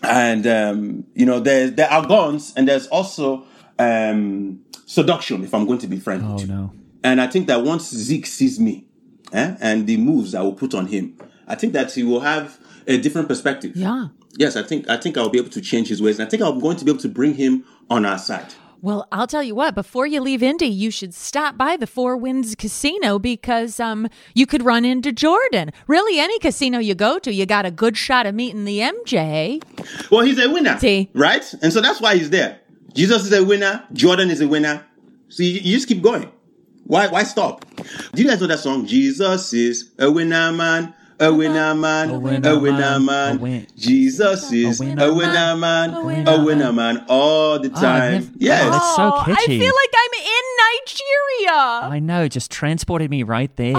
and 0.02 0.48
um, 0.48 1.04
you 1.16 1.26
know, 1.26 1.42
there 1.42 1.70
there 1.70 1.92
are 1.92 2.06
guns, 2.08 2.54
and 2.56 2.66
there's 2.66 2.88
also 2.88 3.44
um, 3.78 4.62
seduction. 4.86 5.44
If 5.44 5.54
I'm 5.54 5.66
going 5.66 5.80
to 5.80 5.88
be 5.88 6.00
frank 6.00 6.24
Oh 6.24 6.34
with 6.36 6.42
you, 6.44 6.48
no. 6.48 6.72
And 7.04 7.22
I 7.22 7.28
think 7.28 7.48
that 7.48 7.64
once 7.64 7.90
Zeke 7.90 8.26
sees 8.26 8.60
me, 8.60 8.86
eh, 9.34 9.56
and 9.60 9.88
the 9.88 9.98
moves 9.98 10.36
I 10.36 10.42
will 10.42 10.54
put 10.54 10.74
on 10.74 10.88
him, 10.88 11.18
I 11.48 11.56
think 11.56 11.74
that 11.74 11.92
he 11.94 12.04
will 12.04 12.22
have 12.22 12.60
a 12.88 12.98
different 12.98 13.28
perspective. 13.28 13.76
Yeah. 13.76 14.08
Yes, 14.38 14.56
I 14.56 14.64
think 14.64 14.90
I 14.90 14.98
think 14.98 15.18
I'll 15.18 15.30
be 15.30 15.40
able 15.40 15.50
to 15.50 15.62
change 15.62 15.88
his 15.88 16.02
ways, 16.02 16.20
and 16.20 16.28
I 16.28 16.30
think 16.30 16.44
I'm 16.44 16.60
going 16.60 16.78
to 16.78 16.86
be 16.86 16.92
able 16.92 17.02
to 17.02 17.10
bring 17.10 17.34
him 17.34 17.64
on 17.90 18.06
our 18.06 18.18
side. 18.20 18.54
Well, 18.80 19.08
I'll 19.12 19.26
tell 19.26 19.42
you 19.42 19.56
what, 19.56 19.74
before 19.74 20.06
you 20.06 20.22
leave 20.22 20.44
Indy, 20.44 20.68
you 20.68 20.92
should 20.92 21.16
stop 21.16 21.58
by 21.58 21.78
the 21.78 21.88
Four 21.88 22.16
Winds 22.16 22.54
Casino 22.54 23.18
because 23.18 23.80
um 23.80 24.08
you 24.36 24.46
could 24.46 24.64
run 24.64 24.86
into 24.86 25.12
Jordan. 25.12 25.72
Really, 25.88 26.20
any 26.20 26.38
casino 26.38 26.78
you 26.78 26.94
go 26.94 27.18
to, 27.20 27.34
you 27.34 27.46
got 27.48 27.66
a 27.66 27.72
good 27.72 27.98
shot 27.98 28.28
of 28.28 28.36
meeting 28.36 28.66
the 28.66 28.80
MJ. 28.80 29.64
Well, 30.12 30.22
he's 30.22 30.38
a 30.38 30.52
winner, 30.52 30.78
See. 30.78 31.10
right? 31.16 31.52
And 31.64 31.74
so 31.74 31.82
that's 31.82 32.00
why 32.00 32.16
he's 32.18 32.30
there. 32.30 32.60
Jesus 32.94 33.26
is 33.26 33.34
a 33.34 33.44
winner. 33.44 33.84
Jordan 33.94 34.30
is 34.30 34.42
a 34.42 34.48
winner. 34.48 34.86
So 35.30 35.42
you, 35.44 35.54
you 35.54 35.76
just 35.76 35.88
keep 35.88 36.02
going. 36.04 36.32
Why? 36.88 37.08
Why 37.08 37.24
stop? 37.24 37.66
Do 38.14 38.24
you 38.24 38.30
guys 38.30 38.40
know 38.40 38.48
that 38.48 38.60
song? 38.60 38.86
Jesus 38.86 39.52
is 39.54 39.92
a 40.00 40.10
winner 40.10 40.54
man. 40.54 40.94
A 41.20 41.34
winner 41.34 41.74
man, 41.74 42.12
a 42.12 42.20
winner, 42.20 43.00
man. 43.00 43.38
a 43.38 43.40
win- 43.40 43.68
Jesus 43.76 44.52
is 44.52 44.80
a 44.80 44.84
winner 44.84 45.14
winner, 45.14 45.56
man, 45.56 45.90
a 45.90 45.98
a 46.00 46.06
winner 46.06 46.44
winner, 46.44 46.72
man, 46.74 47.06
all 47.10 47.58
the 47.60 47.70
time. 47.70 48.12
never- 48.14 48.28
yes. 48.38 48.64
Oh, 48.68 48.70
that's 48.72 48.96
so 48.96 49.04
I 49.34 49.46
feel 49.48 49.74
like 49.74 49.94
I'm 49.96 50.14
in 50.20 50.46
Nigeria. 50.78 51.90
I 51.96 52.00
know, 52.00 52.28
just 52.28 52.52
transported 52.52 53.10
me 53.10 53.24
right 53.24 53.56
there. 53.56 53.76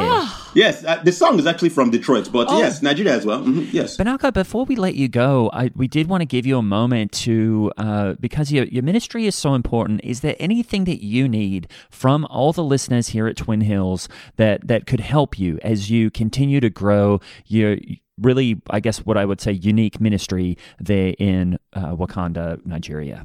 Yes, 0.54 0.84
uh, 0.84 1.00
the 1.04 1.12
song 1.12 1.38
is 1.38 1.46
actually 1.46 1.68
from 1.68 1.90
Detroit, 1.90 2.30
but 2.32 2.48
yes, 2.50 2.82
Nigeria 2.82 3.14
as 3.14 3.24
well. 3.24 3.40
Mhm, 3.42 3.72
yes. 3.72 3.96
Binaca, 3.96 4.32
before 4.32 4.64
we 4.64 4.74
let 4.74 4.94
you 4.96 5.06
go, 5.08 5.50
I, 5.52 5.70
we 5.76 5.86
did 5.86 6.08
want 6.08 6.22
to 6.22 6.26
give 6.26 6.44
you 6.46 6.58
a 6.58 6.62
moment 6.62 7.12
to, 7.12 7.70
uh, 7.76 8.14
because 8.18 8.50
your, 8.50 8.64
your 8.64 8.82
ministry 8.82 9.26
is 9.26 9.34
so 9.36 9.54
important, 9.54 10.00
is 10.02 10.20
there 10.20 10.34
anything 10.40 10.84
that 10.84 11.04
you 11.04 11.28
need 11.28 11.68
from 11.90 12.24
all 12.26 12.52
the 12.52 12.64
listeners 12.64 13.08
here 13.08 13.26
at 13.28 13.36
Twin 13.36 13.60
Hills 13.60 14.08
that, 14.36 14.66
that 14.66 14.86
could 14.86 15.00
help 15.00 15.38
you 15.38 15.58
as 15.62 15.90
you 15.90 16.10
continue 16.10 16.58
to 16.60 16.70
grow 16.70 17.20
your 17.46 17.76
really, 18.20 18.60
I 18.70 18.80
guess, 18.80 18.98
what 18.98 19.16
I 19.16 19.24
would 19.24 19.40
say, 19.40 19.52
unique 19.52 20.00
ministry 20.00 20.58
there 20.78 21.14
in 21.18 21.58
uh, 21.72 21.94
Wakanda, 21.94 22.64
Nigeria? 22.66 23.24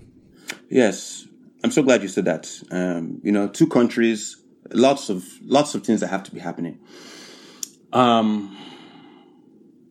Yes, 0.70 1.26
I'm 1.64 1.72
so 1.72 1.84
glad 1.84 2.02
you 2.02 2.08
said 2.08 2.26
that. 2.26 2.52
Um, 2.72 3.22
you 3.24 3.32
know, 3.32 3.48
two 3.48 3.68
countries, 3.68 4.38
lots 4.72 5.10
of 5.10 5.26
lots 5.44 5.76
of 5.76 5.84
things 5.84 6.02
that 6.02 6.08
have 6.08 6.24
to 6.24 6.32
be 6.32 6.40
happening. 6.40 6.80
Um, 7.92 8.58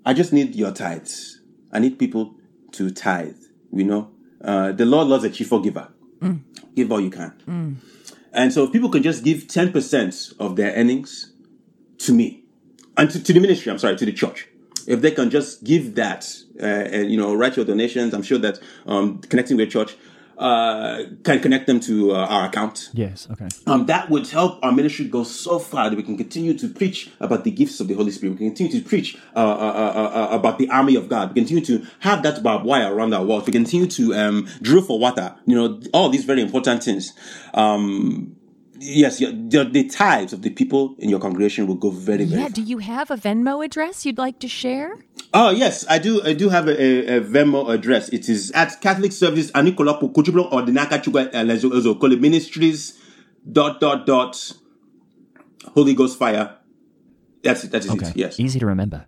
I 0.04 0.14
just 0.14 0.32
need 0.32 0.54
your 0.54 0.72
tithes. 0.72 1.40
I 1.72 1.78
need 1.78 1.98
people 1.98 2.34
to 2.72 2.90
tithe. 2.90 3.36
You 3.72 3.84
know, 3.84 4.10
uh, 4.42 4.72
the 4.72 4.84
Lord 4.84 5.08
loves 5.08 5.24
a 5.24 5.30
cheerful 5.30 5.60
giver. 5.60 5.88
Give 6.74 6.92
all 6.92 7.00
you 7.00 7.10
can. 7.10 7.80
And 8.32 8.52
so, 8.52 8.64
if 8.64 8.72
people 8.72 8.88
can 8.88 9.02
just 9.02 9.24
give 9.24 9.48
ten 9.48 9.72
percent 9.72 10.32
of 10.38 10.56
their 10.56 10.74
earnings 10.74 11.32
to 11.98 12.12
me 12.12 12.41
and 12.96 13.10
to, 13.10 13.22
to 13.22 13.32
the 13.32 13.40
ministry, 13.40 13.70
I'm 13.72 13.78
sorry, 13.78 13.96
to 13.96 14.04
the 14.04 14.12
church. 14.12 14.48
If 14.86 15.00
they 15.00 15.12
can 15.12 15.30
just 15.30 15.62
give 15.62 15.94
that 15.94 16.28
uh, 16.60 16.64
and 16.66 17.10
you 17.10 17.16
know 17.16 17.34
write 17.34 17.56
your 17.56 17.64
donations, 17.64 18.14
I'm 18.14 18.22
sure 18.22 18.38
that 18.38 18.58
um, 18.86 19.20
connecting 19.20 19.56
with 19.56 19.70
church 19.70 19.96
uh, 20.38 21.04
can 21.22 21.40
connect 21.40 21.66
them 21.66 21.78
to 21.78 22.12
uh, 22.12 22.26
our 22.26 22.46
account. 22.46 22.90
Yes, 22.92 23.28
okay. 23.30 23.48
Um, 23.66 23.86
that 23.86 24.10
would 24.10 24.26
help 24.28 24.58
our 24.64 24.72
ministry 24.72 25.06
go 25.06 25.22
so 25.22 25.58
far 25.58 25.88
that 25.88 25.96
we 25.96 26.02
can 26.02 26.16
continue 26.16 26.56
to 26.58 26.68
preach 26.68 27.10
about 27.20 27.44
the 27.44 27.50
gifts 27.50 27.78
of 27.80 27.86
the 27.86 27.94
Holy 27.94 28.10
Spirit. 28.10 28.32
We 28.32 28.38
can 28.38 28.48
continue 28.48 28.80
to 28.80 28.88
preach 28.88 29.16
uh, 29.36 29.38
uh, 29.38 29.42
uh, 29.42 30.30
uh, 30.32 30.36
about 30.36 30.58
the 30.58 30.68
army 30.68 30.96
of 30.96 31.08
God. 31.08 31.28
We 31.28 31.34
continue 31.34 31.64
to 31.66 31.86
have 32.00 32.22
that 32.24 32.42
barbed 32.42 32.64
wire 32.64 32.92
around 32.92 33.14
our 33.14 33.24
walls. 33.24 33.46
We 33.46 33.52
continue 33.52 33.86
to 33.86 34.14
um, 34.14 34.48
drill 34.60 34.82
for 34.82 34.98
water. 34.98 35.36
You 35.46 35.54
know, 35.54 35.80
all 35.92 36.08
these 36.08 36.24
very 36.24 36.42
important 36.42 36.82
things. 36.82 37.12
Um, 37.54 38.36
yes, 38.82 39.20
your, 39.20 39.30
the, 39.32 39.64
the 39.70 39.84
tithes 39.88 40.32
of 40.32 40.42
the 40.42 40.50
people 40.50 40.94
in 40.98 41.08
your 41.08 41.20
congregation 41.20 41.66
will 41.66 41.76
go 41.76 41.90
very, 41.90 42.24
very 42.24 42.40
Yeah, 42.40 42.46
far. 42.48 42.50
do 42.50 42.62
you 42.62 42.78
have 42.78 43.10
a 43.10 43.16
Venmo 43.16 43.64
address 43.64 44.04
you'd 44.04 44.18
like 44.18 44.38
to 44.40 44.48
share? 44.48 44.98
Oh 45.34 45.50
yes, 45.50 45.86
I 45.88 45.98
do. 45.98 46.22
I 46.22 46.32
do 46.34 46.48
have 46.50 46.68
a, 46.68 46.74
a, 46.82 47.16
a 47.16 47.20
Venmo 47.20 47.68
address. 47.72 48.08
It 48.10 48.28
is 48.28 48.50
at 48.52 48.80
Catholic 48.80 49.12
Service 49.12 49.50
Anikolapo 49.52 50.12
Kuchubro 50.12 50.50
or 50.52 50.62
the 50.62 50.72
Nakachugwa 50.72 51.28
uh, 51.28 51.44
Ezokole 51.78 52.18
Ministries 52.20 52.98
dot 53.50 53.80
dot 53.80 54.04
dot 54.06 54.52
Holy 55.74 55.94
Ghost 55.94 56.18
Fire. 56.18 56.58
That's 57.42 57.64
it. 57.64 57.70
That 57.70 57.84
is 57.84 57.90
Okay. 57.90 58.08
it. 58.08 58.16
Yes. 58.16 58.38
Easy 58.40 58.58
to 58.60 58.66
remember. 58.66 59.06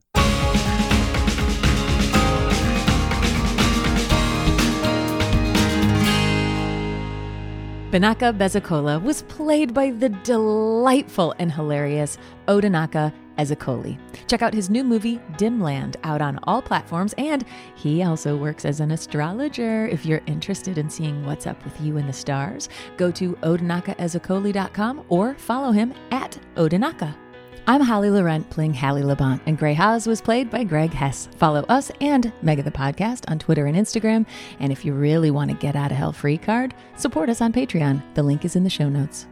Binaca 7.95 8.37
Bezekola 8.37 9.01
was 9.01 9.23
played 9.23 9.73
by 9.73 9.93
the 9.93 10.09
delightful 10.09 11.33
and 11.39 11.53
hilarious 11.53 12.19
Odinaka 12.49 13.13
Ezeokoli. 13.39 13.97
Check 14.27 14.43
out 14.43 14.53
his 14.53 14.69
new 14.69 14.83
movie, 14.83 15.21
Dimland, 15.35 15.95
out 16.03 16.21
on 16.21 16.41
all 16.43 16.61
platforms, 16.61 17.15
and 17.19 17.45
he 17.77 18.03
also 18.03 18.37
works 18.37 18.65
as 18.65 18.81
an 18.81 18.91
astrologer. 18.91 19.87
If 19.87 20.05
you're 20.05 20.23
interested 20.27 20.77
in 20.77 20.91
seeing 20.91 21.25
what's 21.25 21.47
up 21.47 21.65
with 21.65 21.81
you 21.81 21.97
in 21.97 22.09
the 22.09 22.13
stars, 22.13 22.69
go 22.97 23.13
to 23.13 23.35
odinakaezeokoli.com 23.45 25.05
or 25.09 25.35
follow 25.35 25.71
him 25.71 25.95
at 26.11 26.37
Odinaka. 26.57 27.15
I'm 27.67 27.81
Holly 27.81 28.11
Laurent 28.11 28.49
playing 28.51 28.75
Hallie 28.75 29.01
Labont, 29.01 29.41
and 29.47 29.57
Grey 29.57 29.73
Haas 29.73 30.07
was 30.07 30.21
played 30.21 30.51
by 30.51 30.65
Greg 30.65 30.93
Hess. 30.93 31.31
Follow 31.37 31.63
us 31.71 31.91
and 32.03 32.31
Mega 32.43 32.63
the 32.63 32.71
Podcast 32.71 33.25
on 33.29 33.39
Twitter 33.39 33.65
and 33.65 33.75
Instagram. 33.75 34.27
And 34.61 34.71
if 34.71 34.85
you 34.85 34.93
really 34.93 35.31
want 35.31 35.51
to 35.51 35.57
get 35.57 35.75
out 35.75 35.91
of 35.91 35.97
hell 35.97 36.13
free 36.13 36.37
card, 36.37 36.75
support 36.97 37.31
us 37.31 37.41
on 37.41 37.55
Patreon. 37.55 38.03
The 38.13 38.23
link 38.23 38.45
is 38.45 38.55
in 38.55 38.65
the 38.65 38.71
show 38.71 38.91
notes. 38.91 39.27